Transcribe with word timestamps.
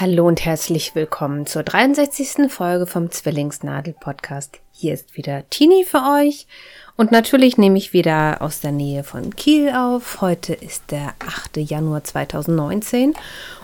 Hallo 0.00 0.28
und 0.28 0.44
herzlich 0.44 0.94
willkommen 0.94 1.44
zur 1.46 1.64
63. 1.64 2.52
Folge 2.52 2.86
vom 2.86 3.10
Zwillingsnadel 3.10 3.96
Podcast. 3.98 4.60
Hier 4.70 4.94
ist 4.94 5.16
wieder 5.16 5.42
Tini 5.50 5.84
für 5.84 6.00
euch 6.20 6.46
und 6.94 7.10
natürlich 7.10 7.58
nehme 7.58 7.76
ich 7.78 7.92
wieder 7.92 8.40
aus 8.40 8.60
der 8.60 8.70
Nähe 8.70 9.02
von 9.02 9.34
Kiel 9.34 9.70
auf. 9.70 10.20
Heute 10.20 10.54
ist 10.54 10.92
der 10.92 11.14
8. 11.18 11.56
Januar 11.56 12.04
2019 12.04 13.14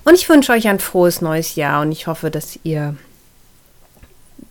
und 0.05 0.15
ich 0.15 0.29
wünsche 0.29 0.51
euch 0.51 0.67
ein 0.67 0.81
frohes 0.81 1.21
neues 1.21 1.55
Jahr 1.55 1.83
und 1.83 1.93
ich 1.93 2.09
hoffe, 2.09 2.33
dass 2.33 2.59
ihr 2.65 2.97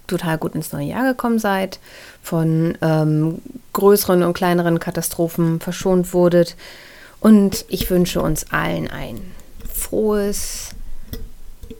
total 0.08 0.38
gut 0.38 0.56
ins 0.56 0.72
neue 0.72 0.88
Jahr 0.88 1.04
gekommen 1.04 1.38
seid, 1.38 1.80
von 2.22 2.78
ähm, 2.82 3.42
größeren 3.74 4.24
und 4.24 4.36
kleineren 4.36 4.80
Katastrophen 4.80 5.60
verschont 5.60 6.14
wurdet 6.14 6.56
und 7.20 7.66
ich 7.68 7.90
wünsche 7.90 8.22
uns 8.22 8.54
allen 8.54 8.90
ein 8.90 9.20
frohes 9.70 10.70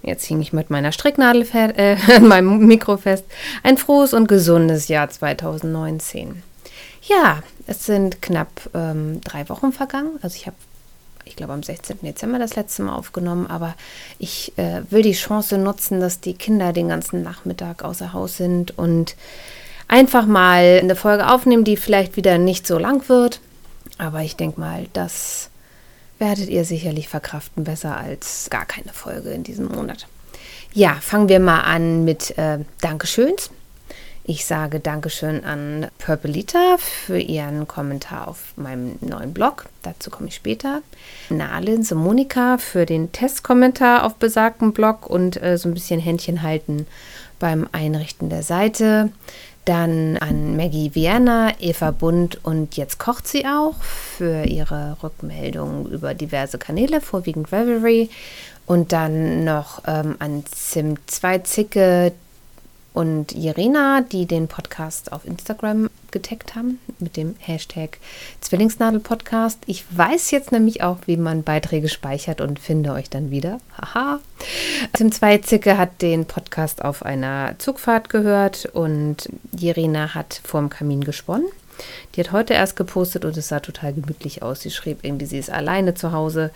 Jetzt 0.04 0.26
hing 0.26 0.42
ich 0.42 0.52
mit 0.52 0.70
meiner 0.70 0.92
Stricknadel 0.92 1.48
äh, 1.54 1.96
an 2.16 2.28
meinem 2.28 2.60
Mikro 2.68 2.98
fest. 2.98 3.26
Ein 3.64 3.78
frohes 3.78 4.14
und 4.14 4.28
gesundes 4.28 4.90
Jahr 4.90 5.10
2019. 5.10 6.44
Ja, 7.04 7.42
es 7.68 7.86
sind 7.86 8.22
knapp 8.22 8.70
ähm, 8.74 9.22
drei 9.22 9.48
Wochen 9.50 9.72
vergangen. 9.72 10.20
Also 10.22 10.36
ich 10.36 10.46
habe, 10.46 10.58
ich 11.24 11.38
glaube, 11.38 11.54
am 11.54 11.64
16. 11.64 12.00
Dezember 12.02 12.38
das 12.38 12.56
letzte 12.56 12.84
Mal 12.84 12.96
aufgenommen. 12.96 13.48
Aber 13.48 13.76
ich 14.20 14.52
äh, 14.58 14.82
will 14.90 15.04
die 15.04 15.14
Chance 15.14 15.58
nutzen, 15.58 16.02
dass 16.02 16.20
die 16.20 16.34
Kinder 16.34 16.74
den 16.74 16.90
ganzen 16.90 17.24
Nachmittag 17.24 17.84
außer 17.84 18.12
Haus 18.12 18.36
sind 18.36 18.78
und 18.78 19.16
einfach 19.88 20.26
mal 20.26 20.80
eine 20.82 20.98
Folge 20.98 21.32
aufnehmen, 21.32 21.64
die 21.64 21.78
vielleicht 21.78 22.18
wieder 22.18 22.38
nicht 22.38 22.68
so 22.68 22.78
lang 22.78 23.08
wird. 23.08 23.40
Aber 23.98 24.22
ich 24.22 24.36
denke 24.36 24.60
mal, 24.60 24.88
dass 24.92 25.50
werdet 26.24 26.48
ihr 26.48 26.64
sicherlich 26.64 27.10
verkraften, 27.10 27.66
besser 27.66 27.98
als 27.98 28.48
gar 28.50 28.66
keine 28.66 28.94
Folge 28.94 29.32
in 29.32 29.44
diesem 29.44 29.68
Monat. 29.68 30.08
Ja, 30.72 30.96
fangen 31.02 31.28
wir 31.28 31.42
mal 31.42 31.60
an 31.62 32.06
mit 32.06 32.38
äh, 32.38 32.60
Dankeschöns. 32.80 33.52
Ich 34.24 34.46
sage 34.46 34.80
Dankeschön 34.80 35.44
an 35.44 35.88
Purpelita 35.98 36.78
für 36.78 37.20
ihren 37.20 37.68
Kommentar 37.68 38.30
auf 38.30 38.54
meinem 38.56 38.98
neuen 39.02 39.34
Blog. 39.34 39.66
Dazu 39.82 40.10
komme 40.10 40.30
ich 40.30 40.36
später. 40.36 40.82
Nalin 41.30 41.86
Monika 41.94 42.58
für 42.58 42.86
den 42.86 43.12
Testkommentar 43.12 44.06
auf 44.06 44.16
besagtem 44.16 44.72
Blog 44.72 45.10
und 45.10 45.44
äh, 45.44 45.58
so 45.58 45.68
ein 45.68 45.74
bisschen 45.74 46.00
Händchen 46.00 46.42
halten 46.42 46.88
beim 47.38 47.68
Einrichten 47.74 48.30
der 48.30 48.44
Seite. 48.44 49.12
Dann 49.66 50.18
an 50.18 50.58
Maggie 50.58 50.94
Vienna, 50.94 51.54
Eva 51.60 51.92
Bund 51.92 52.44
und 52.44 52.76
jetzt 52.76 53.00
kocht 53.00 53.28
sie 53.28 53.46
auch 53.46 53.82
für 53.82 54.44
ihre 54.44 54.98
Rückmeldung 55.02 55.88
über 55.88 56.14
diverse 56.14 56.58
Kanäle, 56.58 57.00
vorwiegend 57.00 57.52
Revelry. 57.52 58.10
Und 58.66 58.92
dann 58.92 59.44
noch 59.44 59.82
ähm, 59.88 60.16
an 60.20 60.44
Sim 60.54 60.96
2 61.08 61.40
Zicke, 61.40 62.14
und 62.94 63.34
Irina, 63.34 64.02
die 64.02 64.26
den 64.26 64.48
Podcast 64.48 65.12
auf 65.12 65.26
Instagram 65.26 65.90
getaggt 66.12 66.56
haben 66.56 66.80
mit 67.00 67.18
dem 67.18 67.36
Hashtag 67.40 67.98
Zwillingsnadel-Podcast. 68.42 69.60
Ich 69.66 69.84
weiß 69.90 70.32
jetzt 70.32 70.52
nämlich 70.52 70.84
auch, 70.84 71.00
wie 71.08 71.18
man 71.18 71.44
Beiträge 71.44 71.90
speichert 71.90 72.40
und 72.40 72.60
finde 72.60 72.94
euch 72.94 73.10
dann 73.10 73.32
wieder. 73.32 73.58
Haha. 73.82 74.20
Tim 74.94 75.12
Zweizicke 75.12 75.78
hat 75.78 76.02
den 76.02 76.26
Podcast 76.26 76.86
auf 76.86 77.04
einer 77.04 77.56
Zugfahrt 77.58 78.10
gehört 78.10 78.66
und 78.68 79.30
Irina 79.60 80.14
hat 80.14 80.40
vorm 80.44 80.70
Kamin 80.70 81.04
gesponnen. 81.04 81.48
Die 82.16 82.20
hat 82.20 82.32
heute 82.32 82.54
erst 82.54 82.76
gepostet 82.76 83.26
und 83.26 83.36
es 83.38 83.48
sah 83.48 83.60
total 83.60 83.94
gemütlich 83.94 84.44
aus. 84.44 84.62
Sie 84.62 84.72
schrieb 84.72 85.00
irgendwie, 85.04 85.26
sie 85.26 85.38
ist 85.38 85.50
alleine 85.50 85.94
zu 85.94 86.12
Hause 86.12 86.52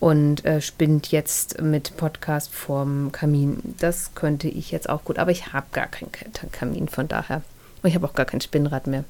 und 0.00 0.44
äh, 0.44 0.60
spinnt 0.60 1.10
jetzt 1.10 1.60
mit 1.60 1.96
Podcast 1.96 2.52
vorm 2.52 3.12
Kamin. 3.12 3.74
Das 3.78 4.14
könnte 4.14 4.48
ich 4.48 4.70
jetzt 4.70 4.88
auch 4.88 5.04
gut, 5.04 5.18
aber 5.18 5.30
ich 5.30 5.52
habe 5.52 5.66
gar 5.72 5.86
keinen 5.86 6.10
Kamin, 6.52 6.88
von 6.88 7.08
daher. 7.08 7.42
Und 7.82 7.88
ich 7.88 7.94
habe 7.94 8.06
auch 8.06 8.14
gar 8.14 8.26
kein 8.26 8.40
Spinnrad 8.40 8.86
mehr. 8.86 9.04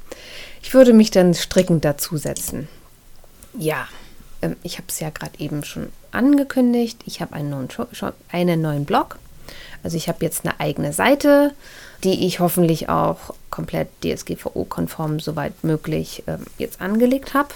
Ich 0.62 0.74
würde 0.74 0.92
mich 0.92 1.10
dann 1.10 1.34
strickend 1.34 1.84
dazusetzen. 1.84 2.68
Ja, 3.56 3.86
ähm, 4.42 4.56
ich 4.62 4.76
habe 4.78 4.86
es 4.88 5.00
ja 5.00 5.10
gerade 5.10 5.38
eben 5.38 5.64
schon 5.64 5.90
angekündigt. 6.10 7.00
Ich 7.06 7.20
habe 7.20 7.34
einen 7.34 7.68
einen 8.30 8.62
neuen 8.62 8.84
Blog. 8.84 9.18
Also 9.84 9.96
ich 9.96 10.08
habe 10.08 10.24
jetzt 10.24 10.44
eine 10.44 10.58
eigene 10.58 10.92
Seite, 10.92 11.52
die 12.02 12.26
ich 12.26 12.40
hoffentlich 12.40 12.88
auch 12.88 13.34
komplett 13.50 13.88
DSGVO-konform 14.02 15.20
soweit 15.20 15.62
möglich 15.62 16.24
ähm, 16.26 16.44
jetzt 16.58 16.80
angelegt 16.80 17.34
habe. 17.34 17.50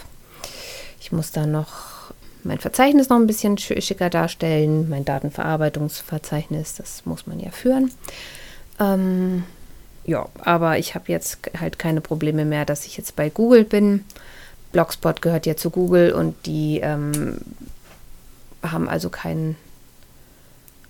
Ich 1.00 1.10
muss 1.10 1.32
da 1.32 1.46
noch 1.46 2.12
mein 2.44 2.58
Verzeichnis 2.58 3.08
noch 3.08 3.16
ein 3.16 3.26
bisschen 3.26 3.58
schicker 3.58 4.10
darstellen, 4.10 4.88
mein 4.88 5.04
Datenverarbeitungsverzeichnis, 5.04 6.74
das 6.74 7.04
muss 7.04 7.26
man 7.26 7.40
ja 7.40 7.50
führen. 7.50 7.90
Ähm, 8.78 9.44
ja, 10.04 10.26
aber 10.40 10.78
ich 10.78 10.94
habe 10.94 11.06
jetzt 11.08 11.38
halt 11.58 11.78
keine 11.78 12.00
Probleme 12.00 12.44
mehr, 12.44 12.64
dass 12.64 12.86
ich 12.86 12.96
jetzt 12.96 13.16
bei 13.16 13.28
Google 13.28 13.64
bin. 13.64 14.04
Blogspot 14.72 15.22
gehört 15.22 15.46
ja 15.46 15.56
zu 15.56 15.70
Google 15.70 16.12
und 16.12 16.34
die 16.46 16.80
ähm, 16.82 17.38
haben 18.62 18.88
also 18.88 19.10
keinen 19.10 19.56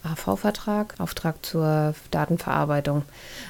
AV-Vertrag, 0.05 0.95
Auftrag 0.99 1.45
zur 1.45 1.95
Datenverarbeitung, 2.11 3.03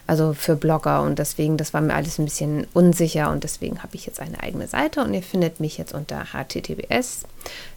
also 0.06 0.32
für 0.32 0.56
Blogger 0.56 1.02
und 1.02 1.18
deswegen, 1.18 1.56
das 1.56 1.74
war 1.74 1.80
mir 1.80 1.94
alles 1.94 2.18
ein 2.18 2.24
bisschen 2.24 2.66
unsicher 2.74 3.30
und 3.30 3.44
deswegen 3.44 3.82
habe 3.82 3.96
ich 3.96 4.06
jetzt 4.06 4.20
eine 4.20 4.42
eigene 4.42 4.66
Seite 4.66 5.02
und 5.02 5.14
ihr 5.14 5.22
findet 5.22 5.60
mich 5.60 5.78
jetzt 5.78 5.94
unter 5.94 6.32
https 6.32 7.22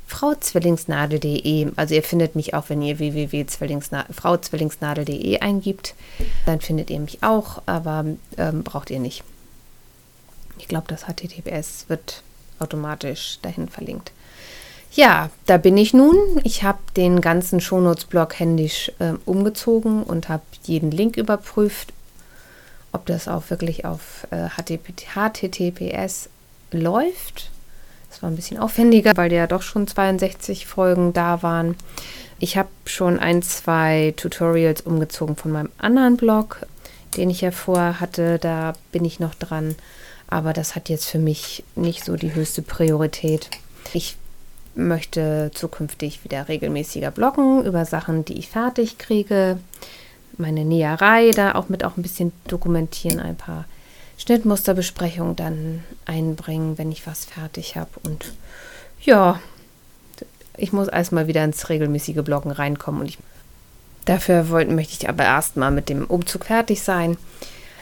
frauzwillingsnadel.de. 0.07 1.71
Also 1.77 1.95
ihr 1.95 2.03
findet 2.03 2.35
mich 2.35 2.53
auch, 2.53 2.69
wenn 2.69 2.81
ihr 2.81 2.99
www.frauzwillingsnadel.de 2.99 5.39
eingibt, 5.39 5.95
dann 6.45 6.59
findet 6.59 6.89
ihr 6.89 6.99
mich 6.99 7.23
auch, 7.23 7.61
aber 7.65 8.03
ähm, 8.37 8.63
braucht 8.63 8.89
ihr 8.89 8.99
nicht. 8.99 9.23
Ich 10.57 10.67
glaube, 10.67 10.87
das 10.87 11.05
HTTPS 11.05 11.85
wird 11.87 12.23
automatisch 12.59 13.39
dahin 13.41 13.69
verlinkt. 13.69 14.11
Ja, 14.93 15.29
da 15.45 15.57
bin 15.57 15.77
ich 15.77 15.93
nun. 15.93 16.17
Ich 16.43 16.63
habe 16.63 16.79
den 16.97 17.21
ganzen 17.21 17.61
Shownotes-Blog 17.61 18.37
händisch 18.37 18.91
äh, 18.99 19.13
umgezogen 19.25 20.03
und 20.03 20.27
habe 20.27 20.43
jeden 20.63 20.91
Link 20.91 21.15
überprüft, 21.15 21.93
ob 22.91 23.05
das 23.05 23.29
auch 23.29 23.49
wirklich 23.49 23.85
auf 23.85 24.27
äh, 24.31 24.49
HTTPS 24.49 26.27
läuft. 26.71 27.51
Das 28.09 28.21
war 28.21 28.29
ein 28.29 28.35
bisschen 28.35 28.57
aufwendiger, 28.57 29.13
weil 29.15 29.31
ja 29.31 29.47
doch 29.47 29.61
schon 29.61 29.87
62 29.87 30.67
Folgen 30.67 31.13
da 31.13 31.41
waren. 31.41 31.75
Ich 32.39 32.57
habe 32.57 32.69
schon 32.85 33.17
ein, 33.17 33.41
zwei 33.41 34.13
Tutorials 34.17 34.81
umgezogen 34.81 35.37
von 35.37 35.51
meinem 35.51 35.69
anderen 35.77 36.17
Blog, 36.17 36.65
den 37.15 37.29
ich 37.29 37.39
ja 37.39 37.51
vorher 37.51 38.01
hatte. 38.01 38.39
Da 38.39 38.73
bin 38.91 39.05
ich 39.05 39.21
noch 39.21 39.35
dran. 39.35 39.75
Aber 40.27 40.51
das 40.51 40.75
hat 40.75 40.89
jetzt 40.89 41.05
für 41.05 41.19
mich 41.19 41.63
nicht 41.75 42.03
so 42.03 42.17
die 42.17 42.35
höchste 42.35 42.61
Priorität. 42.61 43.49
Ich 43.93 44.17
möchte 44.75 45.51
zukünftig 45.53 46.23
wieder 46.23 46.47
regelmäßiger 46.47 47.11
bloggen 47.11 47.65
über 47.65 47.85
Sachen, 47.85 48.25
die 48.25 48.37
ich 48.37 48.49
fertig 48.49 48.97
kriege. 48.97 49.59
Meine 50.37 50.65
Näherei 50.65 51.31
da 51.31 51.55
auch 51.55 51.69
mit 51.69 51.83
auch 51.83 51.97
ein 51.97 52.01
bisschen 52.03 52.31
dokumentieren, 52.47 53.19
ein 53.19 53.35
paar 53.35 53.65
Schnittmusterbesprechungen 54.17 55.35
dann 55.35 55.83
einbringen, 56.05 56.77
wenn 56.77 56.91
ich 56.91 57.05
was 57.05 57.25
fertig 57.25 57.75
habe. 57.75 57.91
Und 58.03 58.33
ja, 59.01 59.39
ich 60.57 60.73
muss 60.73 60.87
erstmal 60.87 61.27
wieder 61.27 61.43
ins 61.43 61.69
regelmäßige 61.69 62.23
Bloggen 62.23 62.51
reinkommen 62.51 63.01
und 63.01 63.07
ich 63.07 63.17
Dafür 64.05 64.49
wollte, 64.49 64.73
möchte 64.73 64.93
ich 64.99 65.09
aber 65.09 65.23
erstmal 65.23 65.71
mit 65.71 65.89
dem 65.89 66.05
Umzug 66.05 66.45
fertig 66.45 66.81
sein. 66.81 67.17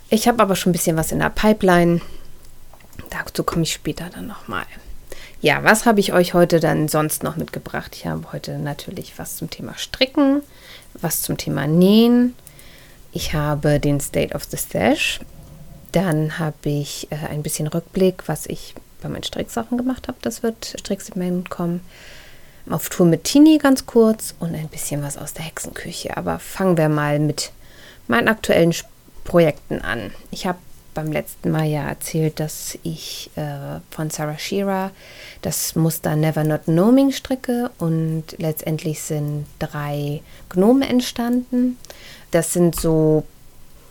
Ich 0.09 0.27
habe 0.27 0.41
aber 0.43 0.55
schon 0.55 0.71
ein 0.71 0.73
bisschen 0.73 0.97
was 0.97 1.11
in 1.11 1.19
der 1.19 1.29
Pipeline. 1.29 2.01
Dazu 3.09 3.43
komme 3.43 3.63
ich 3.63 3.73
später 3.73 4.09
dann 4.13 4.27
nochmal. 4.27 4.65
Ja, 5.41 5.63
was 5.63 5.85
habe 5.85 6.01
ich 6.01 6.11
euch 6.11 6.33
heute 6.33 6.59
dann 6.59 6.89
sonst 6.89 7.23
noch 7.23 7.37
mitgebracht? 7.37 7.95
Ich 7.95 8.05
habe 8.05 8.33
heute 8.33 8.57
natürlich 8.57 9.17
was 9.17 9.37
zum 9.37 9.49
Thema 9.49 9.77
Stricken, 9.77 10.41
was 10.95 11.21
zum 11.21 11.37
Thema 11.37 11.65
Nähen. 11.65 12.35
Ich 13.13 13.33
habe 13.33 13.79
den 13.79 14.01
State 14.01 14.35
of 14.35 14.43
the 14.43 14.57
Stash. 14.57 15.21
Dann 15.93 16.39
habe 16.39 16.69
ich 16.69 17.07
äh, 17.09 17.15
ein 17.29 17.41
bisschen 17.41 17.67
Rückblick, 17.67 18.27
was 18.27 18.47
ich 18.47 18.75
bei 19.01 19.07
meinen 19.07 19.23
Stricksachen 19.23 19.77
gemacht 19.77 20.09
habe. 20.09 20.17
Das 20.21 20.43
wird 20.43 20.75
Stricksegment 20.77 21.49
kommen. 21.49 21.79
Auf 22.69 22.89
Tour 22.89 23.05
mit 23.05 23.23
Tini 23.23 23.59
ganz 23.59 23.85
kurz 23.85 24.35
und 24.39 24.53
ein 24.53 24.67
bisschen 24.67 25.01
was 25.01 25.17
aus 25.17 25.33
der 25.33 25.45
Hexenküche. 25.45 26.17
Aber 26.17 26.39
fangen 26.39 26.75
wir 26.75 26.89
mal 26.89 27.17
mit 27.17 27.53
meinen 28.09 28.27
aktuellen 28.27 28.75
Projekten 29.23 29.79
an. 29.81 30.11
Ich 30.31 30.45
habe 30.45 30.59
beim 30.99 31.13
letzten 31.13 31.51
Mal 31.51 31.65
ja 31.65 31.87
erzählt, 31.87 32.39
dass 32.41 32.77
ich 32.83 33.31
äh, 33.35 33.79
von 33.89 34.09
Sarah 34.09 34.37
Shearer 34.37 34.91
das 35.41 35.75
Muster 35.75 36.17
Never 36.17 36.43
Not 36.43 36.65
Gnoming 36.65 37.11
stricke 37.11 37.71
und 37.77 38.23
letztendlich 38.37 39.01
sind 39.01 39.45
drei 39.59 40.21
Gnome 40.49 40.89
entstanden. 40.89 41.77
Das 42.31 42.51
sind 42.51 42.75
so 42.75 43.23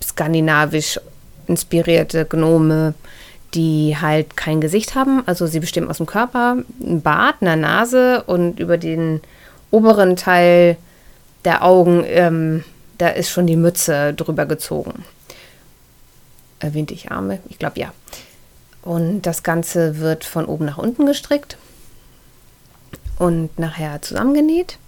skandinavisch 0.05 1.01
inspirierte 1.47 2.27
Gnome, 2.27 2.93
die 3.55 3.97
halt 3.99 4.37
kein 4.37 4.61
Gesicht 4.61 4.95
haben. 4.95 5.23
Also 5.25 5.47
sie 5.47 5.61
bestimmen 5.61 5.89
aus 5.89 5.97
dem 5.97 6.07
Körper, 6.07 6.59
ein 6.79 7.01
Bart, 7.01 7.37
einer 7.41 7.57
Nase 7.57 8.23
und 8.25 8.61
über 8.61 8.77
den 8.77 9.23
oberen 9.71 10.17
Teil 10.17 10.77
der 11.47 11.65
Augen, 11.65 12.05
ähm, 12.07 12.65
da 12.99 13.09
ist 13.09 13.31
schon 13.31 13.47
die 13.47 13.57
Mütze 13.57 14.13
drüber 14.13 14.45
gezogen. 14.45 15.05
Erwähnte 16.61 16.95
ich 16.95 17.11
Arme? 17.11 17.41
Ich 17.49 17.59
glaube 17.59 17.81
ja. 17.81 17.93
Und 18.83 19.23
das 19.23 19.43
Ganze 19.43 19.99
wird 19.99 20.25
von 20.25 20.47
oben 20.47 20.65
nach 20.65 20.79
unten 20.79 21.07
gestrickt 21.07 21.57
und 23.19 23.59
nachher 23.59 24.01
zusammengenäht. 24.03 24.79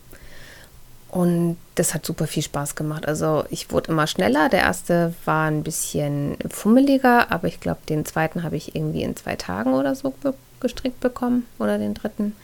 Und 1.10 1.56
das 1.74 1.92
hat 1.92 2.06
super 2.06 2.28
viel 2.28 2.44
Spaß 2.44 2.76
gemacht. 2.76 3.06
Also 3.06 3.44
ich 3.50 3.72
wurde 3.72 3.90
immer 3.90 4.06
schneller. 4.06 4.48
Der 4.48 4.60
erste 4.60 5.12
war 5.24 5.48
ein 5.48 5.64
bisschen 5.64 6.36
fummeliger, 6.48 7.32
aber 7.32 7.48
ich 7.48 7.58
glaube, 7.58 7.80
den 7.88 8.06
zweiten 8.06 8.44
habe 8.44 8.56
ich 8.56 8.76
irgendwie 8.76 9.02
in 9.02 9.16
zwei 9.16 9.34
Tagen 9.34 9.74
oder 9.74 9.94
so 9.96 10.14
gestrickt 10.60 11.00
bekommen. 11.00 11.46
Oder 11.58 11.78
den 11.78 11.94
dritten. 11.94 12.36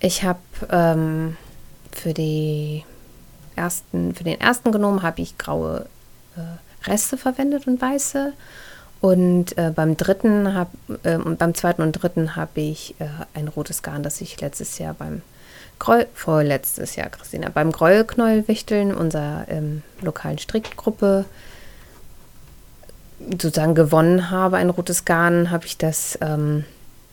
Ich 0.00 0.22
habe 0.22 0.38
ähm, 0.70 1.36
für, 1.92 2.14
die 2.14 2.84
ersten, 3.56 4.14
für 4.14 4.24
den 4.24 4.40
ersten 4.40 4.72
genommen, 4.72 5.02
habe 5.02 5.20
ich 5.20 5.36
graue 5.36 5.86
äh, 6.36 6.40
Reste 6.86 7.16
verwendet 7.16 7.66
und 7.66 7.80
weiße. 7.80 8.32
Und 9.00 9.56
äh, 9.56 9.72
beim 9.74 9.96
dritten 9.96 10.54
hab, 10.54 10.72
äh, 11.04 11.18
beim 11.18 11.54
zweiten 11.54 11.82
und 11.82 11.92
dritten 11.92 12.34
habe 12.34 12.60
ich 12.60 12.94
äh, 12.98 13.06
ein 13.34 13.48
rotes 13.48 13.82
Garn, 13.82 14.02
das 14.02 14.20
ich 14.20 14.40
letztes 14.40 14.78
Jahr 14.78 14.94
beim 14.94 15.22
Gräu 15.78 16.04
vorletztes 16.14 16.96
Jahr, 16.96 17.08
Christina, 17.08 17.50
beim 17.50 17.70
Gräuelknäuelwichteln 17.70 18.92
unserer 18.92 19.44
ähm, 19.48 19.82
lokalen 20.00 20.38
Strickgruppe 20.38 21.24
sozusagen 23.30 23.76
gewonnen 23.76 24.30
habe, 24.30 24.56
ein 24.56 24.70
rotes 24.70 25.04
Garn, 25.04 25.50
habe 25.50 25.66
ich 25.66 25.78
das 25.78 26.18
ähm, 26.20 26.64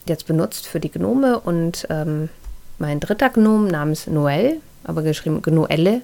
jetzt 0.07 0.25
benutzt 0.25 0.67
für 0.67 0.79
die 0.79 0.91
Gnome 0.91 1.39
und 1.39 1.85
ähm, 1.89 2.29
mein 2.77 2.99
dritter 2.99 3.29
Gnome 3.29 3.69
namens 3.71 4.07
Noel, 4.07 4.57
aber 4.83 5.01
geschrieben 5.01 5.41
Gnoelle, 5.41 6.01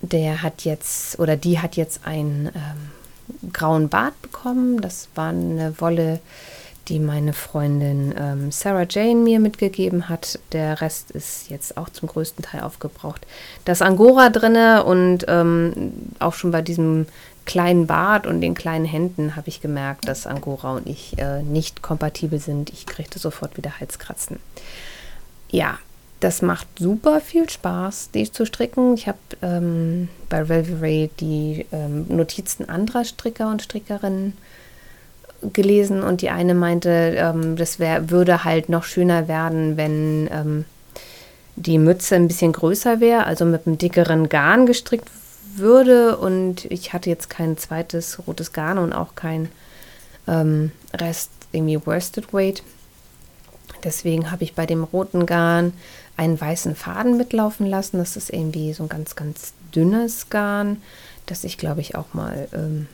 der 0.00 0.42
hat 0.42 0.64
jetzt 0.64 1.18
oder 1.18 1.36
die 1.36 1.58
hat 1.58 1.76
jetzt 1.76 2.06
einen 2.06 2.46
ähm, 2.46 3.50
grauen 3.52 3.88
Bart 3.88 4.20
bekommen. 4.22 4.80
Das 4.80 5.08
war 5.14 5.30
eine 5.30 5.74
Wolle, 5.80 6.20
die 6.88 6.98
meine 6.98 7.32
Freundin 7.32 8.14
ähm, 8.18 8.50
Sarah 8.50 8.86
Jane 8.88 9.20
mir 9.20 9.38
mitgegeben 9.38 10.08
hat. 10.08 10.38
Der 10.52 10.80
Rest 10.80 11.10
ist 11.10 11.50
jetzt 11.50 11.76
auch 11.76 11.88
zum 11.88 12.08
größten 12.08 12.44
Teil 12.44 12.62
aufgebraucht. 12.62 13.26
Das 13.64 13.82
Angora 13.82 14.30
drinne 14.30 14.84
und 14.84 15.24
ähm, 15.28 15.92
auch 16.18 16.34
schon 16.34 16.50
bei 16.50 16.62
diesem 16.62 17.06
kleinen 17.46 17.86
Bart 17.86 18.26
und 18.26 18.40
den 18.40 18.54
kleinen 18.54 18.84
Händen 18.84 19.36
habe 19.36 19.48
ich 19.48 19.60
gemerkt, 19.60 20.06
dass 20.08 20.26
Angora 20.26 20.74
und 20.76 20.86
ich 20.86 21.18
äh, 21.18 21.42
nicht 21.42 21.82
kompatibel 21.82 22.38
sind. 22.38 22.70
Ich 22.70 22.86
kriegte 22.86 23.18
sofort 23.18 23.56
wieder 23.56 23.80
Halskratzen. 23.80 24.38
Ja, 25.50 25.78
das 26.20 26.42
macht 26.42 26.66
super 26.78 27.20
viel 27.20 27.48
Spaß, 27.48 28.10
die 28.12 28.30
zu 28.30 28.44
stricken. 28.44 28.94
Ich 28.94 29.08
habe 29.08 29.18
ähm, 29.40 30.08
bei 30.28 30.40
Ravelry 30.40 31.10
die 31.18 31.66
ähm, 31.72 32.06
Notizen 32.08 32.68
anderer 32.68 33.04
Stricker 33.04 33.50
und 33.50 33.62
Strickerinnen 33.62 34.34
gelesen 35.54 36.02
und 36.02 36.20
die 36.20 36.28
eine 36.28 36.54
meinte, 36.54 37.14
ähm, 37.16 37.56
das 37.56 37.78
wär, 37.78 38.10
würde 38.10 38.44
halt 38.44 38.68
noch 38.68 38.84
schöner 38.84 39.28
werden, 39.28 39.78
wenn 39.78 40.28
ähm, 40.30 40.64
die 41.56 41.78
Mütze 41.78 42.16
ein 42.16 42.28
bisschen 42.28 42.52
größer 42.52 43.00
wäre, 43.00 43.24
also 43.24 43.46
mit 43.46 43.66
einem 43.66 43.78
dickeren 43.78 44.28
Garn 44.28 44.66
gestrickt 44.66 45.08
würde. 45.56 46.18
Und 46.18 46.66
ich 46.66 46.92
hatte 46.92 47.08
jetzt 47.08 47.30
kein 47.30 47.56
zweites 47.56 48.26
rotes 48.26 48.52
Garn 48.52 48.76
und 48.76 48.92
auch 48.92 49.14
kein 49.14 49.48
ähm, 50.28 50.72
Rest 50.92 51.30
irgendwie 51.52 51.84
Worsted 51.86 52.32
Weight. 52.34 52.62
Deswegen 53.84 54.30
habe 54.30 54.44
ich 54.44 54.54
bei 54.54 54.66
dem 54.66 54.84
roten 54.84 55.24
Garn 55.24 55.72
einen 56.20 56.38
weißen 56.38 56.76
Faden 56.76 57.16
mitlaufen 57.16 57.66
lassen. 57.66 57.96
Das 57.96 58.14
ist 58.14 58.30
irgendwie 58.30 58.74
so 58.74 58.82
ein 58.82 58.90
ganz, 58.90 59.16
ganz 59.16 59.54
dünnes 59.74 60.28
Garn, 60.28 60.82
das 61.24 61.44
ich 61.44 61.56
glaube 61.56 61.80
ich 61.80 61.94
auch 61.94 62.12
mal 62.12 62.46
ähm, 62.52 62.86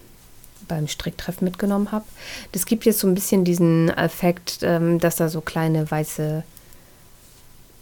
beim 0.68 0.86
Stricktreff 0.86 1.40
mitgenommen 1.40 1.90
habe. 1.90 2.04
Das 2.52 2.66
gibt 2.66 2.84
jetzt 2.84 3.00
so 3.00 3.08
ein 3.08 3.14
bisschen 3.14 3.44
diesen 3.44 3.88
Effekt, 3.88 4.60
ähm, 4.62 5.00
dass 5.00 5.16
da 5.16 5.28
so 5.28 5.40
kleine 5.40 5.90
weiße 5.90 6.44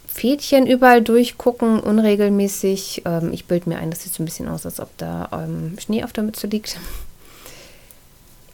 Fädchen 0.07 0.65
überall 0.65 1.03
durchgucken, 1.03 1.79
unregelmäßig. 1.79 3.03
Ähm, 3.05 3.31
ich 3.31 3.45
bilde 3.45 3.69
mir 3.69 3.77
ein, 3.77 3.91
das 3.91 4.01
sieht 4.01 4.13
so 4.15 4.23
ein 4.23 4.25
bisschen 4.25 4.47
aus, 4.47 4.65
als 4.65 4.79
ob 4.79 4.97
da 4.97 5.29
ähm, 5.31 5.77
Schnee 5.79 6.03
auf 6.03 6.11
der 6.11 6.23
Mütze 6.23 6.47
liegt. 6.47 6.79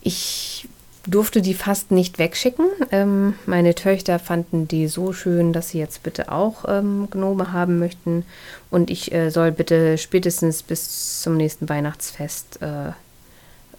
Ich 0.01 0.67
durfte 1.07 1.41
die 1.41 1.53
fast 1.53 1.91
nicht 1.91 2.19
wegschicken. 2.19 2.65
Ähm, 2.91 3.35
meine 3.45 3.73
Töchter 3.75 4.19
fanden 4.19 4.67
die 4.67 4.87
so 4.87 5.13
schön, 5.13 5.51
dass 5.53 5.69
sie 5.69 5.79
jetzt 5.79 6.03
bitte 6.03 6.31
auch 6.31 6.65
ähm, 6.67 7.07
Gnome 7.09 7.51
haben 7.51 7.79
möchten. 7.79 8.25
Und 8.69 8.89
ich 8.89 9.11
äh, 9.11 9.29
soll 9.29 9.51
bitte 9.51 9.97
spätestens 9.97 10.61
bis 10.61 11.21
zum 11.21 11.37
nächsten 11.37 11.67
Weihnachtsfest 11.69 12.61
äh, 12.61 12.91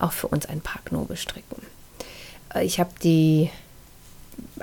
auch 0.01 0.13
für 0.13 0.29
uns 0.29 0.47
ein 0.47 0.61
paar 0.61 0.81
Gnome 0.85 1.17
stricken. 1.17 1.63
Äh, 2.55 2.65
ich 2.65 2.81
habe 2.81 2.91
die 3.03 3.51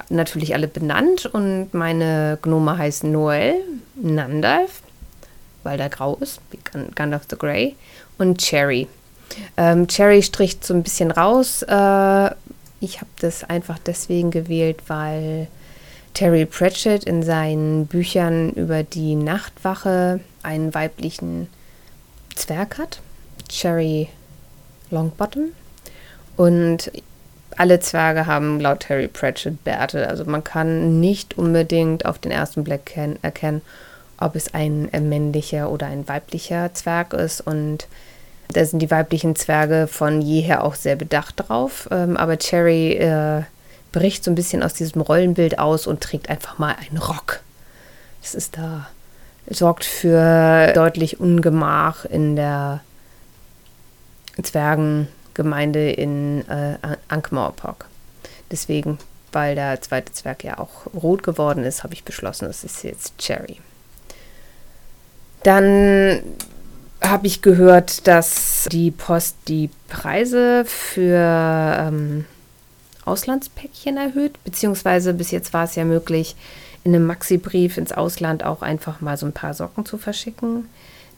natürlich 0.09 0.53
alle 0.53 0.67
benannt 0.67 1.25
und 1.25 1.73
meine 1.73 2.37
Gnome 2.41 2.77
heißen 2.77 3.11
Noel, 3.11 3.55
Nandalf, 3.95 4.81
weil 5.63 5.77
der 5.77 5.89
grau 5.89 6.15
ist, 6.17 6.41
wie 6.51 6.59
Gandalf 6.95 7.23
the 7.29 7.37
Grey, 7.37 7.75
und 8.17 8.39
Cherry. 8.39 8.87
Ähm, 9.57 9.87
Cherry 9.87 10.21
stricht 10.21 10.65
so 10.65 10.73
ein 10.73 10.83
bisschen 10.83 11.11
raus. 11.11 11.63
Äh, 11.63 12.31
ich 12.81 12.97
habe 12.97 13.09
das 13.19 13.43
einfach 13.43 13.79
deswegen 13.79 14.31
gewählt, 14.31 14.83
weil 14.87 15.47
Terry 16.13 16.45
Pratchett 16.45 17.03
in 17.03 17.23
seinen 17.23 17.87
Büchern 17.87 18.51
über 18.51 18.83
die 18.83 19.15
Nachtwache 19.15 20.19
einen 20.43 20.73
weiblichen 20.73 21.47
Zwerg 22.35 22.77
hat, 22.77 23.01
Cherry 23.47 24.09
Longbottom. 24.91 25.51
Und 26.35 26.91
alle 27.57 27.79
Zwerge 27.81 28.25
haben 28.25 28.59
laut 28.59 28.81
Terry 28.81 29.07
Pratchett 29.07 29.63
Bärte. 29.63 30.07
Also 30.07 30.23
man 30.25 30.43
kann 30.43 30.99
nicht 30.99 31.37
unbedingt 31.37 32.05
auf 32.05 32.17
den 32.17 32.31
ersten 32.31 32.63
Blick 32.63 32.97
erkennen, 33.21 33.61
ob 34.17 34.35
es 34.35 34.53
ein 34.53 34.89
männlicher 34.93 35.69
oder 35.69 35.87
ein 35.87 36.07
weiblicher 36.07 36.73
Zwerg 36.73 37.13
ist. 37.13 37.41
Und 37.41 37.87
da 38.51 38.65
sind 38.65 38.79
die 38.79 38.91
weiblichen 38.91 39.35
Zwerge 39.35 39.87
von 39.87 40.21
jeher 40.21 40.63
auch 40.63 40.75
sehr 40.75 40.95
bedacht 40.95 41.35
drauf. 41.37 41.87
Ähm, 41.91 42.17
aber 42.17 42.37
Cherry 42.37 42.93
äh, 42.93 43.43
bricht 43.91 44.23
so 44.23 44.31
ein 44.31 44.35
bisschen 44.35 44.63
aus 44.63 44.73
diesem 44.73 45.01
Rollenbild 45.01 45.59
aus 45.59 45.87
und 45.87 46.01
trägt 46.01 46.29
einfach 46.29 46.57
mal 46.57 46.75
einen 46.75 46.97
Rock. 46.97 47.41
Das 48.21 48.33
ist 48.33 48.57
da, 48.57 48.87
sorgt 49.47 49.85
für 49.85 50.73
deutlich 50.73 51.19
Ungemach 51.19 52.05
in 52.05 52.35
der 52.35 52.81
Zwergengemeinde 54.41 55.91
in 55.91 56.47
äh, 56.49 56.77
Ankh-Morpork. 57.07 57.85
Deswegen, 58.51 58.97
weil 59.31 59.53
der 59.55 59.79
zweite 59.81 60.11
Zwerg 60.11 60.43
ja 60.43 60.57
auch 60.57 60.87
rot 60.93 61.21
geworden 61.21 61.63
ist, 61.63 61.83
habe 61.83 61.93
ich 61.93 62.03
beschlossen, 62.03 62.47
das 62.47 62.63
ist 62.63 62.83
jetzt 62.83 63.17
Cherry. 63.19 63.59
Dann 65.43 66.23
habe 67.01 67.27
ich 67.27 67.41
gehört, 67.41 68.07
dass 68.07 68.67
die 68.71 68.91
Post 68.91 69.35
die 69.47 69.69
Preise 69.87 70.65
für 70.65 71.17
ähm, 71.17 72.25
Auslandspäckchen 73.05 73.97
erhöht, 73.97 74.43
beziehungsweise 74.43 75.13
bis 75.13 75.31
jetzt 75.31 75.53
war 75.53 75.65
es 75.65 75.75
ja 75.75 75.85
möglich, 75.85 76.35
in 76.83 76.95
einem 76.95 77.07
Maxi-Brief 77.07 77.77
ins 77.77 77.91
Ausland 77.91 78.43
auch 78.43 78.61
einfach 78.61 79.01
mal 79.01 79.17
so 79.17 79.25
ein 79.25 79.33
paar 79.33 79.53
Socken 79.53 79.85
zu 79.85 79.97
verschicken. 79.97 80.69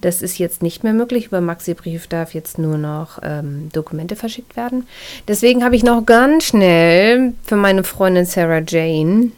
Das 0.02 0.24
ist 0.24 0.40
jetzt 0.40 0.64
nicht 0.64 0.84
mehr 0.84 0.94
möglich. 0.94 1.28
Über 1.28 1.42
Maxi-Brief 1.42 2.08
darf 2.08 2.34
jetzt 2.34 2.58
nur 2.58 2.80
noch 2.80 3.20
ähm, 3.22 3.70
Dokumente 3.72 4.16
verschickt 4.16 4.56
werden. 4.56 4.88
Deswegen 5.28 5.64
habe 5.64 5.76
ich 5.76 5.84
noch 5.84 6.04
ganz 6.06 6.46
schnell 6.46 7.34
für 7.44 7.56
meine 7.56 7.84
Freundin 7.84 8.26
Sarah 8.26 8.64
Jane 8.68 9.32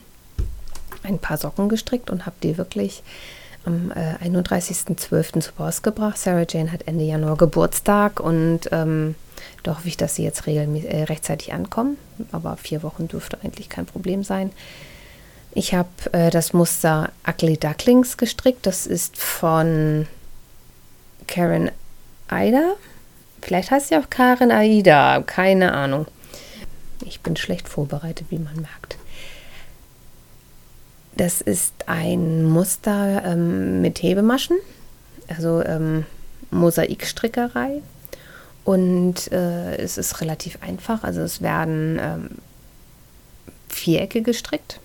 ein 1.04 1.20
paar 1.20 1.38
Socken 1.38 1.68
gestrickt 1.68 2.10
und 2.10 2.26
habe 2.26 2.38
die 2.42 2.58
wirklich 2.58 3.04
am 3.66 3.92
äh, 3.92 4.16
31.12. 4.24 5.42
zur 5.42 5.54
Post 5.54 5.84
gebracht. 5.84 6.18
Sarah 6.18 6.46
Jane 6.48 6.72
hat 6.72 6.88
Ende 6.88 7.04
Januar 7.04 7.38
Geburtstag 7.38 8.20
und 8.20 8.62
ähm, 8.72 9.16
da 9.64 9.76
hoffe 9.76 9.88
ich, 9.88 9.98
dass 9.98 10.16
sie 10.16 10.24
jetzt 10.24 10.46
äh, 10.48 11.04
rechtzeitig 11.04 11.54
ankommen. 11.54 11.98
Aber 12.32 12.58
vier 12.58 12.84
Wochen 12.84 13.08
dürfte 13.08 13.38
eigentlich 13.44 13.70
kein 13.70 13.86
Problem 13.86 14.24
sein. 14.24 14.52
Ich 15.54 15.74
habe 15.74 15.90
äh, 16.12 16.30
das 16.30 16.54
Muster 16.54 17.12
Ugly 17.28 17.58
Ducklings 17.58 18.18
gestrickt. 18.18 18.66
Das 18.66 18.88
ist 18.88 19.18
von 19.18 20.08
Karen 21.28 21.72
Aida. 22.28 22.74
Vielleicht 23.42 23.72
heißt 23.72 23.90
sie 23.90 23.98
auch 23.98 24.10
Karen 24.10 24.52
Aida, 24.52 25.22
keine 25.26 25.74
Ahnung. 25.74 26.08
Ich 27.06 27.22
bin 27.22 27.36
schlecht 27.36 27.68
vorbereitet, 27.68 28.28
wie 28.30 28.40
man 28.40 28.56
merkt. 28.56 28.98
Das 31.16 31.42
ist 31.42 31.74
ein 31.86 32.44
Muster 32.44 33.24
ähm, 33.26 33.82
mit 33.82 34.02
Hebemaschen, 34.02 34.58
also 35.28 35.64
ähm, 35.64 36.06
Mosaikstrickerei. 36.52 37.82
Und 38.64 39.32
äh, 39.32 39.76
es 39.78 39.98
ist 39.98 40.22
relativ 40.22 40.58
einfach. 40.62 41.04
Also 41.04 41.22
es 41.22 41.42
werden 41.42 42.00
ähm, 42.02 42.30
Vierecke 43.70 44.22
gestrickt. 44.22 44.80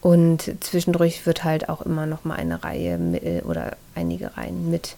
Und 0.00 0.52
zwischendurch 0.60 1.26
wird 1.26 1.44
halt 1.44 1.68
auch 1.68 1.82
immer 1.82 2.06
noch 2.06 2.24
mal 2.24 2.34
eine 2.34 2.62
Reihe 2.62 2.98
mit, 2.98 3.44
oder 3.44 3.76
einige 3.94 4.36
Reihen 4.36 4.70
mit 4.70 4.96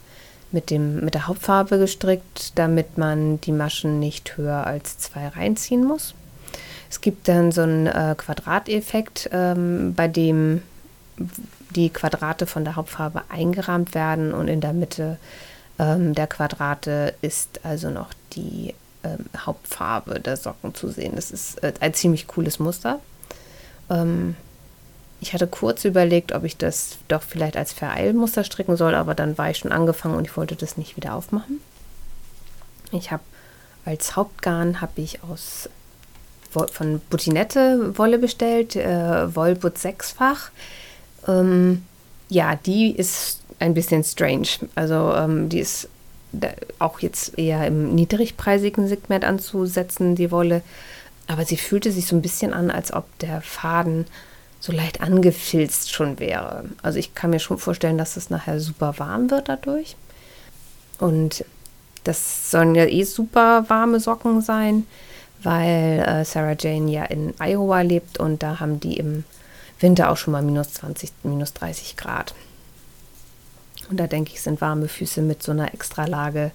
mit, 0.52 0.70
dem, 0.70 1.04
mit 1.04 1.14
der 1.14 1.26
Hauptfarbe 1.26 1.78
gestrickt, 1.78 2.58
damit 2.58 2.98
man 2.98 3.40
die 3.40 3.52
Maschen 3.52 3.98
nicht 3.98 4.36
höher 4.36 4.66
als 4.66 4.98
zwei 4.98 5.28
reinziehen 5.28 5.84
muss. 5.84 6.14
Es 6.90 7.00
gibt 7.00 7.28
dann 7.28 7.52
so 7.52 7.62
einen 7.62 7.86
äh, 7.86 8.14
Quadrateffekt, 8.18 9.30
ähm, 9.32 9.94
bei 9.94 10.08
dem 10.08 10.62
die 11.76 11.90
Quadrate 11.90 12.46
von 12.46 12.64
der 12.64 12.76
Hauptfarbe 12.76 13.22
eingerahmt 13.28 13.94
werden 13.94 14.34
und 14.34 14.48
in 14.48 14.60
der 14.60 14.72
Mitte 14.72 15.18
ähm, 15.78 16.14
der 16.14 16.26
Quadrate 16.26 17.14
ist 17.22 17.60
also 17.62 17.90
noch 17.90 18.10
die 18.32 18.74
ähm, 19.04 19.26
Hauptfarbe 19.36 20.20
der 20.20 20.36
Socken 20.36 20.74
zu 20.74 20.88
sehen. 20.88 21.12
Das 21.14 21.30
ist 21.30 21.62
äh, 21.62 21.72
ein 21.80 21.94
ziemlich 21.94 22.26
cooles 22.26 22.58
Muster. 22.58 22.98
Ähm, 23.88 24.36
ich 25.20 25.32
hatte 25.32 25.46
kurz 25.46 25.84
überlegt, 25.84 26.32
ob 26.32 26.44
ich 26.44 26.56
das 26.56 26.98
doch 27.08 27.22
vielleicht 27.22 27.56
als 27.56 27.72
Vereilmuster 27.72 28.42
stricken 28.42 28.76
soll, 28.76 28.94
aber 28.94 29.14
dann 29.14 29.38
war 29.38 29.50
ich 29.50 29.58
schon 29.58 29.72
angefangen 29.72 30.16
und 30.16 30.26
ich 30.26 30.36
wollte 30.36 30.56
das 30.56 30.76
nicht 30.76 30.96
wieder 30.96 31.14
aufmachen. 31.14 31.60
Ich 32.90 33.12
habe 33.12 33.22
als 33.84 34.16
Hauptgarn 34.16 34.80
habe 34.80 35.00
ich 35.00 35.22
aus 35.22 35.68
von 36.50 37.00
Butinette 37.10 37.96
Wolle 37.96 38.18
bestellt, 38.18 38.76
äh, 38.76 39.34
Wollbut 39.34 39.78
sechsfach. 39.78 40.50
Ähm, 41.26 41.84
ja, 42.28 42.56
die 42.56 42.90
ist 42.90 43.40
ein 43.58 43.74
bisschen 43.74 44.04
strange. 44.04 44.48
Also 44.74 45.12
ähm, 45.14 45.48
die 45.48 45.60
ist 45.60 45.88
auch 46.78 47.00
jetzt 47.00 47.38
eher 47.38 47.66
im 47.66 47.94
niedrigpreisigen 47.94 48.86
Segment 48.86 49.24
anzusetzen, 49.24 50.14
die 50.14 50.30
Wolle. 50.30 50.62
Aber 51.26 51.44
sie 51.44 51.56
fühlte 51.56 51.92
sich 51.92 52.06
so 52.06 52.16
ein 52.16 52.22
bisschen 52.22 52.52
an, 52.52 52.70
als 52.70 52.92
ob 52.92 53.06
der 53.18 53.40
Faden 53.40 54.06
so 54.60 54.72
leicht 54.72 55.00
angefilzt 55.00 55.92
schon 55.92 56.18
wäre. 56.18 56.64
Also 56.82 56.98
ich 56.98 57.14
kann 57.14 57.30
mir 57.30 57.40
schon 57.40 57.58
vorstellen, 57.58 57.98
dass 57.98 58.16
es 58.16 58.30
nachher 58.30 58.60
super 58.60 58.94
warm 58.98 59.30
wird 59.30 59.48
dadurch. 59.48 59.96
Und 60.98 61.44
das 62.04 62.50
sollen 62.50 62.74
ja 62.74 62.84
eh 62.84 63.04
super 63.04 63.64
warme 63.68 64.00
Socken 64.00 64.40
sein, 64.40 64.86
weil 65.42 66.00
äh, 66.00 66.24
Sarah 66.24 66.56
Jane 66.58 66.90
ja 66.90 67.04
in 67.04 67.34
Iowa 67.38 67.80
lebt 67.80 68.18
und 68.18 68.42
da 68.42 68.60
haben 68.60 68.80
die 68.80 68.96
im 68.96 69.24
Winter 69.80 70.10
auch 70.10 70.16
schon 70.16 70.32
mal 70.32 70.42
minus 70.42 70.74
20, 70.74 71.12
minus 71.22 71.54
30 71.54 71.96
Grad. 71.96 72.34
Und 73.88 73.98
da 73.98 74.06
denke 74.06 74.32
ich, 74.32 74.40
sind 74.40 74.60
warme 74.60 74.88
Füße 74.88 75.22
mit 75.22 75.42
so 75.42 75.52
einer 75.52 75.74
Extralage 75.74 76.52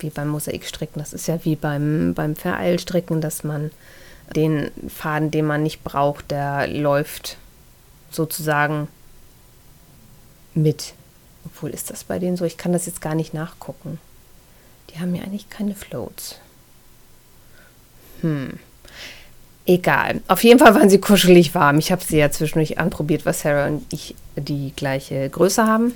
wie 0.00 0.10
beim 0.10 0.28
Mosaikstricken. 0.28 1.00
Das 1.00 1.12
ist 1.12 1.28
ja 1.28 1.44
wie 1.44 1.56
beim, 1.56 2.12
beim 2.14 2.36
Vereilstricken, 2.36 3.20
dass 3.20 3.44
man 3.44 3.70
den 4.34 4.70
Faden, 4.88 5.30
den 5.30 5.46
man 5.46 5.62
nicht 5.62 5.84
braucht, 5.84 6.30
der 6.30 6.66
läuft 6.66 7.38
sozusagen 8.10 8.88
mit. 10.54 10.94
Obwohl 11.44 11.70
ist 11.70 11.90
das 11.90 12.04
bei 12.04 12.18
denen 12.18 12.36
so? 12.36 12.44
Ich 12.44 12.58
kann 12.58 12.72
das 12.72 12.86
jetzt 12.86 13.00
gar 13.00 13.14
nicht 13.14 13.32
nachgucken. 13.32 13.98
Die 14.90 14.98
haben 14.98 15.14
ja 15.14 15.22
eigentlich 15.22 15.48
keine 15.48 15.74
Floats. 15.74 16.40
Hm. 18.22 18.58
Egal. 19.66 20.20
Auf 20.28 20.44
jeden 20.44 20.60
Fall 20.60 20.74
waren 20.74 20.88
sie 20.88 21.00
kuschelig 21.00 21.54
warm. 21.54 21.78
Ich 21.78 21.90
habe 21.90 22.02
sie 22.04 22.18
ja 22.18 22.30
zwischendurch 22.30 22.78
anprobiert, 22.78 23.26
was 23.26 23.40
Sarah 23.40 23.66
und 23.66 23.84
ich 23.92 24.14
die 24.36 24.72
gleiche 24.76 25.28
Größe 25.28 25.66
haben. 25.66 25.92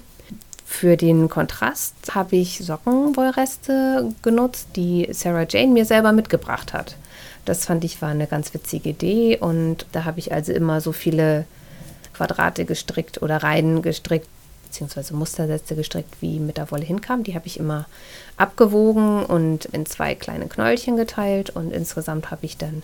Für 0.67 0.97
den 0.97 1.29
Kontrast 1.29 1.95
habe 2.15 2.37
ich 2.37 2.59
Sockenwollreste 2.59 4.13
genutzt, 4.23 4.69
die 4.77 5.09
Sarah 5.13 5.47
Jane 5.49 5.73
mir 5.73 5.85
selber 5.85 6.13
mitgebracht 6.13 6.73
hat. 6.73 6.97
Das 7.45 7.65
fand 7.65 7.85
ich 7.85 8.03
war 8.03 8.11
eine 8.11 8.27
ganz 8.27 8.55
witzige 8.55 8.91
Idee 8.91 9.39
und 9.39 9.87
da 9.93 10.05
habe 10.05 10.19
ich 10.19 10.33
also 10.33 10.53
immer 10.53 10.81
so 10.81 10.93
viele 10.93 11.45
Quadrate 12.13 12.65
gestrickt 12.65 13.23
oder 13.23 13.43
Reihen 13.43 13.83
gestrickt, 13.83 14.29
beziehungsweise 14.71 15.15
Mustersätze 15.15 15.75
gestrickt, 15.75 16.15
wie 16.21 16.39
mit 16.39 16.57
der 16.57 16.71
Wolle 16.71 16.85
hinkam. 16.85 17.25
Die 17.25 17.35
habe 17.35 17.49
ich 17.49 17.59
immer 17.59 17.87
abgewogen 18.37 19.25
und 19.25 19.65
in 19.67 19.85
zwei 19.85 20.15
kleine 20.15 20.47
Knäulchen 20.47 20.97
geteilt 20.97 21.51
und 21.51 21.73
insgesamt 21.73 22.31
habe 22.31 22.47
ich 22.47 22.57
dann 22.57 22.83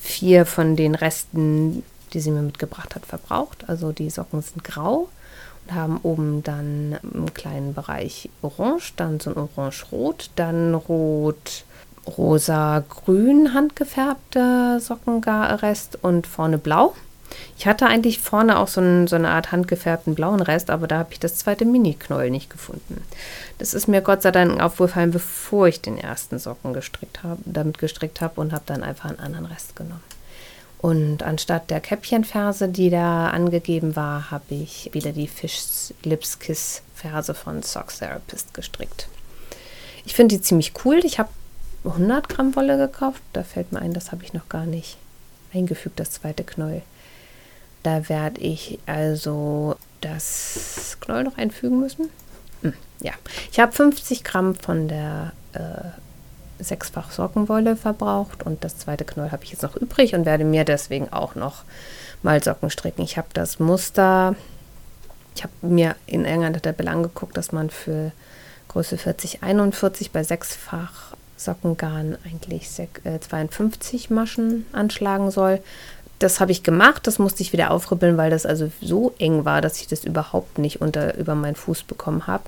vier 0.00 0.46
von 0.46 0.76
den 0.76 0.94
Resten, 0.94 1.82
die 2.14 2.20
sie 2.20 2.30
mir 2.30 2.40
mitgebracht 2.40 2.94
hat, 2.94 3.04
verbraucht. 3.04 3.68
Also 3.68 3.92
die 3.92 4.08
Socken 4.08 4.40
sind 4.40 4.64
grau 4.64 5.10
und 5.66 5.74
haben 5.74 5.98
oben 6.02 6.42
dann 6.42 6.98
einen 7.02 7.34
kleinen 7.34 7.74
Bereich 7.74 8.30
orange, 8.40 8.94
dann 8.96 9.20
so 9.20 9.30
ein 9.30 9.36
orange-rot, 9.36 10.30
dann 10.36 10.74
rot 10.74 11.64
rosa-grün 12.16 13.52
handgefärbter 13.52 14.80
Sockenrest 14.80 15.98
und 16.00 16.26
vorne 16.26 16.56
blau. 16.56 16.94
Ich 17.58 17.66
hatte 17.66 17.86
eigentlich 17.86 18.18
vorne 18.18 18.58
auch 18.58 18.68
so, 18.68 18.80
ein, 18.80 19.06
so, 19.06 19.16
eine 19.16 19.28
Art 19.28 19.52
handgefärbten 19.52 20.14
blauen 20.14 20.40
Rest, 20.40 20.70
aber 20.70 20.86
da 20.86 20.98
habe 20.98 21.12
ich 21.12 21.20
das 21.20 21.36
zweite 21.36 21.64
Mini-Knäuel 21.64 22.30
nicht 22.30 22.50
gefunden. 22.50 23.02
Das 23.58 23.74
ist 23.74 23.86
mir 23.86 24.00
Gott 24.00 24.22
sei 24.22 24.30
Dank 24.30 24.60
aufgefallen, 24.60 25.10
bevor 25.10 25.68
ich 25.68 25.80
den 25.80 25.98
ersten 25.98 26.38
Socken 26.38 26.72
gestrickt 26.72 27.22
habe, 27.22 27.40
damit 27.44 27.78
gestrickt 27.78 28.20
habe 28.20 28.40
und 28.40 28.52
habe 28.52 28.64
dann 28.66 28.82
einfach 28.82 29.10
einen 29.10 29.20
anderen 29.20 29.46
Rest 29.46 29.76
genommen. 29.76 30.02
Und 30.78 31.22
anstatt 31.22 31.68
der 31.68 31.80
Käppchenferse, 31.80 32.68
die 32.68 32.88
da 32.88 33.28
angegeben 33.28 33.96
war, 33.96 34.30
habe 34.30 34.54
ich 34.54 34.88
wieder 34.92 35.12
die 35.12 35.28
Fish 35.28 35.92
Lips 36.02 36.38
Kiss 36.38 36.80
Ferse 36.94 37.34
von 37.34 37.62
Sock 37.62 37.94
Therapist 37.94 38.54
gestrickt. 38.54 39.06
Ich 40.06 40.14
finde 40.14 40.36
die 40.36 40.42
ziemlich 40.42 40.72
cool. 40.84 41.00
Ich 41.04 41.18
habe 41.18 41.28
100 41.84 42.28
Gramm 42.30 42.56
Wolle 42.56 42.78
gekauft. 42.78 43.22
Da 43.34 43.42
fällt 43.42 43.72
mir 43.72 43.80
ein, 43.80 43.92
das 43.92 44.10
habe 44.10 44.24
ich 44.24 44.32
noch 44.32 44.48
gar 44.48 44.64
nicht 44.64 44.96
eingefügt, 45.52 46.00
das 46.00 46.12
zweite 46.12 46.44
Knäuel. 46.44 46.82
Da 47.82 48.08
werde 48.08 48.40
ich 48.40 48.78
also 48.86 49.76
das 50.00 50.96
Knäuel 51.00 51.24
noch 51.24 51.38
einfügen 51.38 51.80
müssen. 51.80 52.08
Hm, 52.62 52.74
ja, 53.00 53.12
ich 53.50 53.60
habe 53.60 53.72
50 53.72 54.24
Gramm 54.24 54.54
von 54.54 54.88
der 54.88 55.32
äh, 55.52 56.62
sechsfach 56.62 57.10
Sockenwolle 57.10 57.76
verbraucht 57.76 58.42
und 58.42 58.64
das 58.64 58.78
zweite 58.78 59.04
Knäuel 59.04 59.32
habe 59.32 59.44
ich 59.44 59.52
jetzt 59.52 59.62
noch 59.62 59.76
übrig 59.76 60.14
und 60.14 60.26
werde 60.26 60.44
mir 60.44 60.64
deswegen 60.64 61.12
auch 61.12 61.34
noch 61.34 61.64
mal 62.22 62.42
Socken 62.42 62.70
stricken. 62.70 63.02
Ich 63.02 63.16
habe 63.16 63.28
das 63.32 63.58
Muster, 63.58 64.34
ich 65.34 65.42
habe 65.42 65.52
mir 65.62 65.96
in 66.06 66.24
irgendeiner 66.24 66.60
Tabelle 66.60 66.90
angeguckt, 66.90 67.36
dass 67.36 67.52
man 67.52 67.70
für 67.70 68.12
Größe 68.68 68.98
40, 68.98 69.42
41 69.42 70.10
bei 70.10 70.22
sechsfach 70.22 71.14
Sockengarn 71.36 72.18
eigentlich 72.24 72.68
52 72.70 74.10
äh, 74.10 74.12
Maschen 74.12 74.66
anschlagen 74.72 75.30
soll. 75.30 75.60
Das 76.20 76.38
habe 76.38 76.52
ich 76.52 76.62
gemacht, 76.62 77.06
das 77.08 77.18
musste 77.18 77.42
ich 77.42 77.52
wieder 77.52 77.72
aufribbeln, 77.72 78.16
weil 78.16 78.30
das 78.30 78.46
also 78.46 78.70
so 78.80 79.12
eng 79.18 79.44
war, 79.44 79.60
dass 79.60 79.80
ich 79.80 79.88
das 79.88 80.04
überhaupt 80.04 80.58
nicht 80.58 80.80
unter, 80.80 81.16
über 81.16 81.34
meinen 81.34 81.56
Fuß 81.56 81.82
bekommen 81.82 82.28
habe. 82.28 82.44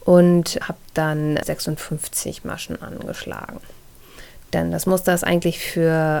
Und 0.00 0.58
habe 0.60 0.76
dann 0.92 1.38
56 1.42 2.44
Maschen 2.44 2.82
angeschlagen. 2.82 3.60
Denn 4.52 4.70
das 4.70 4.84
Muster 4.84 5.14
ist 5.14 5.24
eigentlich 5.24 5.60
für 5.60 6.20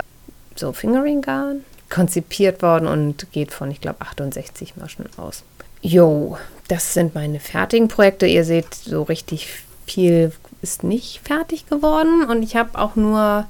so 0.56 0.72
Fingering-Garn 0.72 1.64
konzipiert 1.90 2.62
worden 2.62 2.88
und 2.88 3.30
geht 3.32 3.52
von, 3.52 3.70
ich 3.70 3.80
glaube, 3.80 4.00
68 4.00 4.76
Maschen 4.76 5.06
aus. 5.18 5.44
Jo, 5.82 6.38
das 6.68 6.94
sind 6.94 7.14
meine 7.14 7.40
fertigen 7.40 7.88
Projekte. 7.88 8.26
Ihr 8.26 8.44
seht, 8.44 8.74
so 8.74 9.02
richtig 9.02 9.48
viel 9.86 10.32
ist 10.62 10.82
nicht 10.82 11.20
fertig 11.22 11.68
geworden 11.68 12.24
und 12.24 12.42
ich 12.42 12.56
habe 12.56 12.78
auch 12.78 12.96
nur 12.96 13.46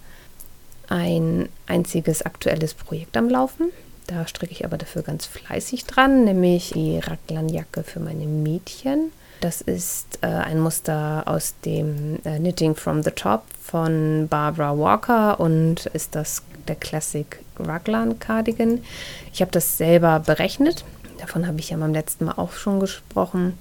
ein 0.89 1.49
einziges 1.75 2.23
aktuelles 2.23 2.75
Projekt 2.75 3.17
am 3.17 3.29
Laufen. 3.29 3.71
Da 4.07 4.27
stricke 4.27 4.53
ich 4.53 4.65
aber 4.65 4.77
dafür 4.77 5.03
ganz 5.03 5.27
fleißig 5.27 5.87
dran, 5.87 6.25
nämlich 6.25 6.73
die 6.75 6.99
Raglan-Jacke 6.99 7.83
für 7.83 8.01
meine 8.01 8.27
Mädchen. 8.27 9.11
Das 9.41 9.61
ist 9.61 10.19
äh, 10.23 10.27
ein 10.27 10.61
Muster 10.61 11.25
aus 11.27 11.55
dem 11.65 12.19
äh, 12.25 12.39
Knitting 12.39 12.77
from 12.77 13.03
the 13.03 13.11
Top 13.11 13.43
von 13.63 14.29
Barbara 14.29 14.79
Walker 14.79 15.41
und 15.41 15.87
ist 15.87 16.15
das 16.15 16.43
der 16.69 16.77
Classic 16.77 17.27
Raglan 17.59 18.19
Cardigan. 18.19 18.83
Ich 19.33 19.41
habe 19.41 19.51
das 19.51 19.77
selber 19.77 20.21
berechnet. 20.21 20.85
Davon 21.19 21.47
habe 21.47 21.61
ich 21.61 21.71
ja 21.71 21.77
beim 21.77 21.93
letzten 21.93 22.27
Mal 22.27 22.35
auch 22.37 22.53
schon 22.53 22.81
gesprochen. 22.81 23.59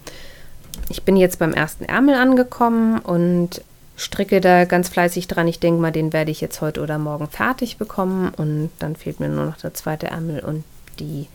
Ich 0.90 1.04
bin 1.04 1.16
jetzt 1.16 1.40
beim 1.40 1.54
ersten 1.54 1.86
Ärmel 1.86 2.16
angekommen 2.16 3.00
und 3.00 3.62
stricke 3.96 4.42
da 4.42 4.66
ganz 4.66 4.90
fleißig 4.90 5.28
dran. 5.28 5.48
Ich 5.48 5.60
denke 5.60 5.82
mal, 5.82 5.92
den 5.92 6.14
werde 6.14 6.32
ich 6.32 6.42
jetzt 6.42 6.62
heute 6.62 6.82
oder 6.82 6.98
morgen 6.98 7.28
fertig 7.28 7.78
bekommen. 7.78 8.34
Und 8.36 8.72
dann 8.80 8.96
fehlt 8.96 9.20
mir 9.20 9.30
nur 9.30 9.46
noch 9.46 9.58
der 9.58 9.74
zweite 9.74 10.08
Ärmel 10.08 10.44
und 10.44 10.64
die 11.00 11.28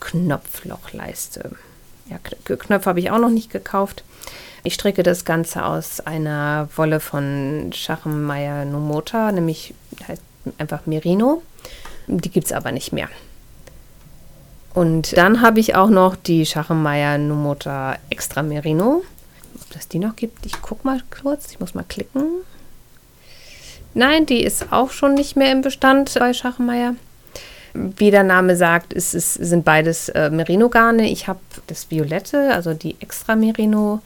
Knopflochleiste. 0.00 1.50
Ja, 2.08 2.18
Knöpfe 2.44 2.88
habe 2.88 3.00
ich 3.00 3.10
auch 3.10 3.18
noch 3.18 3.30
nicht 3.30 3.50
gekauft. 3.50 4.02
Ich 4.64 4.74
stricke 4.74 5.02
das 5.02 5.24
Ganze 5.24 5.64
aus 5.64 6.00
einer 6.00 6.68
Wolle 6.76 7.00
von 7.00 7.70
Schachenmeier 7.72 8.64
Nomota, 8.64 9.32
nämlich 9.32 9.74
heißt 10.06 10.22
einfach 10.58 10.86
Merino. 10.86 11.42
Die 12.06 12.30
gibt 12.30 12.46
es 12.46 12.52
aber 12.52 12.72
nicht 12.72 12.92
mehr. 12.92 13.08
Und 14.74 15.16
dann 15.16 15.40
habe 15.40 15.60
ich 15.60 15.74
auch 15.74 15.88
noch 15.88 16.16
die 16.16 16.46
Schachenmeier 16.46 17.18
Numota 17.18 17.96
Extra 18.10 18.42
Merino. 18.42 19.02
Ob 19.70 19.74
das 19.74 19.86
die 19.86 20.00
noch 20.00 20.16
gibt, 20.16 20.46
ich 20.46 20.60
gucke 20.62 20.84
mal 20.84 21.00
kurz. 21.22 21.52
Ich 21.52 21.60
muss 21.60 21.74
mal 21.74 21.84
klicken. 21.84 22.24
Nein, 23.94 24.26
die 24.26 24.42
ist 24.42 24.72
auch 24.72 24.90
schon 24.90 25.14
nicht 25.14 25.36
mehr 25.36 25.52
im 25.52 25.62
Bestand 25.62 26.12
bei 26.18 26.32
Schachenmeier. 26.32 26.96
Wie 27.72 28.10
der 28.10 28.24
Name 28.24 28.56
sagt, 28.56 28.92
ist, 28.92 29.14
ist, 29.14 29.34
sind 29.34 29.64
beides 29.64 30.08
äh, 30.08 30.28
Merino-Garne. 30.28 31.08
Ich 31.08 31.28
habe 31.28 31.38
das 31.68 31.88
Violette, 31.88 32.52
also 32.52 32.74
die 32.74 32.96
Extra 33.00 33.36
Merino 33.36 34.00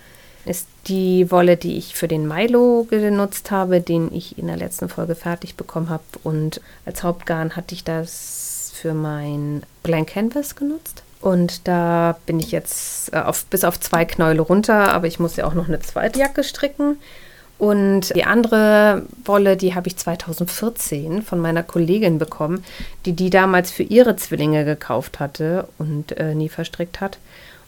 ist 0.45 0.67
die 0.87 1.31
Wolle, 1.31 1.57
die 1.57 1.79
ich 1.79 1.95
für 1.95 2.09
den 2.09 2.29
Milo 2.29 2.87
genutzt 2.91 3.51
habe, 3.51 3.81
den 3.81 4.13
ich 4.13 4.37
in 4.37 4.49
der 4.49 4.59
letzten 4.59 4.91
Folge 4.91 5.15
fertig 5.15 5.55
bekommen 5.55 5.89
habe. 5.89 6.05
Und 6.25 6.61
als 6.85 7.03
Hauptgarn 7.03 7.57
hatte 7.57 7.75
ich 7.75 7.85
das 7.85 8.71
für 8.75 8.93
mein 8.93 9.63
Blank 9.83 10.09
Canvas 10.11 10.57
genutzt. 10.57 11.04
Und 11.25 11.67
da 11.67 12.19
bin 12.27 12.39
ich 12.39 12.53
jetzt 12.53 13.15
äh, 13.15 13.17
auf, 13.17 13.47
bis 13.47 13.65
auf 13.65 13.81
zwei 13.81 14.05
Knäule 14.05 14.43
runter, 14.43 14.93
aber 14.93 15.07
ich 15.07 15.19
muss 15.19 15.37
ja 15.37 15.47
auch 15.47 15.55
noch 15.55 15.69
eine 15.69 15.81
zweite 15.81 16.19
Jacke 16.19 16.45
stricken. 16.45 16.99
Und 17.57 18.15
die 18.15 18.25
andere 18.25 19.07
Wolle, 19.25 19.57
die 19.57 19.75
habe 19.75 19.89
ich 19.89 19.97
2014 19.97 21.23
von 21.23 21.41
meiner 21.41 21.63
Kollegin 21.63 22.19
bekommen, 22.19 22.63
die 23.07 23.15
die 23.15 23.31
damals 23.31 23.71
für 23.71 23.85
ihre 23.85 24.17
Zwillinge 24.17 24.67
gekauft 24.67 25.19
hatte 25.19 25.67
und 25.79 26.13
äh, 26.19 26.35
nie 26.35 26.51
verstrickt 26.51 27.01
hat. 27.01 27.17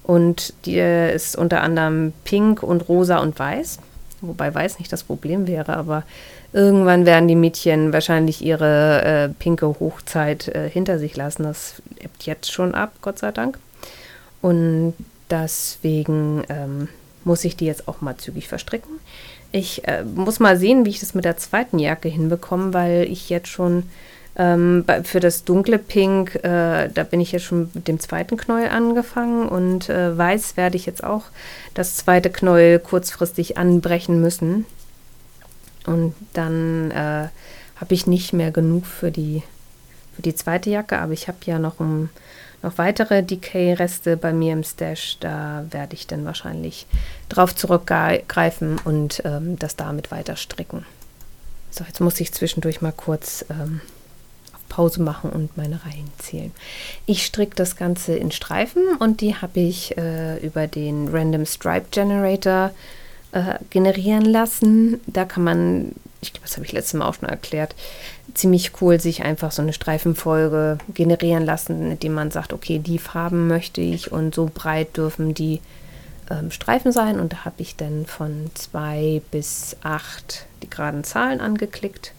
Und 0.03 0.53
die 0.67 0.79
ist 0.79 1.35
unter 1.35 1.63
anderem 1.63 2.13
pink 2.25 2.63
und 2.63 2.87
rosa 2.91 3.21
und 3.21 3.39
weiß. 3.39 3.79
Wobei 4.21 4.55
weiß 4.55 4.79
nicht 4.79 4.93
das 4.93 5.05
Problem 5.05 5.47
wäre, 5.47 5.77
aber 5.77 6.03
irgendwann 6.53 7.05
werden 7.05 7.29
die 7.29 7.35
Mädchen 7.35 7.93
wahrscheinlich 7.93 8.43
ihre 8.43 9.03
äh, 9.03 9.29
pinke 9.29 9.67
Hochzeit 9.67 10.49
äh, 10.49 10.71
hinter 10.71 10.99
sich 10.99 11.17
lassen. 11.17 11.43
Das 11.43 11.83
ebbt 11.99 12.25
jetzt 12.25 12.51
schon 12.51 12.75
ab, 12.75 12.93
Gott 13.03 13.19
sei 13.19 13.31
Dank. 13.31 13.59
Und 14.41 14.95
deswegen 15.31 16.45
ähm, 16.49 16.89
muss 17.25 17.45
ich 17.45 17.57
die 17.57 17.67
jetzt 17.67 17.89
auch 17.89 18.01
mal 18.01 18.17
zügig 18.17 18.49
verstricken. 18.49 19.01
Ich 19.53 19.87
äh, 19.87 20.05
muss 20.05 20.41
mal 20.41 20.57
sehen, 20.57 20.85
wie 20.85 20.91
ich 20.91 21.01
das 21.01 21.15
mit 21.15 21.25
der 21.25 21.37
zweiten 21.37 21.79
Jacke 21.79 22.09
hinbekomme, 22.09 22.73
weil 22.73 23.07
ich 23.11 23.29
jetzt 23.29 23.49
schon 23.49 23.85
ähm, 24.39 24.85
für 25.05 25.21
das 25.21 25.45
dunkle 25.45 25.79
Pink, 25.79 26.35
äh, 26.37 26.89
da 26.89 27.05
bin 27.05 27.21
ich 27.21 27.33
jetzt 27.33 27.45
schon 27.45 27.71
mit 27.73 27.89
dem 27.89 27.99
zweiten 27.99 28.37
Knäuel 28.37 28.69
angefangen 28.69 29.49
und 29.49 29.89
äh, 29.89 30.17
weiß 30.17 30.57
werde 30.57 30.77
ich 30.77 30.85
jetzt 30.85 31.03
auch 31.03 31.25
das 31.75 31.97
zweite 31.97 32.31
Knäuel 32.31 32.79
kurzfristig 32.79 33.57
anbrechen 33.57 34.21
müssen. 34.21 34.67
Und 35.87 36.15
dann 36.35 36.91
äh, 36.91 37.29
habe 37.77 37.95
ich 37.95 38.07
nicht 38.07 38.33
mehr 38.33 38.51
genug 38.51 38.85
für 38.85 39.11
die, 39.11 39.43
für 40.15 40.23
die 40.23 40.35
zweite 40.35 40.69
Jacke, 40.69 40.99
aber 40.99 41.13
ich 41.13 41.29
habe 41.29 41.39
ja 41.47 41.59
noch, 41.59 41.81
um, 41.81 42.11
noch 42.63 42.77
weitere 42.77 43.23
Decay-Reste 43.23 44.19
bei 44.19 44.33
mir 44.33 44.53
im 44.53 44.65
Stash. 44.65 45.17
Da 45.21 45.65
werde 45.71 45.95
ich 45.95 46.07
dann 46.07 46.27
wahrscheinlich 46.27 46.87
drauf 47.31 47.55
zurückgreifen 47.55 48.79
und 48.85 49.23
ähm, 49.25 49.59
das 49.59 49.77
damit 49.77 50.11
weiter 50.11 50.37
stricken. 50.37 50.85
So, 51.71 51.85
jetzt 51.85 52.01
muss 52.01 52.21
ich 52.21 52.33
zwischendurch 52.33 52.83
mal 52.83 52.93
kurz 52.93 53.45
ähm, 53.51 53.81
Pause 54.69 55.03
machen 55.03 55.31
und 55.31 55.57
meine 55.57 55.85
Reihen 55.85 56.11
zählen. 56.19 56.53
Ich 57.07 57.25
stricke 57.25 57.55
das 57.55 57.77
Ganze 57.77 58.17
in 58.17 58.31
Streifen 58.31 58.83
und 58.99 59.21
die 59.21 59.35
habe 59.35 59.61
ich 59.61 59.97
äh, 59.97 60.39
über 60.39 60.67
den 60.67 61.09
Random 61.09 61.47
Stripe 61.47 61.87
Generator 61.91 62.71
äh, 63.33 63.59
generieren 63.71 64.25
lassen. 64.25 65.01
Da 65.07 65.25
kann 65.25 65.45
man, 65.45 65.93
ich 66.21 66.33
glaube, 66.33 66.47
das 66.47 66.57
habe 66.57 66.67
ich 66.67 66.73
letztes 66.73 66.95
Mal 66.95 67.07
auch 67.07 67.15
schon 67.15 67.29
erklärt, 67.29 67.75
ziemlich 68.35 68.73
cool 68.81 69.01
sich 69.01 69.23
einfach 69.23 69.53
so 69.53 69.63
eine 69.63 69.73
Streifenfolge 69.73 70.79
generieren 70.95 71.45
lassen, 71.45 71.91
indem 71.93 72.15
man 72.15 72.31
sagt, 72.31 72.53
okay, 72.53 72.79
die 72.79 72.99
Farben 72.99 73.49
möchte 73.49 73.81
ich 73.81 74.13
und 74.13 74.35
so 74.35 74.51
breit 74.53 74.97
dürfen 74.97 75.35
die 75.35 75.61
ähm, 76.31 76.51
Streifen 76.51 76.93
sein. 76.93 77.21
Und 77.21 77.33
da 77.33 77.45
habe 77.45 77.63
ich 77.63 77.77
dann 77.77 78.07
von 78.07 78.51
zwei 78.55 79.23
bis 79.31 79.77
acht 79.83 80.47
die 80.63 80.71
geraden 80.71 81.05
Zahlen 81.05 81.41
angeklickt 81.41 82.13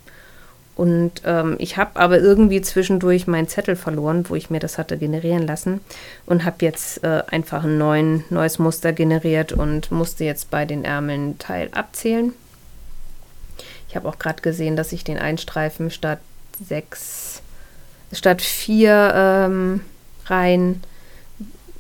und 0.78 1.24
ähm, 1.26 1.56
ich 1.58 1.76
habe 1.78 2.00
aber 2.00 2.20
irgendwie 2.20 2.62
zwischendurch 2.62 3.26
meinen 3.26 3.48
Zettel 3.48 3.76
verloren, 3.76 4.26
wo 4.30 4.36
ich 4.36 4.52
mir 4.52 4.60
das 4.60 4.78
hatte 4.78 5.00
generieren 5.00 5.48
lassen. 5.48 5.82
Und 6.28 6.46
habe 6.46 6.58
jetzt 6.63 7.04
äh, 7.04 7.24
einfach 7.32 7.63
ein 7.63 7.80
neuen, 7.80 8.24
neues 8.30 8.60
Muster 8.60 8.94
generiert 8.94 9.52
und 9.52 9.92
musste 9.92 10.24
jetzt 10.24 10.52
bei 10.52 10.66
den 10.66 10.86
Ärmeln 10.86 11.40
Teil 11.40 11.70
abzählen. 11.74 12.32
Ich 13.90 13.96
habe 13.96 14.08
auch 14.08 14.20
gerade 14.20 14.44
gesehen, 14.44 14.76
dass 14.76 14.92
ich 14.92 15.04
den 15.04 15.18
Einstreifen 15.18 15.90
statt 15.90 16.20
sechs, 16.63 17.42
statt 18.13 18.44
vier 18.44 19.13
ähm, 19.16 19.82
Reihen 20.28 20.84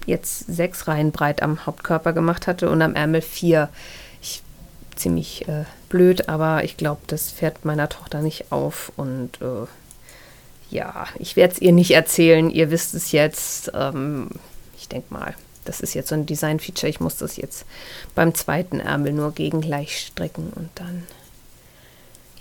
jetzt 0.07 0.47
sechs 0.47 0.87
Reihen 0.87 1.11
breit 1.11 1.43
am 1.43 1.67
Hauptkörper 1.67 2.13
gemacht 2.13 2.47
hatte 2.47 2.67
und 2.67 2.81
am 2.81 2.95
Ärmel 2.95 3.21
vier 3.21 3.69
ziemlich 4.95 5.47
äh, 5.47 5.65
blöd, 5.89 6.29
aber 6.29 6.63
ich 6.63 6.77
glaube, 6.77 7.01
das 7.07 7.31
fährt 7.31 7.65
meiner 7.65 7.89
Tochter 7.89 8.21
nicht 8.21 8.51
auf 8.51 8.91
und 8.95 9.41
äh, 9.41 9.67
ja, 10.69 11.07
ich 11.17 11.35
werde 11.35 11.53
es 11.53 11.61
ihr 11.61 11.71
nicht 11.71 11.91
erzählen. 11.91 12.49
Ihr 12.49 12.71
wisst 12.71 12.93
es 12.93 13.11
jetzt. 13.11 13.71
Ähm, 13.73 14.29
ich 14.77 14.89
denke 14.89 15.13
mal, 15.13 15.35
das 15.65 15.81
ist 15.81 15.93
jetzt 15.93 16.09
so 16.09 16.15
ein 16.15 16.25
Design-Feature. 16.25 16.89
Ich 16.89 16.99
muss 16.99 17.17
das 17.17 17.37
jetzt 17.37 17.65
beim 18.15 18.33
zweiten 18.33 18.79
Ärmel 18.79 19.13
nur 19.13 19.31
gegen 19.31 19.61
gleich 19.61 19.97
stricken 19.97 20.51
und 20.55 20.69
dann, 20.75 21.03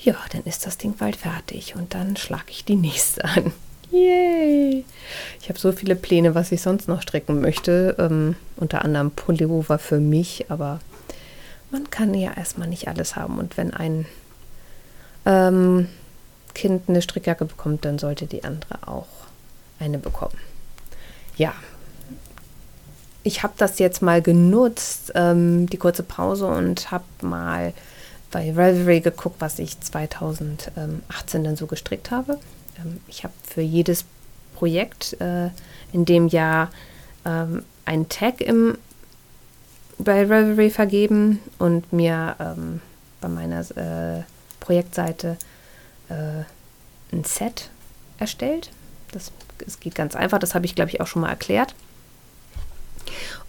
ja, 0.00 0.16
dann 0.32 0.42
ist 0.44 0.66
das 0.66 0.78
Ding 0.78 0.94
bald 0.96 1.16
fertig 1.16 1.74
und 1.76 1.94
dann 1.94 2.16
schlage 2.16 2.50
ich 2.50 2.64
die 2.64 2.76
nächste 2.76 3.24
an. 3.24 3.52
Yay! 3.90 4.84
Ich 5.40 5.48
habe 5.48 5.58
so 5.58 5.70
viele 5.70 5.94
Pläne, 5.94 6.34
was 6.34 6.50
ich 6.50 6.60
sonst 6.60 6.88
noch 6.88 7.02
stricken 7.02 7.40
möchte. 7.40 7.94
Ähm, 7.98 8.34
unter 8.56 8.84
anderem 8.84 9.12
Pullover 9.12 9.78
für 9.78 10.00
mich, 10.00 10.46
aber 10.48 10.80
man 11.76 11.90
kann 11.90 12.14
ja 12.14 12.32
erstmal 12.32 12.68
nicht 12.68 12.88
alles 12.88 13.16
haben. 13.16 13.38
Und 13.38 13.56
wenn 13.56 13.74
ein 13.74 14.06
ähm, 15.26 15.88
Kind 16.54 16.88
eine 16.88 17.02
Strickjacke 17.02 17.44
bekommt, 17.44 17.84
dann 17.84 17.98
sollte 17.98 18.26
die 18.26 18.44
andere 18.44 18.88
auch 18.88 19.06
eine 19.78 19.98
bekommen. 19.98 20.38
Ja, 21.36 21.52
ich 23.22 23.42
habe 23.42 23.52
das 23.58 23.78
jetzt 23.78 24.00
mal 24.00 24.22
genutzt, 24.22 25.12
ähm, 25.14 25.68
die 25.68 25.76
kurze 25.76 26.02
Pause, 26.02 26.46
und 26.46 26.90
habe 26.90 27.04
mal 27.20 27.74
bei 28.30 28.50
Ravelry 28.50 29.00
geguckt, 29.00 29.36
was 29.40 29.58
ich 29.58 29.78
2018 29.80 31.44
dann 31.44 31.56
so 31.56 31.66
gestrickt 31.66 32.10
habe. 32.10 32.38
Ähm, 32.78 33.00
ich 33.06 33.24
habe 33.24 33.34
für 33.44 33.60
jedes 33.60 34.06
Projekt 34.54 35.20
äh, 35.20 35.50
in 35.92 36.06
dem 36.06 36.28
Jahr 36.28 36.70
ähm, 37.26 37.64
einen 37.84 38.08
Tag 38.08 38.40
im 38.40 38.78
bei 39.98 40.22
Revelry 40.22 40.70
vergeben 40.70 41.40
und 41.58 41.92
mir 41.92 42.36
ähm, 42.38 42.80
bei 43.20 43.28
meiner 43.28 43.60
äh, 43.60 44.22
Projektseite 44.60 45.36
äh, 46.08 46.44
ein 47.14 47.24
Set 47.24 47.70
erstellt. 48.18 48.70
Das, 49.12 49.32
das 49.58 49.80
geht 49.80 49.94
ganz 49.94 50.14
einfach, 50.14 50.38
das 50.38 50.54
habe 50.54 50.66
ich 50.66 50.74
glaube 50.74 50.90
ich 50.90 51.00
auch 51.00 51.06
schon 51.06 51.22
mal 51.22 51.30
erklärt. 51.30 51.74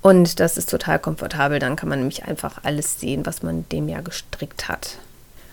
Und 0.01 0.39
das 0.39 0.57
ist 0.57 0.69
total 0.69 0.99
komfortabel, 0.99 1.59
dann 1.59 1.75
kann 1.75 1.89
man 1.89 1.99
nämlich 1.99 2.25
einfach 2.25 2.63
alles 2.63 2.99
sehen, 2.99 3.25
was 3.25 3.43
man 3.43 3.67
dem 3.69 3.89
Jahr 3.89 4.03
gestrickt 4.03 4.67
hat. 4.67 4.97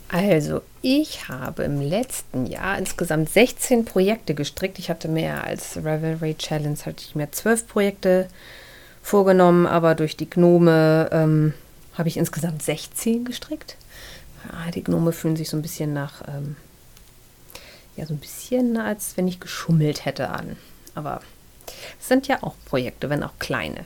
Also, 0.08 0.60
ich 0.82 1.28
habe 1.28 1.64
im 1.64 1.80
letzten 1.80 2.46
Jahr 2.46 2.78
insgesamt 2.78 3.30
16 3.30 3.84
Projekte 3.84 4.34
gestrickt. 4.34 4.78
Ich 4.78 4.90
hatte 4.90 5.08
mehr 5.08 5.44
als 5.44 5.78
Revelry 5.78 6.34
Challenge, 6.36 6.76
hatte 6.84 7.02
ich 7.04 7.14
mir 7.14 7.32
12 7.32 7.66
Projekte 7.66 8.28
vorgenommen, 9.04 9.66
aber 9.66 9.94
durch 9.94 10.16
die 10.16 10.28
Gnome 10.28 11.10
ähm, 11.12 11.52
habe 11.92 12.08
ich 12.08 12.16
insgesamt 12.16 12.62
16 12.62 13.26
gestrickt. 13.26 13.76
Ja, 14.44 14.70
die 14.70 14.82
Gnome 14.82 15.12
fühlen 15.12 15.36
sich 15.36 15.50
so 15.50 15.58
ein 15.58 15.62
bisschen 15.62 15.92
nach, 15.92 16.22
ähm, 16.26 16.56
ja, 17.96 18.06
so 18.06 18.14
ein 18.14 18.18
bisschen 18.18 18.78
als 18.78 19.16
wenn 19.16 19.28
ich 19.28 19.40
geschummelt 19.40 20.06
hätte 20.06 20.30
an. 20.30 20.56
Aber 20.94 21.20
es 22.00 22.08
sind 22.08 22.28
ja 22.28 22.42
auch 22.42 22.54
Projekte, 22.64 23.10
wenn 23.10 23.22
auch 23.22 23.38
kleine. 23.38 23.84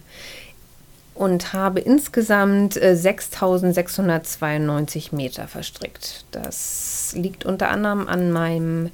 Und 1.15 1.53
habe 1.53 1.81
insgesamt 1.81 2.81
äh, 2.81 2.95
6692 2.95 5.11
Meter 5.11 5.49
verstrickt. 5.49 6.27
Das 6.31 7.13
liegt 7.17 7.45
unter 7.45 7.71
anderem 7.71 8.07
an 8.07 8.31
meinem 8.31 8.93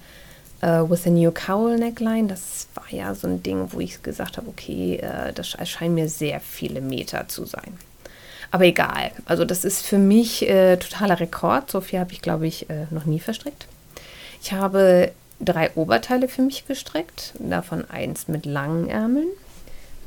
äh, 0.64 0.88
With 0.88 1.06
a 1.06 1.10
New 1.10 1.30
Cowl 1.30 1.76
Neckline. 1.76 2.28
Das 2.28 2.68
war 2.74 2.86
ja 2.90 3.14
so 3.14 3.28
ein 3.28 3.42
Ding, 3.42 3.68
wo 3.72 3.80
ich 3.80 4.02
gesagt 4.02 4.36
habe, 4.36 4.48
okay, 4.48 4.96
äh, 4.96 5.32
das 5.32 5.54
erscheinen 5.54 5.94
mir 5.94 6.08
sehr 6.08 6.40
viele 6.40 6.80
Meter 6.80 7.28
zu 7.28 7.44
sein. 7.44 7.78
Aber 8.50 8.64
egal. 8.64 9.10
Also 9.26 9.44
das 9.44 9.64
ist 9.64 9.84
für 9.84 9.98
mich 9.98 10.48
äh, 10.48 10.76
totaler 10.76 11.20
Rekord. 11.20 11.70
So 11.70 11.80
viel 11.80 11.98
habe 11.98 12.12
ich, 12.12 12.22
glaube 12.22 12.46
ich, 12.46 12.66
noch 12.90 13.04
nie 13.04 13.18
verstrickt. 13.18 13.66
Ich 14.40 14.52
habe 14.52 15.10
drei 15.40 15.70
Oberteile 15.74 16.28
für 16.28 16.42
mich 16.42 16.66
gestrickt. 16.66 17.34
Davon 17.38 17.88
eins 17.90 18.28
mit 18.28 18.46
langen 18.46 18.88
Ärmeln 18.88 19.28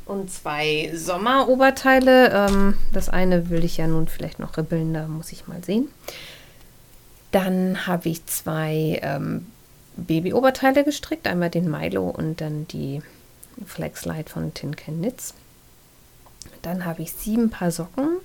und 0.08 0.32
zwei 0.32 0.90
Sommeroberteile. 0.94 2.30
Ähm, 2.32 2.78
das 2.92 3.08
eine 3.08 3.50
will 3.50 3.64
ich 3.64 3.76
ja 3.76 3.86
nun 3.86 4.08
vielleicht 4.08 4.38
noch 4.38 4.56
ribbeln, 4.56 4.94
da 4.94 5.06
muss 5.06 5.30
ich 5.32 5.46
mal 5.46 5.62
sehen. 5.62 5.88
Dann 7.30 7.86
habe 7.86 8.08
ich 8.08 8.24
zwei 8.24 8.98
ähm, 9.02 9.46
Babyoberteile 9.98 10.84
gestrickt. 10.84 11.26
Einmal 11.26 11.50
den 11.50 11.70
Milo 11.70 12.08
und 12.08 12.40
dann 12.40 12.66
die 12.68 13.02
Flexlight 13.66 14.30
von 14.30 14.54
Tin 14.54 14.76
Can 14.76 14.98
Knits. 14.98 15.34
Dann 16.62 16.84
habe 16.84 17.02
ich 17.02 17.12
sieben 17.12 17.50
Paar 17.50 17.70
Socken, 17.70 18.18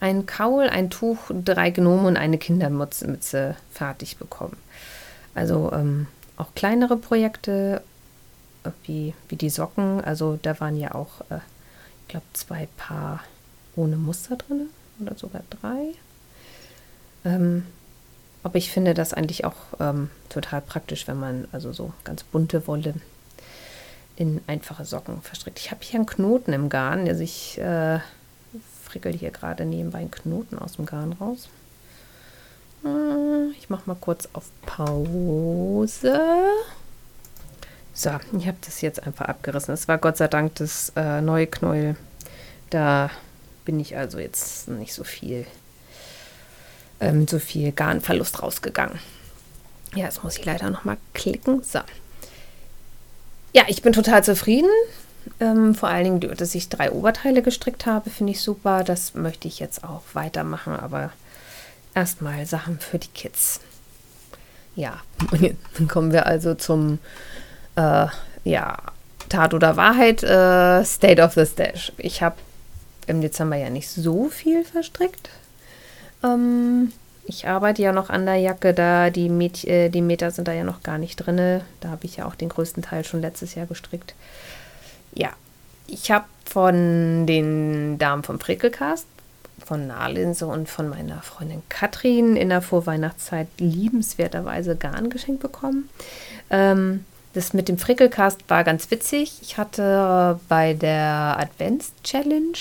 ein 0.00 0.26
Kaul, 0.26 0.68
ein 0.68 0.90
Tuch, 0.90 1.30
drei 1.30 1.70
Gnome 1.70 2.08
und 2.08 2.16
eine 2.16 2.38
Kindermütze 2.38 3.56
fertig 3.70 4.16
bekommen. 4.16 4.56
Also 5.34 5.72
ähm, 5.72 6.06
auch 6.36 6.54
kleinere 6.54 6.96
Projekte 6.96 7.82
äh, 8.64 8.70
wie, 8.84 9.14
wie 9.28 9.36
die 9.36 9.50
Socken. 9.50 10.02
Also 10.02 10.38
da 10.42 10.60
waren 10.60 10.76
ja 10.76 10.94
auch, 10.94 11.20
äh, 11.30 11.38
ich 12.02 12.08
glaube, 12.08 12.26
zwei 12.32 12.68
Paar 12.76 13.20
ohne 13.76 13.96
Muster 13.96 14.36
drin. 14.36 14.68
oder 15.00 15.16
sogar 15.16 15.42
drei. 15.50 15.94
Ähm, 17.24 17.64
aber 18.44 18.56
ich 18.56 18.70
finde 18.70 18.94
das 18.94 19.14
eigentlich 19.14 19.44
auch 19.44 19.56
ähm, 19.80 20.10
total 20.28 20.60
praktisch, 20.60 21.08
wenn 21.08 21.18
man 21.18 21.48
also 21.50 21.72
so 21.72 21.92
ganz 22.04 22.22
bunte 22.22 22.66
Wolle 22.66 22.94
in 24.16 24.40
einfache 24.46 24.84
Socken 24.84 25.22
verstrickt. 25.22 25.58
Ich 25.58 25.70
habe 25.70 25.80
hier 25.82 25.98
einen 25.98 26.06
Knoten 26.06 26.52
im 26.52 26.68
Garn. 26.68 27.08
Also 27.08 27.22
ich 27.22 27.58
äh, 27.58 27.98
frickel 28.84 29.12
hier 29.12 29.30
gerade 29.30 29.64
nebenbei 29.64 29.98
einen 29.98 30.10
Knoten 30.10 30.58
aus 30.58 30.74
dem 30.74 30.86
Garn 30.86 31.14
raus. 31.14 31.48
Äh, 32.84 33.50
ich 33.58 33.70
mache 33.70 33.84
mal 33.86 33.96
kurz 33.98 34.28
auf 34.34 34.44
Pause. 34.66 36.20
So, 37.94 38.10
ich 38.38 38.46
habe 38.46 38.58
das 38.60 38.82
jetzt 38.82 39.06
einfach 39.06 39.24
abgerissen. 39.26 39.72
Es 39.72 39.88
war 39.88 39.98
Gott 39.98 40.18
sei 40.18 40.28
Dank 40.28 40.56
das 40.56 40.92
äh, 40.96 41.20
neue 41.20 41.46
Knäuel. 41.46 41.96
Da 42.70 43.10
bin 43.64 43.80
ich 43.80 43.96
also 43.96 44.18
jetzt 44.18 44.68
nicht 44.68 44.92
so 44.92 45.02
viel, 45.02 45.46
ähm, 47.00 47.26
so 47.28 47.38
viel 47.38 47.72
Garnverlust 47.72 48.42
rausgegangen. 48.42 48.98
Ja, 49.94 50.04
jetzt 50.04 50.24
muss 50.24 50.38
ich 50.38 50.44
leider 50.44 50.70
noch 50.70 50.84
mal 50.84 50.96
klicken. 51.12 51.62
So. 51.62 51.80
Ja, 53.52 53.64
ich 53.68 53.82
bin 53.82 53.92
total 53.92 54.24
zufrieden. 54.24 54.70
Ähm, 55.40 55.74
vor 55.74 55.88
allen 55.88 56.20
Dingen, 56.20 56.36
dass 56.36 56.54
ich 56.54 56.68
drei 56.68 56.90
Oberteile 56.90 57.42
gestrickt 57.42 57.86
habe, 57.86 58.10
finde 58.10 58.32
ich 58.32 58.40
super. 58.40 58.84
Das 58.84 59.14
möchte 59.14 59.48
ich 59.48 59.58
jetzt 59.58 59.84
auch 59.84 60.02
weitermachen, 60.12 60.74
aber 60.74 61.12
erstmal 61.94 62.44
Sachen 62.46 62.78
für 62.80 62.98
die 62.98 63.08
Kids. 63.08 63.60
Ja, 64.76 65.00
und 65.30 65.40
jetzt 65.40 65.88
kommen 65.88 66.12
wir 66.12 66.26
also 66.26 66.54
zum 66.54 66.98
äh, 67.76 68.06
ja, 68.44 68.76
Tat 69.28 69.54
oder 69.54 69.76
Wahrheit, 69.76 70.22
äh, 70.22 70.84
State 70.84 71.22
of 71.22 71.34
the 71.34 71.46
Stash. 71.46 71.92
Ich 71.96 72.22
habe 72.22 72.36
im 73.06 73.20
Dezember 73.20 73.56
ja 73.56 73.70
nicht 73.70 73.88
so 73.88 74.28
viel 74.28 74.64
verstrickt. 74.64 75.30
Ähm, 76.24 76.92
ich 77.26 77.48
arbeite 77.48 77.82
ja 77.82 77.92
noch 77.92 78.10
an 78.10 78.26
der 78.26 78.36
Jacke, 78.36 78.74
da 78.74 79.10
die, 79.10 79.28
Met 79.28 79.64
äh, 79.64 79.88
die 79.88 80.02
Meter 80.02 80.30
sind 80.30 80.48
da 80.48 80.52
ja 80.52 80.64
noch 80.64 80.82
gar 80.82 80.98
nicht 80.98 81.16
drin. 81.16 81.60
Da 81.80 81.88
habe 81.88 82.04
ich 82.04 82.16
ja 82.16 82.26
auch 82.26 82.34
den 82.34 82.48
größten 82.48 82.82
Teil 82.82 83.04
schon 83.04 83.20
letztes 83.20 83.54
Jahr 83.54 83.66
gestrickt. 83.66 84.14
Ja, 85.14 85.30
ich 85.86 86.10
habe 86.10 86.26
von 86.44 87.26
den 87.26 87.98
Damen 87.98 88.22
vom 88.22 88.40
Frickelcast, 88.40 89.06
von 89.64 89.86
Nahlinse 89.86 90.46
und 90.46 90.68
von 90.68 90.88
meiner 90.88 91.22
Freundin 91.22 91.62
Katrin 91.68 92.36
in 92.36 92.50
der 92.50 92.62
Vorweihnachtszeit 92.62 93.48
liebenswerterweise 93.58 94.76
Garn 94.76 95.08
geschenkt 95.08 95.40
bekommen. 95.40 95.88
Ähm, 96.50 97.04
das 97.32 97.52
mit 97.52 97.68
dem 97.68 97.78
Frickelcast 97.78 98.42
war 98.48 98.62
ganz 98.62 98.90
witzig. 98.90 99.38
Ich 99.42 99.58
hatte 99.58 100.38
bei 100.48 100.74
der 100.74 101.36
Advents 101.38 101.92
Challenge 102.04 102.58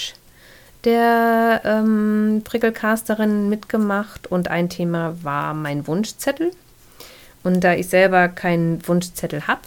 der 0.84 1.62
ähm, 1.64 2.42
Prickelcasterin 2.44 3.50
mitgemacht 3.50 4.28
und 4.28 4.50
ein 4.50 4.70
Thema 4.70 5.16
war 5.24 5.54
mein 5.54 5.88
Wunschzettel. 5.88 6.52
Und 7.44 7.62
da 7.62 7.74
ich 7.74 7.88
selber 7.88 8.30
keinen 8.30 8.86
Wunschzettel 8.88 9.48
habe, 9.48 9.62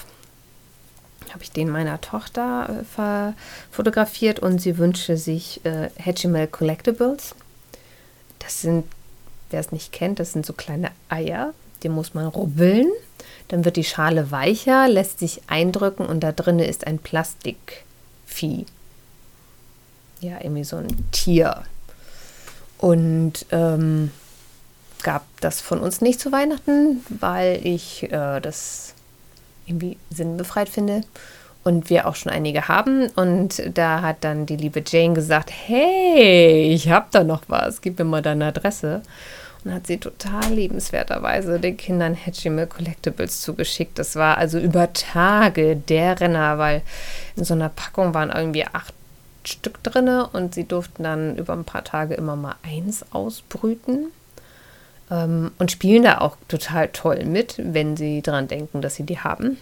habe 1.33 1.43
ich 1.43 1.53
den 1.53 1.69
meiner 1.69 2.01
Tochter 2.01 2.85
äh, 2.99 3.33
fotografiert 3.71 4.39
und 4.39 4.61
sie 4.61 4.79
wünschte 4.79 5.17
sich 5.17 5.61
äh, 5.65 5.91
Hatchimal 6.03 6.47
Collectibles. 6.47 7.35
Das 8.39 8.63
sind, 8.63 8.85
wer 9.51 9.61
es 9.61 9.73
nicht 9.73 9.93
kennt, 9.93 10.19
das 10.19 10.33
sind 10.33 10.47
so 10.47 10.55
kleine 10.55 10.91
Eier, 11.09 11.53
die 11.83 11.91
muss 11.91 12.15
man 12.15 12.27
rubbeln. 12.27 12.87
Dann 13.49 13.65
wird 13.65 13.77
die 13.77 13.85
Schale 13.85 14.31
weicher, 14.31 14.89
lässt 14.89 15.19
sich 15.19 15.43
eindrücken 15.47 16.07
und 16.07 16.21
da 16.21 16.33
drin 16.33 16.59
ist 16.59 16.87
ein 16.87 16.99
Plastikvieh 16.99 18.67
ja, 20.21 20.39
irgendwie 20.41 20.65
so 20.65 20.77
ein 20.77 21.11
Tier. 21.13 21.63
Und 22.79 23.47
ähm, 23.51 24.11
gab 25.03 25.25
das 25.41 25.61
von 25.61 25.81
uns 25.81 26.01
nicht 26.01 26.21
zu 26.21 26.33
Weihnachten, 26.33 27.05
weil 27.09 27.61
ich 27.65 28.05
äh, 28.05 28.41
das 28.41 28.95
irgendwie 29.67 29.97
sinnbefreit 30.11 30.69
finde 30.69 31.03
und 31.65 31.91
wir 31.91 32.07
auch 32.07 32.15
schon 32.15 32.33
einige 32.33 32.69
haben. 32.69 33.09
Und 33.17 33.63
da 33.75 34.03
hat 34.03 34.19
dann 34.23 34.47
die 34.47 34.57
liebe 34.57 34.83
Jane 34.87 35.15
gesagt, 35.15 35.51
hey, 35.51 36.73
ich 36.73 36.91
habe 36.91 37.07
da 37.11 37.25
noch 37.25 37.43
was, 37.49 37.81
gib 37.81 37.99
mir 37.99 38.05
mal 38.05 38.23
deine 38.23 38.47
Adresse. 38.47 39.03
Und 39.65 39.75
hat 39.75 39.89
sie 39.89 39.99
total 39.99 40.53
liebenswerterweise 40.53 41.59
den 41.59 41.77
Kindern 41.77 42.17
Hatchimal 42.17 42.69
Collectibles 42.69 43.43
zugeschickt. 43.43 43.99
Das 43.99 44.15
war 44.15 44.39
also 44.39 44.61
über 44.61 44.93
Tage 44.93 45.75
der 45.75 46.21
Renner, 46.21 46.59
weil 46.59 46.83
in 47.35 47.43
so 47.43 47.55
einer 47.55 47.69
Packung 47.69 48.15
waren 48.15 48.31
irgendwie 48.31 48.65
acht 48.65 48.95
Stück 49.47 49.83
drin 49.83 50.09
und 50.09 50.55
sie 50.55 50.65
durften 50.65 51.03
dann 51.03 51.37
über 51.37 51.53
ein 51.53 51.65
paar 51.65 51.85
Tage 51.85 52.15
immer 52.15 52.37
mal 52.37 52.57
eins 52.63 53.05
ausbrüten 53.13 54.09
ähm, 55.11 55.53
und 55.59 55.71
spielen 55.71 56.03
da 56.03 56.19
auch 56.19 56.37
total 56.49 56.89
toll 56.89 57.25
mit, 57.25 57.55
wenn 57.59 57.97
sie 57.97 58.23
daran 58.23 58.49
denken, 58.49 58.83
dass 58.83 58.97
sie 58.97 59.05
die 59.05 59.21
haben. 59.21 59.59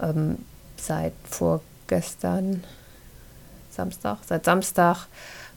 Ähm, 0.00 0.38
seit 0.76 1.14
vorgestern, 1.24 2.64
Samstag, 3.70 4.18
seit 4.26 4.44
Samstag 4.44 5.06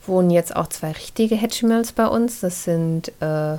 wohnen 0.05 0.29
jetzt 0.29 0.55
auch 0.55 0.67
zwei 0.67 0.91
richtige 0.91 1.35
Hatchimals 1.35 1.91
bei 1.91 2.07
uns. 2.07 2.39
Das 2.41 2.63
sind 2.63 3.11
äh, 3.21 3.57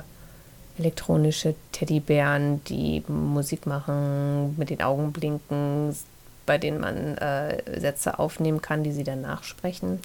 elektronische 0.77 1.55
Teddybären, 1.71 2.63
die 2.65 3.03
Musik 3.07 3.65
machen, 3.65 4.55
mit 4.57 4.69
den 4.69 4.81
Augen 4.81 5.11
blinken, 5.11 5.95
bei 6.45 6.57
denen 6.57 6.79
man 6.79 7.17
äh, 7.17 7.79
Sätze 7.79 8.19
aufnehmen 8.19 8.61
kann, 8.61 8.83
die 8.83 8.91
sie 8.91 9.03
dann 9.03 9.21
nachsprechen, 9.21 9.99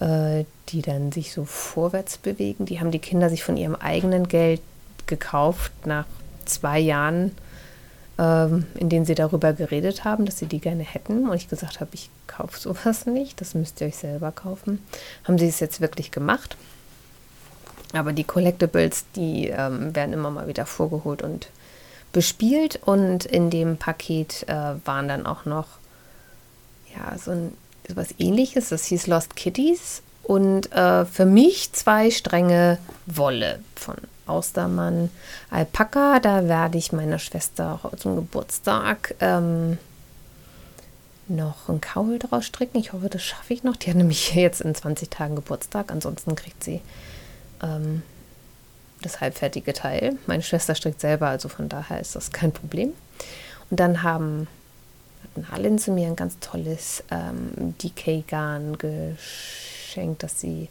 äh, 0.00 0.44
die 0.68 0.82
dann 0.82 1.12
sich 1.12 1.32
so 1.32 1.44
vorwärts 1.44 2.18
bewegen. 2.18 2.66
Die 2.66 2.80
haben 2.80 2.90
die 2.90 2.98
Kinder 2.98 3.30
sich 3.30 3.42
von 3.42 3.56
ihrem 3.56 3.74
eigenen 3.74 4.28
Geld 4.28 4.60
gekauft 5.06 5.72
nach 5.84 6.06
zwei 6.44 6.78
Jahren, 6.78 7.32
ähm, 8.18 8.66
in 8.74 8.88
denen 8.88 9.04
sie 9.04 9.14
darüber 9.14 9.52
geredet 9.52 10.04
haben, 10.04 10.26
dass 10.26 10.38
sie 10.38 10.46
die 10.46 10.60
gerne 10.60 10.82
hätten. 10.82 11.28
Und 11.28 11.36
ich 11.36 11.48
gesagt 11.48 11.80
habe, 11.80 11.90
ich 11.94 12.10
kaufe 12.26 12.58
sowas 12.58 13.06
nicht, 13.06 13.40
das 13.40 13.54
müsst 13.54 13.80
ihr 13.80 13.88
euch 13.88 13.96
selber 13.96 14.32
kaufen. 14.32 14.82
Haben 15.24 15.38
sie 15.38 15.48
es 15.48 15.60
jetzt 15.60 15.80
wirklich 15.80 16.10
gemacht. 16.10 16.56
Aber 17.92 18.12
die 18.12 18.24
Collectibles, 18.24 19.04
die 19.14 19.48
ähm, 19.48 19.94
werden 19.94 20.12
immer 20.12 20.30
mal 20.30 20.48
wieder 20.48 20.66
vorgeholt 20.66 21.22
und 21.22 21.48
bespielt 22.16 22.80
und 22.82 23.26
in 23.26 23.50
dem 23.50 23.76
Paket 23.76 24.48
äh, 24.48 24.54
waren 24.86 25.06
dann 25.06 25.26
auch 25.26 25.44
noch 25.44 25.66
ja 26.94 27.18
so 27.18 27.30
ein 27.30 27.52
was 27.90 28.14
ähnliches, 28.18 28.70
das 28.70 28.86
hieß 28.86 29.06
Lost 29.06 29.36
Kitties 29.36 30.00
und 30.22 30.72
äh, 30.72 31.04
für 31.04 31.26
mich 31.26 31.74
zwei 31.74 32.10
Stränge 32.10 32.78
Wolle 33.04 33.58
von 33.74 33.96
Austermann 34.24 35.10
Alpaka. 35.50 36.18
Da 36.18 36.48
werde 36.48 36.78
ich 36.78 36.90
meiner 36.90 37.18
Schwester 37.18 37.80
zum 37.98 38.16
Geburtstag 38.16 39.14
ähm, 39.20 39.76
noch 41.28 41.68
ein 41.68 41.82
Kaul 41.82 42.18
draus 42.18 42.46
stricken. 42.46 42.78
Ich 42.78 42.94
hoffe, 42.94 43.10
das 43.10 43.22
schaffe 43.22 43.52
ich 43.52 43.62
noch. 43.62 43.76
Die 43.76 43.90
hat 43.90 43.96
nämlich 43.96 44.34
jetzt 44.34 44.62
in 44.62 44.74
20 44.74 45.10
Tagen 45.10 45.36
Geburtstag. 45.36 45.92
Ansonsten 45.92 46.34
kriegt 46.34 46.64
sie 46.64 46.80
ähm, 47.62 48.02
das 49.02 49.20
halbfertige 49.20 49.72
Teil. 49.72 50.16
Meine 50.26 50.42
Schwester 50.42 50.74
strickt 50.74 51.00
selber, 51.00 51.28
also 51.28 51.48
von 51.48 51.68
daher 51.68 52.00
ist 52.00 52.16
das 52.16 52.32
kein 52.32 52.52
Problem. 52.52 52.92
Und 53.70 53.80
dann 53.80 54.02
haben 54.02 54.48
hatten 55.36 55.50
Hallin 55.50 55.78
zu 55.78 55.92
mir 55.92 56.06
ein 56.06 56.16
ganz 56.16 56.38
tolles 56.40 57.04
ähm, 57.10 57.74
DK-Garn 57.82 58.78
geschenkt, 58.78 60.22
das 60.22 60.40
sie 60.40 60.68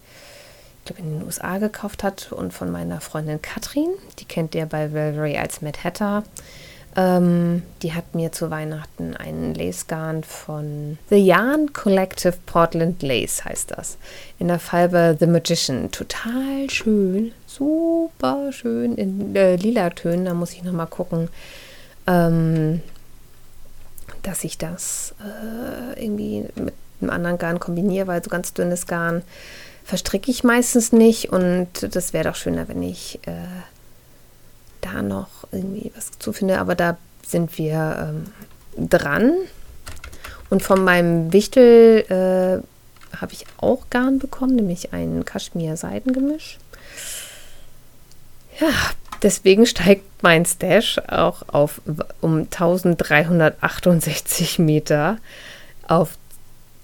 ich 0.79 0.93
glaube, 0.93 1.01
in 1.01 1.19
den 1.19 1.25
USA 1.25 1.57
gekauft 1.57 2.03
hat 2.03 2.31
und 2.31 2.53
von 2.53 2.71
meiner 2.71 3.01
Freundin 3.01 3.41
Katrin. 3.41 3.89
Die 4.19 4.25
kennt 4.25 4.53
ihr 4.53 4.67
bei 4.67 4.93
Velvery 4.93 5.35
als 5.35 5.63
Mad 5.63 5.79
Hatter. 5.83 6.23
Ähm, 6.97 7.63
die 7.81 7.93
hat 7.93 8.15
mir 8.15 8.31
zu 8.31 8.49
Weihnachten 8.49 9.15
einen 9.17 9.53
Lace-Garn 9.53 10.23
von 10.23 10.97
The 11.09 11.17
Yarn 11.17 11.73
Collective 11.73 12.35
Portland 12.45 13.01
Lace, 13.01 13.43
heißt 13.43 13.71
das. 13.71 13.97
In 14.39 14.47
der 14.47 14.59
Farbe 14.59 15.17
The 15.19 15.27
Magician. 15.27 15.91
Total 15.91 16.69
schön. 16.69 17.33
Super 17.47 18.51
schön. 18.53 18.95
In 18.95 19.35
äh, 19.35 19.57
lila 19.57 19.89
Tönen. 19.89 20.25
Da 20.25 20.33
muss 20.33 20.53
ich 20.53 20.63
nochmal 20.63 20.87
gucken, 20.87 21.27
ähm, 22.07 22.81
dass 24.23 24.45
ich 24.45 24.57
das 24.57 25.15
äh, 25.19 26.01
irgendwie 26.01 26.45
mit 26.55 26.73
einem 27.01 27.09
anderen 27.09 27.37
Garn 27.37 27.59
kombiniere, 27.59 28.07
weil 28.07 28.23
so 28.23 28.29
ganz 28.29 28.53
dünnes 28.53 28.87
Garn 28.87 29.21
verstricke 29.83 30.31
ich 30.31 30.45
meistens 30.45 30.93
nicht. 30.93 31.29
Und 31.29 31.67
das 31.93 32.13
wäre 32.13 32.29
doch 32.29 32.35
schöner, 32.35 32.69
wenn 32.69 32.81
ich. 32.81 33.19
Äh, 33.27 33.33
da 34.85 35.01
noch 35.01 35.29
irgendwie 35.51 35.91
was 35.95 36.11
zu 36.19 36.33
finde, 36.33 36.59
aber 36.59 36.75
da 36.75 36.97
sind 37.25 37.57
wir 37.57 38.13
ähm, 38.13 38.25
dran. 38.89 39.31
Und 40.49 40.61
von 40.61 40.83
meinem 40.83 41.31
Wichtel 41.33 42.05
äh, 42.09 42.61
habe 43.19 43.33
ich 43.33 43.45
auch 43.57 43.89
Garn 43.89 44.19
bekommen, 44.19 44.55
nämlich 44.55 44.93
ein 44.93 45.25
Kaschmir-Seidengemisch. 45.25 46.59
Ja, 48.59 48.69
deswegen 49.21 49.65
steigt 49.65 50.05
mein 50.21 50.45
Stash 50.45 50.99
auch 51.07 51.41
auf 51.47 51.81
um 52.21 52.43
1368 52.43 54.59
Meter 54.59 55.17
auf 55.87 56.17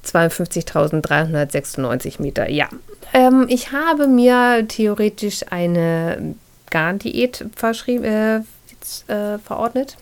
52.396 0.05 2.21
Meter, 2.21 2.49
ja. 2.49 2.67
Ähm, 3.13 3.45
ich 3.49 3.71
habe 3.71 4.07
mir 4.07 4.65
theoretisch 4.67 5.45
eine 5.49 6.35
Garndiät 6.71 7.45
äh, 7.87 8.37
äh, 8.37 8.41
verordnet. 9.37 9.97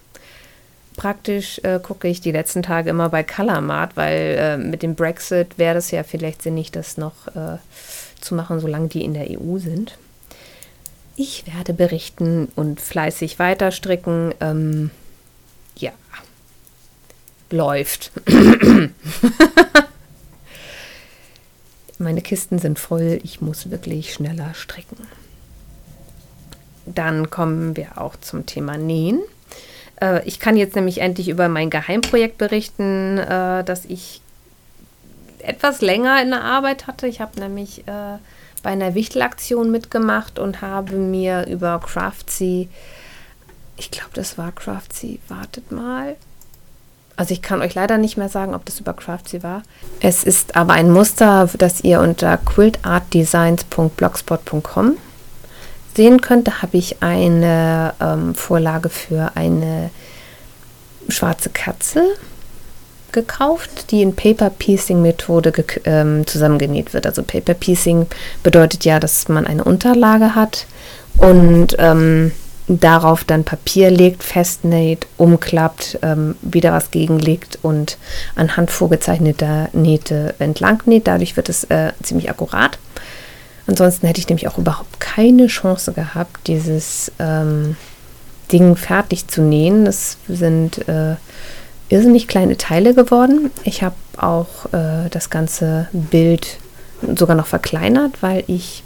Praktisch 0.96 1.60
äh, 1.64 1.80
gucke 1.82 2.08
ich 2.08 2.22
die 2.22 2.32
letzten 2.32 2.64
Tage 2.64 2.90
immer 2.90 3.10
bei 3.10 3.24
Colormart, 3.24 3.98
weil 3.98 4.36
äh, 4.38 4.58
mit 4.58 4.82
dem 4.84 4.96
Brexit 4.96 5.58
wäre 5.58 5.78
es 5.78 5.92
ja 5.92 6.04
vielleicht 6.04 6.42
sinnig, 6.42 6.72
das 6.72 6.98
noch 6.98 7.28
äh, 7.36 7.58
zu 8.20 8.36
machen, 8.36 8.60
solange 8.60 8.88
die 8.88 9.04
in 9.04 9.14
der 9.14 9.28
EU 9.30 9.58
sind. 9.58 9.98
Ich 11.16 11.46
werde 11.54 11.74
berichten 11.74 12.50
und 12.56 12.80
fleißig 12.80 13.40
weiter 13.40 13.72
stricken. 13.72 14.34
Ähm, 14.40 14.92
ja, 15.78 15.92
läuft. 17.50 18.12
Meine 21.98 22.22
Kisten 22.22 22.60
sind 22.60 22.80
voll, 22.80 23.20
ich 23.24 23.42
muss 23.42 23.70
wirklich 23.70 24.14
schneller 24.14 24.54
stricken. 24.54 25.08
Dann 26.96 27.30
kommen 27.30 27.78
wir 27.78 27.98
auch 27.98 28.16
zum 28.18 28.46
Thema 28.46 28.78
Nähen. 28.78 29.22
Äh, 30.02 30.28
ich 30.28 30.40
kann 30.40 30.58
jetzt 30.58 30.76
nämlich 30.76 31.02
endlich 31.02 31.30
über 31.30 31.50
mein 31.50 31.70
Geheimprojekt 31.70 32.38
berichten, 32.38 33.18
äh, 33.18 33.64
das 33.64 33.86
ich 33.86 34.22
etwas 35.40 35.82
länger 35.82 36.22
in 36.22 36.32
der 36.32 36.44
Arbeit 36.44 36.88
hatte. 36.88 37.08
Ich 37.08 37.22
habe 37.22 37.40
nämlich 37.40 37.88
äh, 37.88 38.18
bei 38.62 38.70
einer 38.70 38.96
Wichtelaktion 38.96 39.72
mitgemacht 39.72 40.40
und 40.40 40.62
habe 40.62 40.96
mir 40.96 41.48
über 41.48 41.80
Craftsy, 41.80 42.70
ich 43.78 43.92
glaube, 43.92 44.12
das 44.14 44.38
war 44.38 44.52
Craftsy, 44.52 45.20
wartet 45.30 45.72
mal, 45.72 46.18
also 47.20 47.34
ich 47.34 47.42
kann 47.42 47.62
euch 47.62 47.76
leider 47.76 47.98
nicht 47.98 48.18
mehr 48.18 48.30
sagen, 48.30 48.56
ob 48.56 48.66
das 48.66 48.80
über 48.80 48.94
Craftsy 48.94 49.44
war. 49.44 49.64
Es 50.00 50.24
ist 50.24 50.56
aber 50.56 50.72
ein 50.72 50.90
Muster, 50.90 51.50
das 51.58 51.82
ihr 51.82 52.00
unter 52.00 52.38
quiltartdesigns.blogspot.com 52.38 54.96
sehen 55.96 56.22
könnt. 56.22 56.48
Da 56.48 56.62
habe 56.62 56.78
ich 56.78 57.02
eine 57.02 57.94
ähm, 58.00 58.36
Vorlage 58.36 58.90
für 58.90 59.32
eine 59.36 59.90
schwarze 61.08 61.50
Katze 61.50 62.04
gekauft, 63.12 63.92
die 63.92 64.02
in 64.02 64.16
Paper 64.16 64.50
Piecing 64.52 65.02
Methode 65.02 65.52
ähm, 65.86 66.28
zusammengenäht 66.28 66.94
wird. 66.94 67.06
Also 67.06 67.24
Paper 67.24 67.54
Piecing 67.54 68.08
bedeutet 68.44 68.86
ja, 68.86 69.00
dass 69.00 69.28
man 69.30 69.48
eine 69.48 69.64
Unterlage 69.64 70.36
hat 70.36 70.68
und 71.18 71.76
ähm, 71.80 72.32
darauf 72.68 73.24
dann 73.24 73.44
Papier 73.44 73.90
legt, 73.90 74.24
festnäht, 74.24 75.08
umklappt, 75.18 76.00
ähm, 76.04 76.36
wieder 76.42 76.72
was 76.72 76.92
gegenlegt 76.92 77.58
und 77.64 77.98
anhand 78.36 78.70
vorgezeichneter 78.70 79.70
Nähte 79.74 80.36
entlang 80.40 80.82
näht. 80.86 81.08
Dadurch 81.08 81.36
wird 81.36 81.50
es 81.50 81.64
äh, 81.66 81.92
ziemlich 82.04 82.30
akkurat. 82.30 82.78
Ansonsten 83.70 84.08
hätte 84.08 84.20
ich 84.20 84.28
nämlich 84.28 84.48
auch 84.48 84.58
überhaupt 84.58 85.00
keine 85.00 85.46
Chance 85.46 85.94
gehabt, 85.94 86.48
dieses 86.48 87.12
ähm, 87.20 87.76
Ding 88.52 88.76
fertig 88.76 89.28
zu 89.28 89.44
nähen. 89.44 89.86
Das 89.86 90.18
sind 90.28 90.88
äh, 90.88 91.18
irrsinnig 91.88 92.28
kleine 92.28 92.58
Teile 92.58 92.96
geworden. 92.96 93.52
Ich 93.66 93.84
habe 93.84 93.94
auch 94.18 94.74
äh, 94.74 95.10
das 95.12 95.30
ganze 95.30 95.88
Bild 95.92 96.58
sogar 97.16 97.36
noch 97.36 97.46
verkleinert, 97.46 98.24
weil 98.24 98.44
ich 98.48 98.82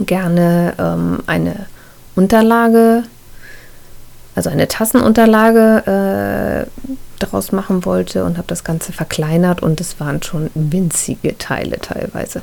gerne 0.00 0.72
ähm, 0.78 1.18
eine 1.26 1.66
Unterlage, 2.16 3.02
also 4.34 4.50
eine 4.50 4.68
Tassenunterlage 4.68 6.66
äh, 6.66 6.96
daraus 7.18 7.52
machen 7.52 7.84
wollte 7.84 8.24
und 8.24 8.36
habe 8.38 8.48
das 8.48 8.64
Ganze 8.64 8.92
verkleinert 8.92 9.62
und 9.62 9.80
es 9.80 10.00
waren 10.00 10.22
schon 10.22 10.50
winzige 10.54 11.36
Teile 11.38 11.78
teilweise. 11.78 12.42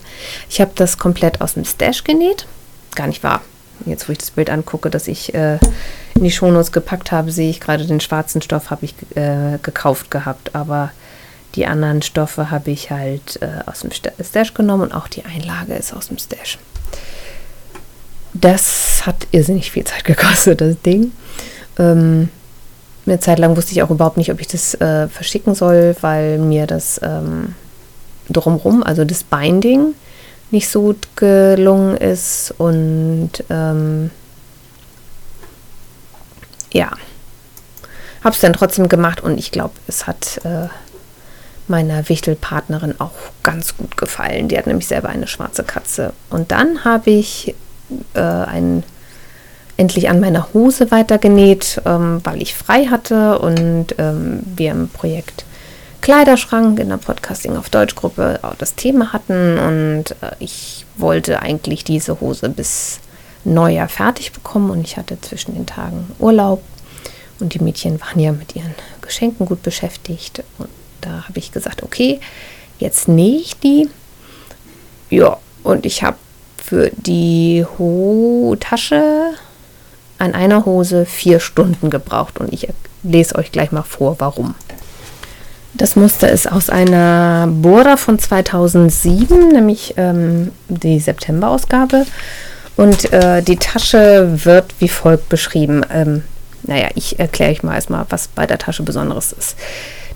Ich 0.50 0.62
habe 0.62 0.72
das 0.76 0.98
komplett 0.98 1.42
aus 1.42 1.56
dem 1.56 1.66
Stash 1.66 2.04
genäht. 2.04 2.46
Gar 2.96 3.08
nicht 3.08 3.24
wahr. 3.24 3.42
Jetzt, 3.86 4.08
wo 4.08 4.12
ich 4.12 4.18
das 4.18 4.32
Bild 4.32 4.50
angucke, 4.50 4.90
das 4.90 5.08
ich 5.08 5.34
äh, 5.34 5.58
in 6.16 6.24
die 6.24 6.32
Shownotes 6.32 6.72
gepackt 6.72 7.12
habe, 7.12 7.32
sehe 7.32 7.50
ich 7.50 7.60
gerade 7.60 7.86
den 7.86 8.02
schwarzen 8.02 8.42
Stoff 8.42 8.70
habe 8.70 8.86
ich 8.86 8.94
äh, 9.16 9.58
gekauft 9.62 10.12
gehabt, 10.12 10.54
aber 10.54 10.92
die 11.56 11.66
anderen 11.66 12.02
Stoffe 12.02 12.52
habe 12.52 12.72
ich 12.72 12.92
halt 12.92 13.42
äh, 13.42 13.48
aus 13.66 13.82
dem 13.82 13.92
Stash 13.92 14.54
genommen 14.54 14.84
und 14.84 14.94
auch 14.94 15.08
die 15.08 15.26
Einlage 15.26 15.74
ist 15.74 15.94
aus 15.94 16.10
dem 16.10 16.18
Stash. 16.18 16.60
Das 18.34 19.06
hat 19.06 19.28
irrsinnig 19.32 19.72
viel 19.72 19.86
Zeit 19.86 20.04
gekostet, 20.04 20.62
das 20.62 20.80
Ding. 20.82 21.12
Ähm, 21.80 22.30
eine 23.06 23.20
Zeit 23.20 23.40
lang 23.40 23.58
wusste 23.58 23.72
ich 23.72 23.82
auch 23.82 23.90
überhaupt 23.90 24.18
nicht, 24.18 24.32
ob 24.32 24.40
ich 24.40 24.48
das 24.48 24.76
äh, 24.76 25.08
verschicken 25.08 25.56
soll, 25.56 25.96
weil 26.02 26.38
mir 26.38 26.68
das 26.68 27.00
ähm, 27.04 27.56
drumrum, 28.30 28.84
also 28.84 29.06
das 29.06 29.24
Binding, 29.24 29.96
nicht 30.52 30.70
so 30.70 30.82
gut 30.82 31.08
gelungen 31.16 31.98
ist. 31.98 32.54
Und 32.58 33.32
ähm, 33.50 34.12
ja, 36.72 36.92
habe 38.24 38.36
es 38.36 38.42
dann 38.42 38.54
trotzdem 38.54 38.90
gemacht 38.90 39.22
und 39.22 39.38
ich 39.38 39.52
glaube, 39.52 39.74
es 39.88 40.06
hat 40.06 40.42
äh, 40.44 40.68
meiner 41.68 42.10
Wichtelpartnerin 42.10 43.00
auch 43.00 43.14
ganz 43.44 43.78
gut 43.78 43.96
gefallen. 43.96 44.48
Die 44.48 44.58
hat 44.58 44.68
nämlich 44.68 44.88
selber 44.88 45.10
eine 45.10 45.28
schwarze 45.28 45.64
Katze. 45.64 46.14
Und 46.30 46.52
dann 46.52 46.84
habe 46.84 47.12
ich 47.12 47.56
äh, 48.14 48.20
ein, 48.20 48.84
endlich 49.80 50.10
an 50.10 50.20
meiner 50.20 50.54
Hose 50.54 50.92
weitergenäht, 50.92 51.82
ähm, 51.86 52.20
weil 52.26 52.42
ich 52.42 52.54
frei 52.54 52.88
hatte 52.88 53.40
und 53.40 53.96
ähm, 53.98 54.42
wir 54.44 54.72
im 54.72 54.90
Projekt 54.90 55.46
Kleiderschrank 56.02 56.80
in 56.80 56.90
der 56.90 56.98
Podcasting 56.98 57.56
auf 57.56 57.70
Deutsch 57.70 57.96
Gruppe 57.96 58.40
auch 58.42 58.56
das 58.56 58.76
Thema 58.76 59.14
hatten 59.14 59.58
und 59.58 60.12
äh, 60.22 60.36
ich 60.40 60.86
wollte 60.98 61.42
eigentlich 61.42 61.86
diese 61.86 62.20
Hose 62.20 62.50
bis 62.50 63.00
Neujahr 63.46 63.88
fertig 63.88 64.34
bekommen 64.34 64.70
und 64.70 64.82
ich 64.82 64.98
hatte 64.98 65.20
zwischen 65.22 65.56
den 65.56 65.66
Tagen 65.66 66.12
Urlaub 66.20 66.62
und 67.40 67.54
die 67.54 67.64
Mädchen 67.64 68.02
waren 68.02 68.20
ja 68.20 68.34
mit 68.34 68.58
ihren 68.58 68.76
Geschenken 69.02 69.46
gut 69.46 69.64
beschäftigt 69.64 70.44
und 70.58 70.70
da 71.00 71.26
habe 71.26 71.40
ich 71.40 71.54
gesagt, 71.54 71.84
okay, 71.84 72.20
jetzt 72.80 73.08
nähe 73.08 73.40
ich 73.40 73.58
die. 73.58 73.90
Ja, 75.10 75.38
und 75.64 75.86
ich 75.86 76.04
habe 76.04 76.18
für 76.58 76.92
die 76.98 77.66
Ho 77.78 78.58
Tasche 78.60 79.36
an 80.20 80.36
einer 80.36 80.66
Hose 80.66 81.06
vier 81.06 81.40
Stunden 81.40 81.90
gebraucht 81.90 82.40
und 82.40 82.54
ich 82.54 82.68
lese 83.04 83.36
euch 83.36 83.52
gleich 83.52 83.72
mal 83.72 83.84
vor, 83.84 84.16
warum. 84.20 84.56
Das 85.74 85.96
Muster 85.96 86.30
ist 86.30 86.52
aus 86.52 86.70
einer 86.70 87.48
Bora 87.48 87.96
von 87.96 88.20
2007, 88.20 89.50
nämlich 89.50 89.94
ähm, 89.98 90.52
die 90.68 91.00
September-Ausgabe. 91.00 92.06
Und 92.76 93.12
äh, 93.14 93.42
die 93.42 93.58
Tasche 93.58 94.46
wird 94.46 94.74
wie 94.80 94.90
folgt 94.90 95.30
beschrieben. 95.30 95.86
Ähm, 95.92 96.24
naja, 96.64 96.90
ich 96.96 97.20
erkläre 97.20 97.52
euch 97.52 97.64
mal 97.64 97.76
erstmal, 97.76 98.06
was 98.10 98.28
bei 98.28 98.46
der 98.46 98.58
Tasche 98.58 98.84
Besonderes 98.84 99.32
ist. 99.32 99.56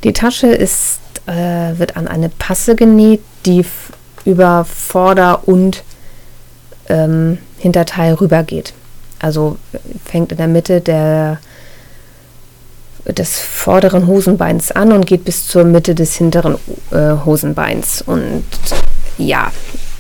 Die 0.04 0.14
Tasche 0.14 0.48
ist, 0.48 1.00
äh, 1.28 1.78
wird 1.78 1.96
an 1.96 2.08
eine 2.08 2.30
Passe 2.30 2.76
genäht, 2.76 3.22
die 3.46 3.66
über 4.26 4.66
Vorder- 4.66 5.48
und 5.48 5.84
ähm, 6.90 7.38
Hinterteil 7.58 8.14
rübergeht. 8.16 8.74
Also 9.24 9.58
fängt 10.04 10.34
in 10.34 10.38
der 10.38 10.50
Mitte 10.50 10.82
der, 10.82 11.40
des 13.06 13.40
vorderen 13.40 14.06
Hosenbeins 14.06 14.74
an 14.74 14.92
und 14.92 15.06
geht 15.06 15.24
bis 15.24 15.48
zur 15.48 15.64
Mitte 15.64 15.96
des 15.96 16.18
hinteren 16.18 16.58
äh, 16.92 17.16
Hosenbeins. 17.24 18.02
Und 18.02 18.44
ja, 19.18 19.50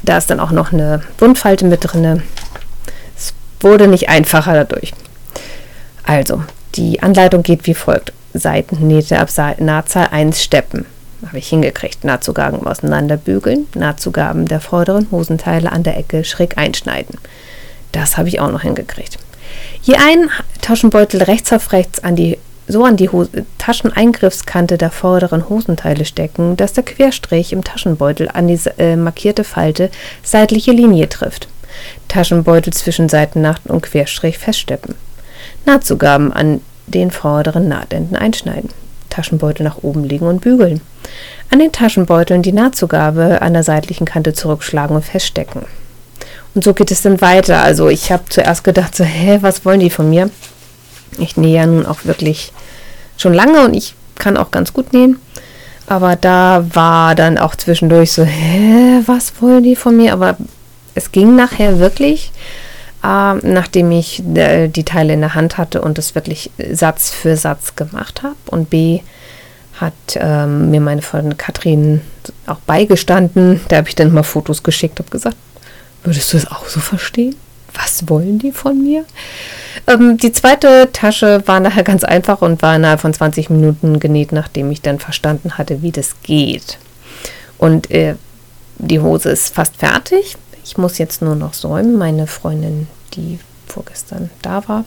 da 0.04 0.18
ist 0.18 0.30
dann 0.30 0.42
auch 0.42 0.52
noch 0.52 0.74
eine 0.74 1.04
Wundfalte 1.20 1.64
mit 1.66 1.80
drin. 1.84 2.22
Es 3.16 3.34
wurde 3.62 3.88
nicht 3.88 4.10
einfacher 4.10 4.54
dadurch. 4.54 4.94
Also, 6.04 6.44
die 6.76 7.02
Anleitung 7.02 7.44
geht 7.44 7.66
wie 7.66 7.76
folgt. 7.76 8.12
Seitennähte 8.34 9.20
ab 9.20 9.30
Nahtzahl 9.60 10.10
1 10.12 10.44
steppen 10.44 10.86
habe 11.26 11.38
ich 11.38 11.48
hingekriegt. 11.48 12.04
Nahtzugaben 12.04 12.68
auseinanderbügeln, 12.68 13.68
Nahtzugaben 13.74 14.50
der 14.50 14.60
vorderen 14.60 15.08
Hosenteile 15.12 15.72
an 15.72 15.84
der 15.84 15.96
Ecke 15.96 16.26
schräg 16.26 16.58
einschneiden. 16.58 17.18
Das 17.93 18.17
habe 18.17 18.27
ich 18.27 18.41
auch 18.41 18.51
noch 18.51 18.63
hingekriegt. 18.63 19.17
Je 19.84 19.95
einen 19.95 20.29
Taschenbeutel 20.62 21.23
rechts 21.23 21.53
auf 21.53 21.71
rechts 21.71 22.03
an 22.03 22.17
die 22.17 22.38
so 22.67 22.86
an 22.86 22.95
die 22.95 23.10
Hose, 23.10 23.45
Tascheneingriffskante 23.58 24.77
der 24.77 24.89
vorderen 24.89 25.49
Hosenteile 25.49 26.06
stecken, 26.06 26.56
dass 26.56 26.73
der 26.73 26.84
Querstrich 26.84 27.51
im 27.51 27.63
Taschenbeutel 27.63 28.29
an 28.32 28.47
die 28.47 28.60
äh, 28.77 28.95
markierte 28.95 29.43
Falte 29.43 29.89
seitliche 30.23 30.71
Linie 30.71 31.10
trifft. 31.10 31.49
Taschenbeutel 32.08 32.71
zwischen 32.71 33.10
Seitennaht 33.10 33.62
und 33.65 33.82
Querstrich 33.82 34.38
feststeppen. 34.38 34.95
Nahtzugaben 35.65 36.32
an 36.32 36.62
den 36.88 37.12
vorderen 37.12 37.67
Nahtenden 37.67 38.15
einschneiden. 38.15 38.69
Taschenbeutel 39.10 39.63
nach 39.63 39.84
oben 39.84 40.03
legen 40.03 40.27
und 40.27 40.41
bügeln. 40.41 40.82
An 41.51 41.60
den 41.60 41.71
Taschenbeuteln 41.71 42.41
die 42.41 42.51
Nahtzugabe 42.51 43.41
an 43.41 43.53
der 43.53 43.63
seitlichen 43.63 44.06
Kante 44.06 44.34
zurückschlagen 44.34 44.95
und 44.95 45.03
feststecken. 45.03 45.65
Und 46.56 46.63
so 46.63 46.74
geht 46.74 46.92
es 46.92 47.02
dann 47.02 47.22
weiter. 47.22 47.63
Also 47.63 47.89
ich 47.89 48.12
habe 48.12 48.24
zuerst 48.30 48.63
gedacht, 48.63 48.96
so, 48.96 49.04
hä, 49.04 49.39
was 49.42 49.66
wollen 49.66 49.80
die 49.80 49.89
von 49.89 50.10
mir? 50.10 50.30
Ich 51.18 51.38
nähe 51.38 51.56
ja 51.56 51.66
nun 51.66 51.86
auch 51.86 52.06
wirklich 52.06 52.52
schon 53.18 53.34
lange 53.34 53.66
und 53.66 53.74
ich 53.74 53.96
kann 54.16 54.38
auch 54.38 54.52
ganz 54.52 54.74
gut 54.74 54.94
nähen. 54.94 55.20
Aber 55.88 56.16
da 56.16 56.66
war 56.74 57.16
dann 57.16 57.38
auch 57.38 57.56
zwischendurch 57.56 58.12
so, 58.12 58.24
hä, 58.24 59.02
was 59.06 59.34
wollen 59.42 59.63
die 59.63 59.76
von 59.76 59.98
mir? 59.98 60.13
Aber 60.13 60.38
es 60.96 61.12
ging 61.12 61.36
nachher 61.36 61.80
wirklich, 61.80 62.32
äh, 63.04 63.34
nachdem 63.34 63.92
ich 63.92 64.24
äh, 64.36 64.68
die 64.68 64.86
Teile 64.86 65.13
in 65.13 65.22
der 65.22 65.36
Hand 65.36 65.58
hatte 65.58 65.82
und 65.82 65.98
es 65.98 66.16
wirklich 66.16 66.52
Satz 66.72 67.10
für 67.10 67.36
Satz 67.36 67.76
gemacht 67.76 68.24
habe. 68.24 68.36
Und 68.46 68.70
B 68.70 69.02
hat 69.82 69.94
ähm, 70.16 70.72
mir 70.72 70.80
meine 70.80 71.02
Freundin 71.02 71.38
Katrin 71.38 72.02
auch 72.46 72.60
beigestanden. 72.60 73.62
Da 73.68 73.78
habe 73.78 73.89
ich 73.89 73.96
dann 73.96 74.13
mal 74.13 74.24
Fotos 74.24 74.63
geschickt, 74.63 75.00
habe 75.00 75.10
gesagt, 75.10 75.36
würdest 76.04 76.34
du 76.34 76.38
es 76.38 76.50
auch 76.50 76.68
so 76.68 76.80
verstehen? 76.80 77.36
Was 77.74 78.08
wollen 78.08 78.39
die 78.39 78.52
von 78.52 78.82
mir? 78.84 79.06
Ähm, 79.88 80.18
die 80.18 80.32
zweite 80.32 80.89
Tasche 80.94 81.44
war 81.48 81.60
nachher 81.60 81.84
ganz 81.84 82.04
einfach 82.04 82.42
und 82.42 82.62
war 82.62 82.76
innerhalb 82.76 83.00
von 83.00 83.13
20 83.13 83.50
Minuten 83.50 84.00
genäht, 84.00 84.32
nachdem 84.32 84.72
ich 84.72 84.82
dann 84.82 85.00
verstanden 85.00 85.58
hatte, 85.58 85.82
wie 85.82 85.92
das 85.92 86.22
geht. 86.22 86.78
Und 87.58 87.89
äh, 87.92 88.16
die 88.78 89.00
Hose 89.00 89.30
ist 89.30 89.54
fast 89.54 89.78
fertig. 89.78 90.36
Ich 90.63 90.78
muss 90.78 90.98
jetzt 90.98 91.22
nur 91.22 91.36
noch 91.36 91.54
säumen. 91.54 91.98
Meine 91.98 92.28
Freundin, 92.28 92.88
die 93.13 93.39
vorgestern 93.68 94.30
da 94.42 94.68
war, 94.68 94.86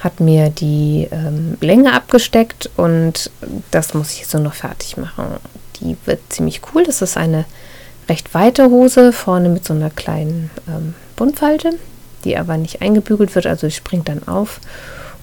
hat 0.00 0.20
mir 0.20 0.50
die 0.50 1.08
ähm, 1.10 1.56
Länge 1.60 1.92
abgesteckt 1.92 2.70
und 2.76 3.30
das 3.70 3.94
muss 3.94 4.12
ich 4.12 4.20
jetzt 4.20 4.34
nur 4.34 4.42
noch 4.42 4.54
fertig 4.54 4.96
machen. 4.96 5.24
Die 5.80 5.96
wird 6.04 6.20
ziemlich 6.28 6.60
cool. 6.72 6.84
Das 6.84 7.02
ist 7.02 7.16
eine 7.16 7.44
recht 8.08 8.34
weite 8.34 8.70
Hose, 8.70 9.12
vorne 9.12 9.48
mit 9.48 9.64
so 9.64 9.74
einer 9.74 9.90
kleinen 9.90 10.50
ähm, 10.68 10.94
Buntfalte 11.16 11.74
die 12.24 12.36
aber 12.36 12.56
nicht 12.56 12.82
eingebügelt 12.82 13.34
wird, 13.34 13.46
also 13.46 13.68
springt 13.70 14.08
dann 14.08 14.26
auf 14.26 14.60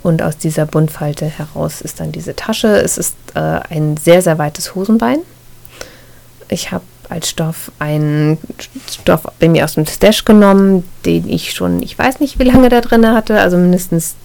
und 0.04 0.22
aus 0.22 0.38
dieser 0.38 0.66
Buntfalte 0.66 1.26
heraus 1.26 1.82
ist 1.82 2.00
dann 2.00 2.12
diese 2.12 2.36
Tasche. 2.36 2.68
Es 2.68 2.98
ist 2.98 3.16
äh, 3.34 3.40
ein 3.40 3.98
sehr, 3.98 4.22
sehr 4.22 4.38
weites 4.38 4.76
Hosenbein. 4.76 5.20
Ich 6.48 6.72
habe 6.72 6.84
als 7.10 7.30
Stoff 7.30 7.72
einen 7.80 8.38
Stoff 8.90 9.24
bei 9.40 9.48
mir 9.48 9.66
aus 9.66 9.76
dem 9.76 9.86
Stash 9.86 10.26
genommen, 10.26 10.84
den 11.06 11.30
ich 11.30 11.54
schon, 11.54 11.82
ich 11.84 11.98
weiß 11.98 12.20
nicht, 12.20 12.40
wie 12.40 12.44
lange 12.44 12.70
da 12.70 12.82
drin 12.82 13.08
hatte, 13.08 13.40
also 13.40 13.58
mindestens 13.58 14.16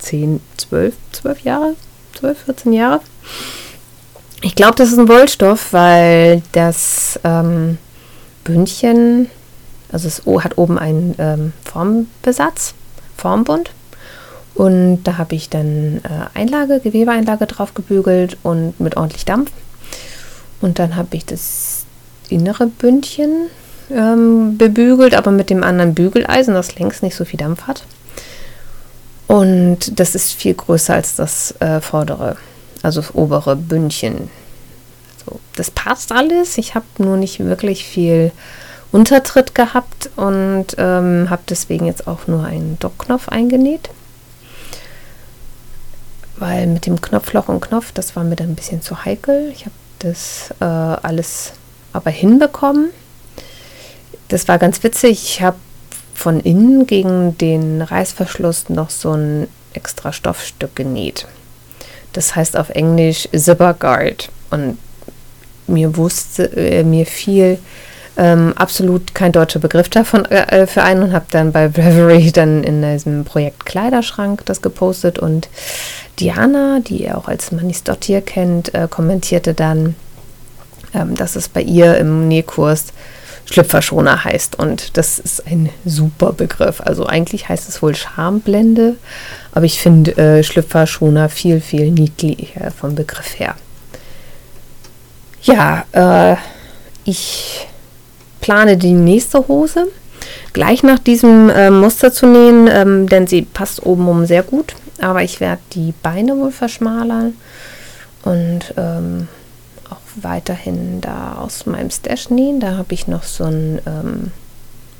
10, 0.00 0.40
12, 0.58 0.94
12 1.12 1.40
Jahre, 1.40 1.74
12, 2.18 2.38
14 2.44 2.72
Jahre. 2.72 3.00
Ich 4.42 4.54
glaube, 4.54 4.74
das 4.74 4.92
ist 4.92 4.98
ein 4.98 5.08
Wollstoff, 5.08 5.72
weil 5.72 6.42
das 6.52 7.18
ähm, 7.24 7.78
Bündchen 8.46 9.28
also 9.90 10.08
es 10.08 10.22
hat 10.44 10.58
oben 10.58 10.78
einen 10.78 11.14
ähm, 11.18 11.52
Formbesatz, 11.64 12.74
Formbund. 13.16 13.70
Und 14.54 15.04
da 15.04 15.18
habe 15.18 15.34
ich 15.34 15.50
dann 15.50 16.00
äh, 16.02 16.38
Einlage, 16.38 16.80
Gewebeeinlage 16.80 17.46
drauf 17.46 17.74
gebügelt 17.74 18.38
und 18.42 18.78
mit 18.80 18.96
ordentlich 18.96 19.24
Dampf. 19.24 19.50
Und 20.60 20.78
dann 20.78 20.96
habe 20.96 21.16
ich 21.16 21.26
das 21.26 21.84
innere 22.30 22.66
Bündchen 22.66 23.48
ähm, 23.90 24.56
bebügelt, 24.56 25.14
aber 25.14 25.30
mit 25.30 25.50
dem 25.50 25.62
anderen 25.62 25.94
Bügeleisen, 25.94 26.54
das 26.54 26.78
längs 26.78 27.02
nicht 27.02 27.14
so 27.14 27.24
viel 27.24 27.38
Dampf 27.38 27.62
hat. 27.62 27.84
Und 29.26 30.00
das 30.00 30.14
ist 30.14 30.32
viel 30.32 30.54
größer 30.54 30.94
als 30.94 31.16
das 31.16 31.54
äh, 31.60 31.80
vordere, 31.80 32.36
also 32.82 33.02
das 33.02 33.14
obere 33.14 33.56
Bündchen. 33.56 34.30
So, 35.26 35.40
das 35.56 35.70
passt 35.70 36.12
alles. 36.12 36.56
Ich 36.56 36.74
habe 36.74 36.86
nur 36.98 37.16
nicht 37.16 37.40
wirklich 37.40 37.84
viel 37.84 38.32
Untertritt 38.92 39.54
gehabt 39.54 40.10
und 40.16 40.66
ähm, 40.78 41.28
habe 41.28 41.42
deswegen 41.48 41.86
jetzt 41.86 42.06
auch 42.06 42.26
nur 42.26 42.44
einen 42.44 42.78
Dockknopf 42.78 43.28
eingenäht. 43.28 43.90
Weil 46.38 46.66
mit 46.66 46.86
dem 46.86 47.00
Knopfloch 47.00 47.48
und 47.48 47.60
Knopf, 47.60 47.92
das 47.92 48.14
war 48.14 48.22
mir 48.22 48.36
dann 48.36 48.50
ein 48.50 48.54
bisschen 48.54 48.82
zu 48.82 49.04
heikel. 49.04 49.50
Ich 49.52 49.62
habe 49.62 49.74
das 49.98 50.54
äh, 50.60 50.64
alles 50.64 51.52
aber 51.92 52.10
hinbekommen. 52.10 52.90
Das 54.28 54.48
war 54.48 54.58
ganz 54.58 54.82
witzig. 54.82 55.22
Ich 55.24 55.42
habe 55.42 55.56
von 56.14 56.40
innen 56.40 56.86
gegen 56.86 57.36
den 57.38 57.82
Reißverschluss 57.82 58.68
noch 58.68 58.90
so 58.90 59.12
ein 59.12 59.48
extra 59.72 60.12
Stoffstück 60.12 60.76
genäht. 60.76 61.26
Das 62.12 62.34
heißt 62.34 62.56
auf 62.56 62.70
Englisch 62.70 63.28
Zipper 63.34 63.74
Guard. 63.74 64.30
Und 64.50 64.78
mir 65.66 65.96
wusste, 65.96 66.44
äh, 66.56 66.84
mir 66.84 67.06
fiel 67.06 67.58
ähm, 68.16 68.54
absolut 68.56 69.14
kein 69.14 69.32
deutscher 69.32 69.58
Begriff 69.58 69.88
davon 69.88 70.24
äh, 70.24 70.62
äh 70.62 70.66
für 70.66 70.82
einen 70.82 71.02
und 71.02 71.12
habe 71.12 71.26
dann 71.30 71.52
bei 71.52 71.68
Bravery 71.68 72.30
dann 72.34 72.64
in 72.64 72.82
diesem 72.82 73.24
Projekt 73.24 73.66
Kleiderschrank 73.66 74.44
das 74.46 74.62
gepostet 74.62 75.18
und 75.18 75.48
Diana, 76.18 76.80
die 76.80 77.02
ihr 77.04 77.18
auch 77.18 77.28
als 77.28 77.52
Manis 77.52 77.82
Dottier 77.82 78.22
kennt, 78.22 78.74
äh, 78.74 78.88
kommentierte 78.88 79.52
dann, 79.52 79.94
ähm, 80.94 81.14
dass 81.14 81.36
es 81.36 81.48
bei 81.48 81.60
ihr 81.60 81.98
im 81.98 82.26
Nähkurs 82.28 82.86
Schlüpferschoner 83.44 84.24
heißt 84.24 84.58
und 84.58 84.96
das 84.96 85.18
ist 85.18 85.46
ein 85.46 85.68
super 85.84 86.32
Begriff. 86.32 86.80
Also 86.80 87.06
eigentlich 87.06 87.48
heißt 87.48 87.68
es 87.68 87.80
wohl 87.80 87.94
Schamblende, 87.94 88.96
aber 89.52 89.66
ich 89.66 89.78
finde 89.78 90.16
äh, 90.16 90.42
Schlüpferschoner 90.42 91.28
viel, 91.28 91.60
viel 91.60 91.90
niedlicher 91.92 92.72
vom 92.72 92.94
Begriff 92.94 93.38
her. 93.38 93.54
Ja, 95.46 95.84
äh, 95.92 96.36
ich 97.04 97.68
plane 98.40 98.76
die 98.76 98.92
nächste 98.92 99.46
Hose 99.46 99.86
gleich 100.52 100.82
nach 100.82 100.98
diesem 100.98 101.50
äh, 101.50 101.70
Muster 101.70 102.12
zu 102.12 102.26
nähen, 102.26 102.68
ähm, 102.68 103.08
denn 103.08 103.28
sie 103.28 103.42
passt 103.42 103.86
obenrum 103.86 104.26
sehr 104.26 104.42
gut. 104.42 104.74
Aber 105.00 105.22
ich 105.22 105.40
werde 105.40 105.62
die 105.72 105.94
Beine 106.02 106.36
wohl 106.36 106.50
verschmalern 106.50 107.34
und 108.24 108.74
ähm, 108.76 109.28
auch 109.88 109.98
weiterhin 110.16 111.00
da 111.00 111.36
aus 111.36 111.66
meinem 111.66 111.90
Stash 111.90 112.30
nähen. 112.30 112.58
Da 112.58 112.76
habe 112.76 112.94
ich 112.94 113.06
noch 113.06 113.22
so 113.22 113.44
einen 113.44 113.80
ähm, 113.86 114.32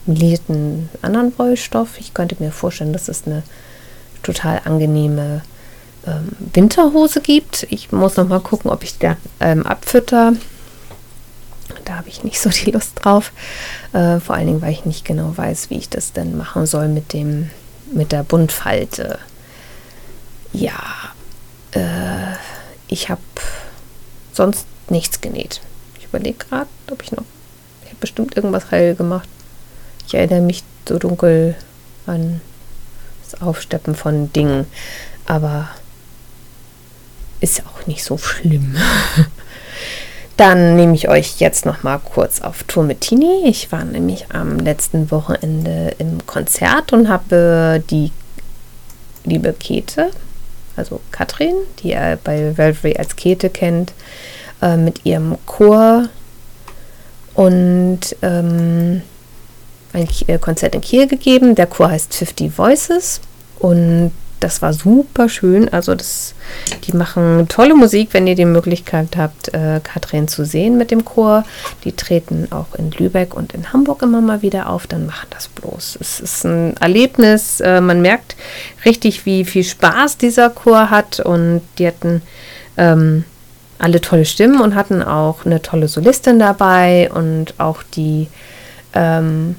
milierten 0.05 0.91
anderen 1.03 1.37
Wollstoff. 1.39 1.99
Ich 1.99 2.15
könnte 2.15 2.37
mir 2.39 2.53
vorstellen, 2.53 2.93
dass 2.93 3.09
es 3.09 3.27
eine 3.27 3.43
total 4.23 4.61
angenehme 4.65 5.41
ähm, 6.07 6.29
Winterhose 6.55 7.21
gibt. 7.21 7.67
Ich 7.71 7.93
muss 7.93 8.17
noch 8.17 8.29
mal 8.29 8.41
gucken, 8.41 8.71
ob 8.71 8.83
ich 8.83 8.99
da 8.99 9.17
ähm, 9.41 9.65
abfütter 9.67 10.35
da 11.87 11.97
habe 11.97 12.09
ich 12.09 12.25
nicht 12.25 12.41
so 12.41 12.51
die 12.51 12.71
Lust 12.71 12.93
drauf. 13.03 13.33
Äh, 13.93 14.21
vor 14.21 14.35
allen 14.35 14.47
Dingen, 14.47 14.63
weil 14.63 14.73
ich 14.73 14.85
nicht 14.85 15.05
genau 15.05 15.37
weiß, 15.37 15.71
wie 15.71 15.79
ich 15.79 15.89
das 15.89 16.13
denn 16.13 16.37
machen 16.37 16.67
soll 16.67 16.89
mit 16.89 17.13
dem, 17.13 17.51
mit 17.93 18.13
der 18.13 18.23
Buntfalte. 18.23 19.19
Ja, 20.53 20.81
äh, 21.73 22.35
ich 22.89 23.09
habe 23.09 23.21
sonst 24.33 24.67
nichts 24.89 25.21
genäht. 25.21 25.61
Ich 25.99 26.07
überlege 26.07 26.45
gerade, 26.45 26.69
ob 26.91 27.03
ich 27.03 27.13
noch. 27.13 27.25
Ich 27.85 27.89
habe 27.89 28.01
bestimmt 28.01 28.37
irgendwas 28.37 28.71
heil 28.71 28.95
gemacht. 28.95 29.29
Ich 30.07 30.15
erinnere 30.15 30.41
mich 30.41 30.63
so 30.89 30.99
dunkel 30.99 31.57
an 32.07 32.41
das 33.25 33.41
Aufsteppen 33.41 33.95
von 33.95 34.33
Dingen. 34.33 34.67
Aber 35.27 35.69
ist 37.41 37.63
auch 37.67 37.87
nicht 37.87 38.05
so 38.05 38.19
schlimm. 38.19 38.77
Dann 40.37 40.77
nehme 40.77 40.95
ich 40.95 41.09
euch 41.09 41.41
jetzt 41.41 41.65
noch 41.65 41.83
mal 41.83 41.99
kurz 41.99 42.43
auf 42.43 42.63
Tour 42.65 42.85
mit 42.85 43.01
Tini. 43.01 43.47
Ich 43.47 43.73
war 43.73 43.85
nämlich 43.85 44.27
am 44.31 44.59
letzten 44.59 45.11
Wochenende 45.11 45.95
im 45.99 46.27
Konzert 46.27 46.93
und 46.93 47.09
habe 47.09 47.83
die 47.89 48.13
liebe 49.25 49.55
Käthe, 49.55 50.11
also 50.77 51.01
Katrin, 51.11 51.55
die 51.79 51.93
ihr 51.93 52.19
bei 52.23 52.57
Velvery 52.57 52.97
als 52.97 53.17
Käthe 53.17 53.49
kennt, 53.49 53.95
äh, 54.61 54.77
mit 54.77 55.07
ihrem 55.07 55.39
Chor 55.47 56.11
und 57.33 58.01
ähm, 58.21 59.03
ein 59.95 60.41
Konzert 60.41 60.75
in 60.75 60.83
Kiel 60.83 61.07
gegeben. 61.07 61.55
Der 61.55 61.67
Chor 61.67 61.91
heißt 61.91 62.15
50 62.15 62.59
Voices 62.59 63.21
und 63.59 64.13
das 64.41 64.63
war 64.63 64.73
super 64.73 65.29
schön. 65.29 65.69
Also 65.69 65.95
das, 65.95 66.35
die 66.85 66.97
machen 66.97 67.47
tolle 67.49 67.75
Musik, 67.75 68.11
wenn 68.13 68.27
ihr 68.27 68.35
die 68.35 68.45
Möglichkeit 68.45 69.17
habt, 69.17 69.53
äh, 69.55 69.81
Katrin 69.83 70.29
zu 70.29 70.45
sehen 70.45 70.77
mit 70.77 70.91
dem 70.91 71.05
Chor. 71.05 71.45
Die 71.85 71.93
treten 71.93 72.49
auch 72.51 72.75
in 72.75 72.91
Lübeck 72.91 73.35
und 73.35 73.55
in 73.55 73.73
Hamburg 73.73 74.03
immer 74.03 74.21
mal 74.21 74.43
wieder 74.43 74.69
auf. 74.69 74.87
Dann 74.87 75.07
machen 75.07 75.29
das 75.31 75.49
bloß. 75.49 75.99
Es 76.01 76.21
ist 76.21 76.45
ein 76.45 76.77
Erlebnis. 76.79 77.61
Äh, 77.61 77.81
man 77.81 78.03
merkt 78.03 78.37
richtig, 78.85 79.27
wie 79.27 79.45
viel 79.45 79.65
Spaß 79.65 80.19
dieser 80.19 80.51
Chor 80.51 80.91
hat. 80.91 81.21
Und 81.21 81.63
die 81.79 81.87
hatten 81.87 82.23
ähm, 82.77 83.25
alle 83.79 84.01
tolle 84.01 84.25
Stimmen 84.25 84.61
und 84.61 84.75
hatten 84.75 85.03
auch 85.03 85.45
eine 85.45 85.63
tolle 85.63 85.89
Solistin 85.89 86.39
dabei 86.39 87.11
und 87.13 87.55
auch 87.59 87.83
die 87.83 88.29
ähm, 88.95 89.57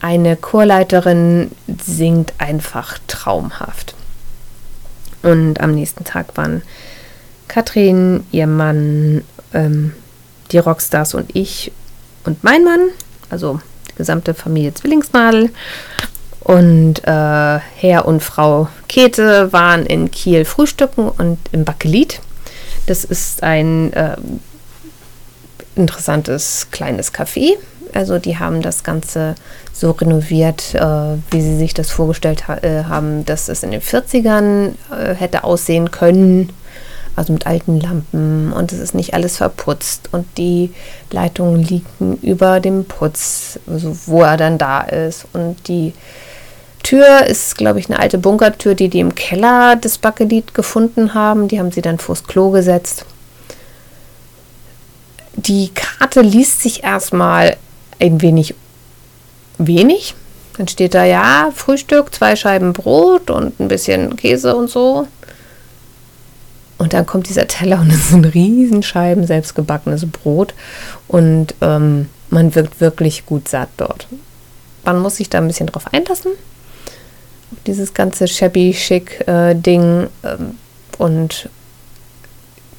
eine 0.00 0.36
Chorleiterin 0.36 1.50
singt 1.66 2.32
einfach 2.38 2.98
traumhaft. 3.08 3.94
Und 5.22 5.60
am 5.60 5.74
nächsten 5.74 6.04
Tag 6.04 6.36
waren 6.36 6.62
Katrin, 7.48 8.24
ihr 8.30 8.46
Mann, 8.46 9.22
ähm, 9.52 9.92
die 10.52 10.58
Rockstars 10.58 11.14
und 11.14 11.34
ich 11.34 11.72
und 12.24 12.44
mein 12.44 12.64
Mann, 12.64 12.88
also 13.30 13.60
die 13.90 13.96
gesamte 13.96 14.34
Familie 14.34 14.74
Zwillingsnadel. 14.74 15.50
Und 16.40 17.04
äh, 17.04 17.10
Herr 17.58 18.06
und 18.06 18.22
Frau 18.22 18.68
Käthe 18.88 19.52
waren 19.52 19.84
in 19.84 20.10
Kiel 20.10 20.44
frühstücken 20.44 21.08
und 21.08 21.38
im 21.52 21.64
Bakelit. 21.64 22.20
Das 22.86 23.04
ist 23.04 23.42
ein 23.42 23.92
äh, 23.92 24.16
interessantes 25.74 26.68
kleines 26.70 27.12
Café. 27.12 27.56
Also 27.92 28.18
die 28.18 28.38
haben 28.38 28.62
das 28.62 28.82
Ganze 28.82 29.34
so 29.78 29.92
renoviert, 29.92 30.74
äh, 30.74 31.16
wie 31.30 31.40
sie 31.40 31.56
sich 31.56 31.72
das 31.72 31.90
vorgestellt 31.90 32.48
ha 32.48 32.56
äh, 32.58 32.84
haben, 32.84 33.24
dass 33.24 33.48
es 33.48 33.62
in 33.62 33.70
den 33.70 33.80
40ern 33.80 34.72
äh, 34.90 35.14
hätte 35.14 35.44
aussehen 35.44 35.90
können. 35.90 36.50
Also 37.14 37.32
mit 37.32 37.48
alten 37.48 37.80
Lampen 37.80 38.52
und 38.52 38.70
es 38.70 38.78
ist 38.78 38.94
nicht 38.94 39.12
alles 39.12 39.38
verputzt 39.38 40.08
und 40.12 40.24
die 40.38 40.72
Leitungen 41.10 41.60
liegen 41.60 42.16
über 42.22 42.60
dem 42.60 42.84
Putz, 42.84 43.58
also 43.66 43.96
wo 44.06 44.22
er 44.22 44.36
dann 44.36 44.56
da 44.56 44.82
ist. 44.82 45.26
Und 45.32 45.66
die 45.66 45.94
Tür 46.84 47.26
ist, 47.26 47.56
glaube 47.56 47.80
ich, 47.80 47.90
eine 47.90 47.98
alte 47.98 48.18
Bunkertür, 48.18 48.76
die 48.76 48.88
die 48.88 49.00
im 49.00 49.16
Keller 49.16 49.74
des 49.74 49.98
Bakelit 49.98 50.54
gefunden 50.54 51.12
haben. 51.12 51.48
Die 51.48 51.58
haben 51.58 51.72
sie 51.72 51.82
dann 51.82 51.98
vors 51.98 52.22
Klo 52.24 52.50
gesetzt. 52.50 53.04
Die 55.34 55.70
Karte 55.74 56.20
liest 56.20 56.62
sich 56.62 56.84
erstmal 56.84 57.56
ein 58.00 58.22
wenig 58.22 58.54
wenig. 59.58 60.14
Dann 60.56 60.68
steht 60.68 60.94
da 60.94 61.04
ja 61.04 61.52
Frühstück, 61.54 62.14
zwei 62.14 62.34
Scheiben 62.34 62.72
Brot 62.72 63.30
und 63.30 63.60
ein 63.60 63.68
bisschen 63.68 64.16
Käse 64.16 64.56
und 64.56 64.68
so. 64.68 65.06
Und 66.78 66.92
dann 66.92 67.06
kommt 67.06 67.28
dieser 67.28 67.46
Teller 67.46 67.80
und 67.80 67.90
es 67.92 68.10
sind 68.10 68.24
Riesenscheiben 68.24 69.26
selbstgebackenes 69.26 70.06
Brot 70.10 70.54
und 71.08 71.54
ähm, 71.60 72.08
man 72.30 72.54
wirkt 72.54 72.80
wirklich 72.80 73.26
gut 73.26 73.48
satt 73.48 73.68
dort. 73.76 74.06
Man 74.84 75.00
muss 75.00 75.16
sich 75.16 75.28
da 75.28 75.38
ein 75.38 75.48
bisschen 75.48 75.66
drauf 75.66 75.92
einlassen. 75.92 76.32
Dieses 77.66 77.94
ganze 77.94 78.28
shabby 78.28 78.72
chic 78.72 79.26
äh, 79.26 79.52
ähm, 79.52 80.04
und 80.98 81.48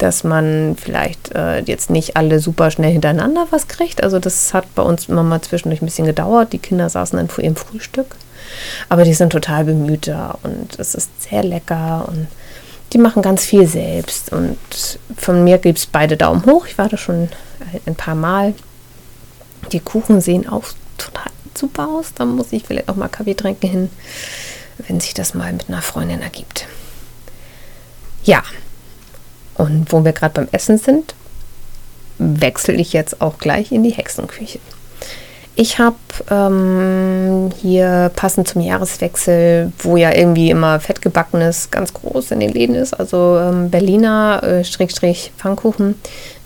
dass 0.00 0.24
man 0.24 0.76
vielleicht 0.80 1.34
äh, 1.34 1.60
jetzt 1.60 1.90
nicht 1.90 2.16
alle 2.16 2.40
super 2.40 2.70
schnell 2.70 2.90
hintereinander 2.90 3.46
was 3.50 3.68
kriegt. 3.68 4.02
Also 4.02 4.18
das 4.18 4.54
hat 4.54 4.74
bei 4.74 4.82
uns 4.82 5.08
immer 5.08 5.22
mal 5.22 5.42
zwischendurch 5.42 5.82
ein 5.82 5.86
bisschen 5.86 6.06
gedauert. 6.06 6.54
Die 6.54 6.58
Kinder 6.58 6.88
saßen 6.88 7.18
dann 7.18 7.28
vor 7.28 7.44
ihrem 7.44 7.56
Frühstück. 7.56 8.16
Aber 8.88 9.04
die 9.04 9.12
sind 9.12 9.30
total 9.30 9.64
bemüht 9.64 10.08
da 10.08 10.38
und 10.42 10.78
es 10.78 10.94
ist 10.94 11.22
sehr 11.22 11.44
lecker 11.44 12.06
und 12.08 12.26
die 12.92 12.98
machen 12.98 13.22
ganz 13.22 13.44
viel 13.44 13.66
selbst. 13.66 14.32
Und 14.32 14.58
von 15.16 15.44
mir 15.44 15.58
gibt 15.58 15.78
es 15.78 15.86
beide 15.86 16.16
Daumen 16.16 16.44
hoch. 16.46 16.66
Ich 16.66 16.78
war 16.78 16.88
da 16.88 16.96
schon 16.96 17.28
ein 17.86 17.94
paar 17.94 18.14
Mal. 18.14 18.54
Die 19.70 19.80
Kuchen 19.80 20.22
sehen 20.22 20.48
auch 20.48 20.64
total 20.96 21.30
super 21.54 21.88
aus. 21.88 22.14
Da 22.14 22.24
muss 22.24 22.52
ich 22.52 22.64
vielleicht 22.64 22.88
auch 22.88 22.96
mal 22.96 23.08
Kaffee 23.08 23.34
trinken 23.34 23.68
hin, 23.68 23.90
wenn 24.88 24.98
sich 24.98 25.12
das 25.12 25.34
mal 25.34 25.52
mit 25.52 25.68
einer 25.68 25.82
Freundin 25.82 26.22
ergibt. 26.22 26.66
Ja, 28.24 28.42
und 29.60 29.92
wo 29.92 30.04
wir 30.04 30.12
gerade 30.12 30.34
beim 30.34 30.48
Essen 30.52 30.78
sind, 30.78 31.14
wechsle 32.18 32.74
ich 32.74 32.92
jetzt 32.92 33.20
auch 33.20 33.38
gleich 33.38 33.72
in 33.72 33.82
die 33.82 33.90
Hexenküche. 33.90 34.58
Ich 35.54 35.78
habe 35.78 35.96
ähm, 36.30 37.50
hier 37.60 38.10
passend 38.16 38.48
zum 38.48 38.62
Jahreswechsel, 38.62 39.72
wo 39.80 39.98
ja 39.98 40.14
irgendwie 40.14 40.48
immer 40.50 40.80
fettgebackenes 40.80 41.70
ganz 41.70 41.92
groß 41.92 42.30
in 42.30 42.40
den 42.40 42.52
Läden 42.52 42.74
ist, 42.74 42.94
also 42.94 43.38
ähm, 43.38 43.68
Berliner 43.68 44.42
äh, 44.42 44.64
Strich 44.64 45.32
Pfannkuchen 45.36 45.96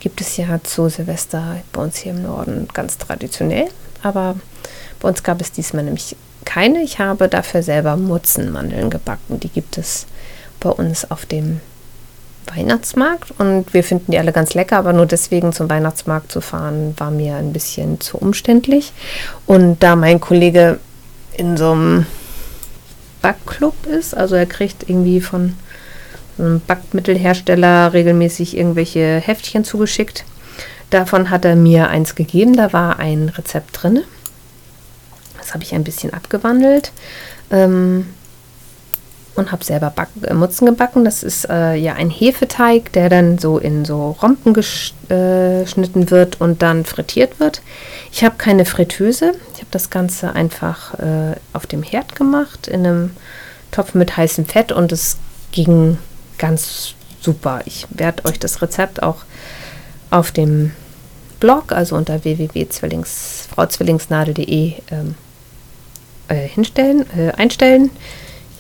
gibt 0.01 0.21
es 0.21 0.37
ja 0.37 0.59
zu 0.65 0.89
Silvester 0.89 1.57
bei 1.73 1.83
uns 1.83 1.99
hier 1.99 2.13
im 2.13 2.23
Norden 2.23 2.67
ganz 2.75 2.99
traditionell. 2.99 3.69
Aber 4.03 4.35
bei 5.01 5.09
uns 5.09 5.23
gab 5.23 5.41
es 5.41 5.53
diesmal 5.53 5.85
nämlich 5.85 6.17
keine. 6.45 6.83
Ich 6.83 6.99
habe 6.99 7.29
dafür 7.29 7.63
selber 7.63 7.97
Mutzenmandeln 7.97 8.91
gebacken. 8.91 9.39
Die 9.41 9.49
gibt 9.49 9.79
es 9.79 10.07
bei 10.61 10.71
uns 10.71 11.11
auf 11.11 11.25
dem 11.25 11.61
Weihnachtsmarkt 12.47 13.33
und 13.39 13.73
wir 13.73 13.85
finden 13.85 14.13
die 14.13 14.19
alle 14.19 14.33
ganz 14.33 14.55
lecker, 14.55 14.79
aber 14.79 14.93
nur 14.93 15.07
deswegen 15.07 15.53
zum 15.53 15.69
Weihnachtsmarkt 15.71 16.31
zu 16.31 16.41
fahren, 16.41 16.95
war 16.99 17.11
mir 17.11 17.37
ein 17.37 17.53
bisschen 17.53 18.01
zu 18.01 18.19
umständlich. 18.19 18.93
Und 19.47 19.83
da 19.83 19.97
mein 19.97 20.21
Kollege 20.21 20.79
in 21.37 21.57
so 21.57 21.73
einem 21.73 22.07
Backclub 23.23 23.87
ist, 23.87 24.17
also 24.17 24.35
er 24.35 24.47
kriegt 24.47 24.89
irgendwie 24.89 25.21
von 25.21 25.55
einem 26.39 26.61
Backmittelhersteller 26.61 27.93
regelmäßig 27.93 28.57
irgendwelche 28.57 29.21
Heftchen 29.25 29.65
zugeschickt. 29.65 30.25
Davon 30.91 31.31
hat 31.31 31.45
er 31.45 31.57
mir 31.57 31.89
eins 31.89 32.15
gegeben, 32.15 32.57
da 32.57 32.73
war 32.73 32.99
ein 32.99 33.31
Rezept 33.31 33.83
drin. 33.83 34.03
Das 35.39 35.55
habe 35.55 35.65
ich 35.65 35.75
ein 35.75 35.85
bisschen 35.85 36.13
abgewandelt. 36.13 36.93
Ähm, 37.51 38.07
und 39.37 39.53
habe 39.53 39.65
selber 39.65 39.91
Back 39.91 40.09
äh, 40.23 40.35
Mutzen 40.35 40.67
gebacken. 40.67 41.05
Das 41.05 41.23
ist 41.23 41.49
äh, 41.49 41.75
ja 41.75 41.95
ein 41.95 42.11
Hefeteig, 42.11 42.93
der 42.93 43.09
dann 43.09 43.39
so 43.39 43.59
in 43.59 43.85
so 43.85 44.17
Rompen 44.23 44.53
geschnitten 44.55 46.03
äh, 46.03 46.11
wird 46.11 46.41
und 46.41 46.63
dann 46.63 46.85
frittiert 46.85 47.39
wird. 47.41 47.63
Ich 48.13 48.23
habe 48.25 48.37
keine 48.37 48.65
Fritteuse. 48.65 49.33
Ich 49.55 49.61
habe 49.61 49.71
das 49.71 49.91
Ganze 49.91 50.35
einfach 50.35 50.95
äh, 50.95 51.35
auf 51.53 51.67
dem 51.67 51.83
Herd 51.83 52.17
gemacht, 52.17 52.69
in 52.69 52.87
einem 52.87 53.11
Topf 53.71 53.93
mit 53.95 54.17
heißem 54.17 54.47
Fett 54.47 54.73
und 54.73 54.93
es 54.93 55.19
ging 55.53 55.99
ganz 56.39 56.95
super. 57.21 57.61
Ich 57.65 57.87
werde 57.91 58.25
euch 58.27 58.39
das 58.39 58.63
Rezept 58.63 59.03
auch 59.03 59.25
auf 60.11 60.31
dem 60.31 60.73
Blog, 61.41 61.73
also 61.73 61.97
unter 61.97 62.23
www.frauzwillingsnadel.de 62.23 64.75
ähm, 64.91 65.17
äh, 66.29 66.37
hinstellen, 66.37 67.05
äh, 67.19 67.33
einstellen. 67.33 67.91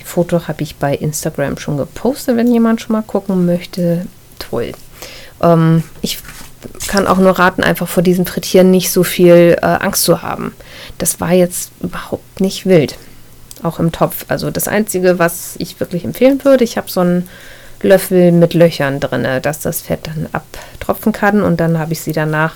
Foto 0.04 0.46
habe 0.46 0.62
ich 0.62 0.76
bei 0.76 0.94
Instagram 0.94 1.58
schon 1.58 1.76
gepostet, 1.76 2.36
wenn 2.36 2.52
jemand 2.52 2.80
schon 2.80 2.92
mal 2.92 3.02
gucken 3.02 3.46
möchte. 3.46 4.06
Toll. 4.38 4.72
Ähm, 5.42 5.82
ich 6.02 6.18
kann 6.86 7.06
auch 7.06 7.18
nur 7.18 7.38
raten, 7.38 7.62
einfach 7.62 7.88
vor 7.88 8.02
diesem 8.02 8.26
Frittieren 8.26 8.70
nicht 8.70 8.90
so 8.90 9.02
viel 9.02 9.56
äh, 9.60 9.66
Angst 9.66 10.04
zu 10.04 10.22
haben. 10.22 10.52
Das 10.98 11.20
war 11.20 11.32
jetzt 11.32 11.72
überhaupt 11.80 12.40
nicht 12.40 12.66
wild. 12.66 12.96
Auch 13.62 13.78
im 13.78 13.92
Topf. 13.92 14.26
Also 14.28 14.50
das 14.50 14.68
Einzige, 14.68 15.18
was 15.18 15.54
ich 15.58 15.80
wirklich 15.80 16.04
empfehlen 16.04 16.44
würde, 16.44 16.64
ich 16.64 16.76
habe 16.76 16.90
so 16.90 17.00
einen 17.00 17.28
Löffel 17.82 18.32
mit 18.32 18.54
Löchern 18.54 19.00
drin, 19.00 19.26
dass 19.42 19.60
das 19.60 19.82
Fett 19.82 20.06
dann 20.06 20.28
abtropfen 20.32 21.12
kann 21.12 21.42
und 21.42 21.60
dann 21.60 21.78
habe 21.78 21.92
ich 21.92 22.00
sie 22.00 22.12
danach 22.12 22.54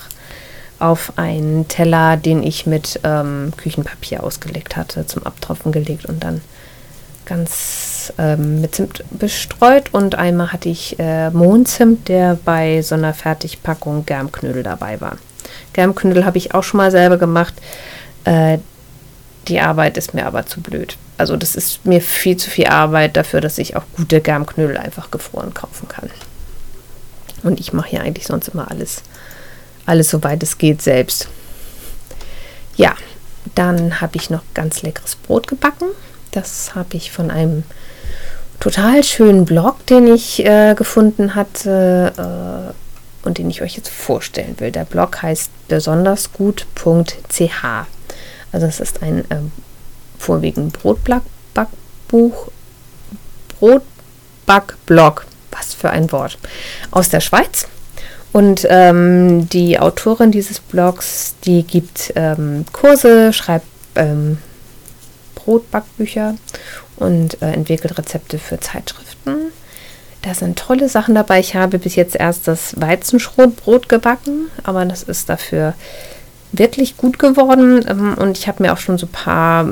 auf 0.79 1.13
einen 1.17 1.69
Teller, 1.69 2.17
den 2.17 2.43
ich 2.43 2.67
mit 2.67 3.01
ähm, 3.05 3.53
Küchenpapier 3.57 4.23
ausgelegt 4.23 4.77
hatte, 4.77 5.07
zum 5.07 5.25
Abtropfen 5.25 5.73
gelegt 5.73 6.07
und 6.07 6.23
dann 6.23 6.41
ganz 7.29 8.13
ähm, 8.19 8.61
mit 8.61 8.75
Zimt 8.75 9.05
bestreut 9.11 9.93
und 9.93 10.15
einmal 10.15 10.53
hatte 10.53 10.69
ich 10.69 10.99
äh, 10.99 11.31
Mohnzimt, 11.31 12.09
der 12.09 12.39
bei 12.45 12.83
so 12.83 12.95
einer 12.95 13.15
Fertigpackung 13.15 14.07
Germknödel 14.07 14.63
dabei 14.63 15.01
war. 15.01 15.19
Germknödel 15.73 16.25
habe 16.25 16.39
ich 16.39 16.55
auch 16.55 16.65
schon 16.65 16.79
mal 16.79 16.91
selber 16.91 17.19
gemacht. 17.19 17.55
Äh, 18.25 18.59
die 19.47 19.61
Arbeit 19.61 19.97
ist 19.97 20.15
mir 20.15 20.27
aber 20.27 20.47
zu 20.47 20.61
blöd. 20.61 20.97
Also 21.17 21.37
das 21.37 21.55
ist 21.55 21.85
mir 21.85 22.01
viel 22.01 22.37
zu 22.37 22.51
viel 22.51 22.67
Arbeit 22.67 23.17
dafür, 23.17 23.41
dass 23.41 23.59
ich 23.59 23.77
auch 23.77 23.85
gute 23.97 24.21
Germknödel 24.21 24.77
einfach 24.77 25.11
gefroren 25.11 25.55
kaufen 25.55 25.89
kann. 25.89 26.11
Und 27.43 27.61
ich 27.61 27.73
mache 27.73 27.95
ja 27.95 28.03
eigentlich 28.03 28.27
sonst 28.27 28.49
immer 28.49 28.71
alles, 28.71 29.03
alles 29.87 30.11
soweit 30.11 30.43
es 30.43 30.59
geht 30.59 30.83
selbst. 30.83 31.29
Ja, 32.77 32.95
dann 33.55 34.01
habe 34.01 34.17
ich 34.17 34.31
noch 34.31 34.43
ganz 34.55 34.83
leckeres 34.83 35.17
Brot 35.17 35.49
gebacken. 35.49 35.89
Das 36.31 36.75
habe 36.75 36.97
ich 36.97 37.11
von 37.11 37.31
einem 37.31 37.65
total 38.61 39.05
schönen 39.05 39.45
Blog, 39.45 39.87
den 39.87 40.13
ich 40.13 40.45
äh, 40.45 40.75
gefunden 40.75 41.35
hatte 41.35 42.13
äh, 42.17 43.27
und 43.27 43.39
den 43.39 43.51
ich 43.51 43.63
euch 43.63 43.77
jetzt 43.77 43.89
vorstellen 43.89 44.57
will. 44.59 44.71
Der 44.71 44.85
Blog 44.85 45.23
heißt 45.23 45.51
besondersgut.ch. 45.69 47.65
Also 48.53 48.67
es 48.67 48.81
ist 48.81 49.03
ein 49.03 49.19
äh, 49.31 49.37
vorwiegend 50.19 50.73
Brotbackbuch, 50.73 52.49
Brotbackblog, 53.59 55.27
was 55.51 55.75
für 55.75 55.91
ein 55.91 56.11
Wort, 56.13 56.39
aus 56.91 57.09
der 57.09 57.21
Schweiz. 57.21 57.69
Und 58.33 58.67
ähm, 58.69 59.49
die 59.49 59.79
Autorin 59.79 60.31
dieses 60.31 60.61
Blogs, 60.61 61.35
die 61.45 61.63
gibt 61.63 62.13
ähm, 62.15 62.67
Kurse, 62.73 63.33
schreibt 63.33 63.67
ähm, 63.95 64.39
Brotbackbücher 65.49 66.35
und 66.97 67.41
äh, 67.41 67.53
entwickelt 67.53 67.97
Rezepte 67.97 68.39
für 68.39 68.61
Zeitschriften. 68.61 69.51
Da 70.21 70.35
sind 70.35 70.59
tolle 70.59 70.91
Sachen 70.91 71.15
dabei. 71.15 71.41
Ich 71.41 71.55
habe 71.55 71.79
bis 71.79 71.95
jetzt 71.95 72.15
erst 72.15 72.47
das 72.49 72.79
Weizenschrotbrot 72.79 73.89
gebacken, 73.89 74.51
aber 74.63 74.85
das 74.85 75.03
ist 75.05 75.31
dafür 75.31 75.73
wirklich 76.53 76.99
gut 76.99 77.19
geworden. 77.19 77.83
Ähm, 77.89 78.15
und 78.19 78.37
ich 78.37 78.47
habe 78.47 78.63
mir 78.63 78.75
auch 78.75 78.79
schon 78.79 78.99
so 78.99 79.07
ein 79.07 79.13
paar 79.13 79.67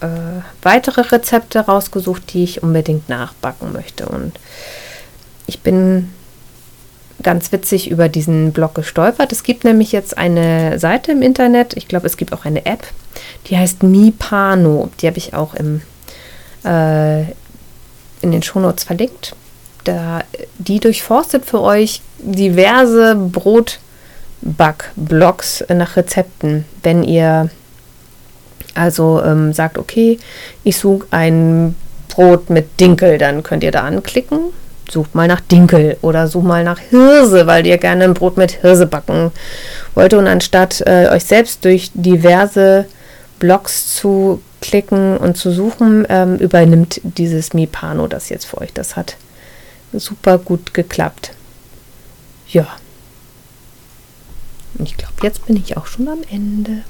äh, 0.00 0.42
weitere 0.60 1.00
Rezepte 1.00 1.60
rausgesucht, 1.60 2.34
die 2.34 2.44
ich 2.44 2.62
unbedingt 2.62 3.08
nachbacken 3.08 3.72
möchte. 3.72 4.06
Und 4.06 4.32
ich 5.46 5.60
bin 5.60 6.12
ganz 7.22 7.52
witzig 7.52 7.90
über 7.90 8.08
diesen 8.08 8.52
Blog 8.52 8.74
gestolpert. 8.74 9.32
Es 9.32 9.42
gibt 9.42 9.64
nämlich 9.64 9.92
jetzt 9.92 10.16
eine 10.16 10.78
Seite 10.78 11.12
im 11.12 11.22
Internet, 11.22 11.76
ich 11.76 11.88
glaube, 11.88 12.06
es 12.06 12.16
gibt 12.16 12.32
auch 12.32 12.44
eine 12.44 12.66
App, 12.66 12.86
die 13.46 13.56
heißt 13.56 13.82
Mipano. 13.82 14.90
Die 15.00 15.06
habe 15.06 15.18
ich 15.18 15.34
auch 15.34 15.54
im, 15.54 15.82
äh, 16.64 17.22
in 18.22 18.32
den 18.32 18.42
Shownotes 18.42 18.84
verlinkt. 18.84 19.34
Da, 19.84 20.22
die 20.58 20.78
durchforstet 20.78 21.44
für 21.44 21.60
euch 21.60 22.02
diverse 22.18 23.16
Backblogs 24.42 25.64
nach 25.68 25.96
Rezepten. 25.96 26.64
Wenn 26.82 27.02
ihr 27.02 27.50
also 28.74 29.22
ähm, 29.22 29.52
sagt, 29.52 29.78
okay, 29.78 30.18
ich 30.64 30.76
suche 30.76 31.06
ein 31.10 31.74
Brot 32.08 32.50
mit 32.50 32.80
Dinkel, 32.80 33.18
dann 33.18 33.42
könnt 33.42 33.64
ihr 33.64 33.70
da 33.70 33.82
anklicken. 33.82 34.52
Sucht 34.92 35.14
mal 35.14 35.26
nach 35.26 35.40
Dinkel 35.40 35.96
oder 36.02 36.28
sucht 36.28 36.44
mal 36.44 36.64
nach 36.64 36.78
Hirse, 36.78 37.46
weil 37.46 37.66
ihr 37.66 37.78
gerne 37.78 38.04
ein 38.04 38.12
Brot 38.12 38.36
mit 38.36 38.52
Hirse 38.60 38.86
backen 38.86 39.30
wollt. 39.94 40.12
Und 40.12 40.26
anstatt 40.26 40.82
äh, 40.82 41.08
euch 41.08 41.24
selbst 41.24 41.64
durch 41.64 41.90
diverse 41.94 42.84
Blogs 43.38 43.96
zu 43.96 44.42
klicken 44.60 45.16
und 45.16 45.38
zu 45.38 45.50
suchen, 45.50 46.06
ähm, 46.10 46.36
übernimmt 46.36 47.00
dieses 47.04 47.54
Mipano 47.54 48.06
das 48.06 48.28
jetzt 48.28 48.44
für 48.44 48.58
euch. 48.60 48.74
Das 48.74 48.94
hat 48.94 49.16
super 49.94 50.36
gut 50.36 50.74
geklappt. 50.74 51.32
Ja. 52.48 52.66
Ich 54.78 54.96
glaube, 54.98 55.14
jetzt 55.22 55.46
bin 55.46 55.56
ich 55.56 55.76
auch 55.78 55.86
schon 55.86 56.06
am 56.08 56.20
Ende. 56.30 56.82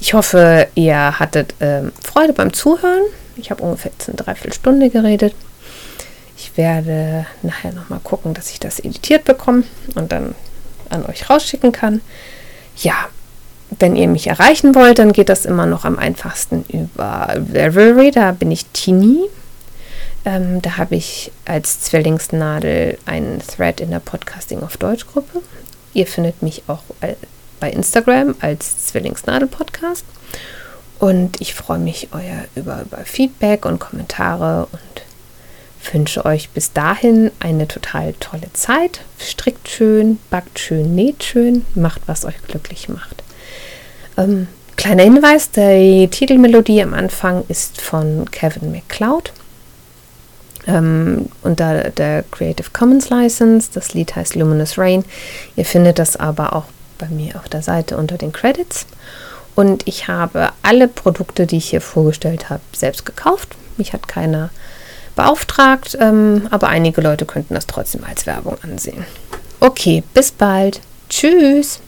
Ich 0.00 0.14
hoffe, 0.14 0.66
ihr 0.74 1.20
hattet 1.20 1.54
äh, 1.60 1.82
Freude 2.02 2.32
beim 2.32 2.52
Zuhören. 2.52 3.04
Ich 3.36 3.52
habe 3.52 3.62
ungefähr 3.62 3.92
jetzt 3.92 4.08
eine 4.08 4.16
Dreiviertelstunde 4.16 4.90
geredet. 4.90 5.34
Werde 6.54 7.26
nachher 7.42 7.72
nochmal 7.72 8.00
gucken, 8.02 8.34
dass 8.34 8.50
ich 8.50 8.60
das 8.60 8.78
editiert 8.78 9.24
bekomme 9.24 9.64
und 9.94 10.12
dann 10.12 10.34
an 10.90 11.06
euch 11.06 11.30
rausschicken 11.30 11.72
kann. 11.72 12.00
Ja, 12.76 13.08
wenn 13.78 13.96
ihr 13.96 14.08
mich 14.08 14.26
erreichen 14.26 14.74
wollt, 14.74 14.98
dann 14.98 15.12
geht 15.12 15.28
das 15.28 15.46
immer 15.46 15.66
noch 15.66 15.84
am 15.84 15.98
einfachsten 15.98 16.64
über 16.68 17.34
Revelry. 17.52 18.10
Da 18.10 18.32
bin 18.32 18.50
ich 18.50 18.66
Tini. 18.66 19.20
Ähm, 20.24 20.62
da 20.62 20.76
habe 20.76 20.94
ich 20.94 21.32
als 21.46 21.80
Zwillingsnadel 21.80 22.98
einen 23.06 23.40
Thread 23.40 23.80
in 23.80 23.90
der 23.90 23.98
Podcasting 23.98 24.62
auf 24.62 24.76
Deutsch 24.76 25.06
Gruppe. 25.06 25.40
Ihr 25.94 26.06
findet 26.06 26.42
mich 26.42 26.62
auch 26.68 26.82
bei 27.60 27.70
Instagram 27.70 28.34
als 28.40 28.86
Zwillingsnadel 28.86 29.48
Podcast. 29.48 30.04
Und 30.98 31.40
ich 31.40 31.54
freue 31.54 31.78
mich 31.78 32.08
euer, 32.12 32.44
über, 32.54 32.82
über 32.82 32.98
Feedback 32.98 33.64
und 33.64 33.80
Kommentare 33.80 34.68
und 34.70 35.02
wünsche 35.92 36.24
euch 36.24 36.50
bis 36.50 36.72
dahin 36.72 37.30
eine 37.40 37.66
total 37.68 38.14
tolle 38.20 38.52
Zeit. 38.52 39.00
Strickt 39.18 39.68
schön, 39.68 40.18
backt 40.30 40.58
schön, 40.58 40.94
näht 40.94 41.24
schön, 41.24 41.64
macht, 41.74 42.02
was 42.06 42.24
euch 42.24 42.40
glücklich 42.46 42.88
macht. 42.88 43.22
Ähm, 44.16 44.48
kleiner 44.76 45.02
Hinweis, 45.02 45.50
die 45.50 46.08
Titelmelodie 46.10 46.82
am 46.82 46.94
Anfang 46.94 47.44
ist 47.48 47.80
von 47.80 48.30
Kevin 48.30 48.72
MacLeod 48.72 49.32
ähm, 50.66 51.28
unter 51.42 51.90
der 51.90 52.24
Creative 52.30 52.70
Commons 52.72 53.10
License. 53.10 53.70
Das 53.72 53.94
Lied 53.94 54.14
heißt 54.14 54.34
Luminous 54.34 54.78
Rain. 54.78 55.04
Ihr 55.56 55.64
findet 55.64 55.98
das 55.98 56.16
aber 56.16 56.54
auch 56.54 56.64
bei 56.98 57.08
mir 57.08 57.36
auf 57.36 57.48
der 57.48 57.62
Seite 57.62 57.96
unter 57.96 58.18
den 58.18 58.32
Credits. 58.32 58.86
Und 59.54 59.86
ich 59.86 60.08
habe 60.08 60.50
alle 60.62 60.88
Produkte, 60.88 61.46
die 61.46 61.58
ich 61.58 61.70
hier 61.70 61.80
vorgestellt 61.80 62.48
habe, 62.48 62.62
selbst 62.72 63.04
gekauft. 63.04 63.56
Mich 63.76 63.92
hat 63.92 64.08
keiner 64.08 64.50
beauftragt, 65.16 65.96
ähm, 66.00 66.48
aber 66.50 66.68
einige 66.68 67.00
Leute 67.00 67.24
könnten 67.26 67.54
das 67.54 67.66
trotzdem 67.66 68.04
als 68.04 68.26
Werbung 68.26 68.56
ansehen. 68.62 69.04
Okay, 69.60 70.02
bis 70.14 70.32
bald. 70.32 70.80
Tschüss. 71.08 71.80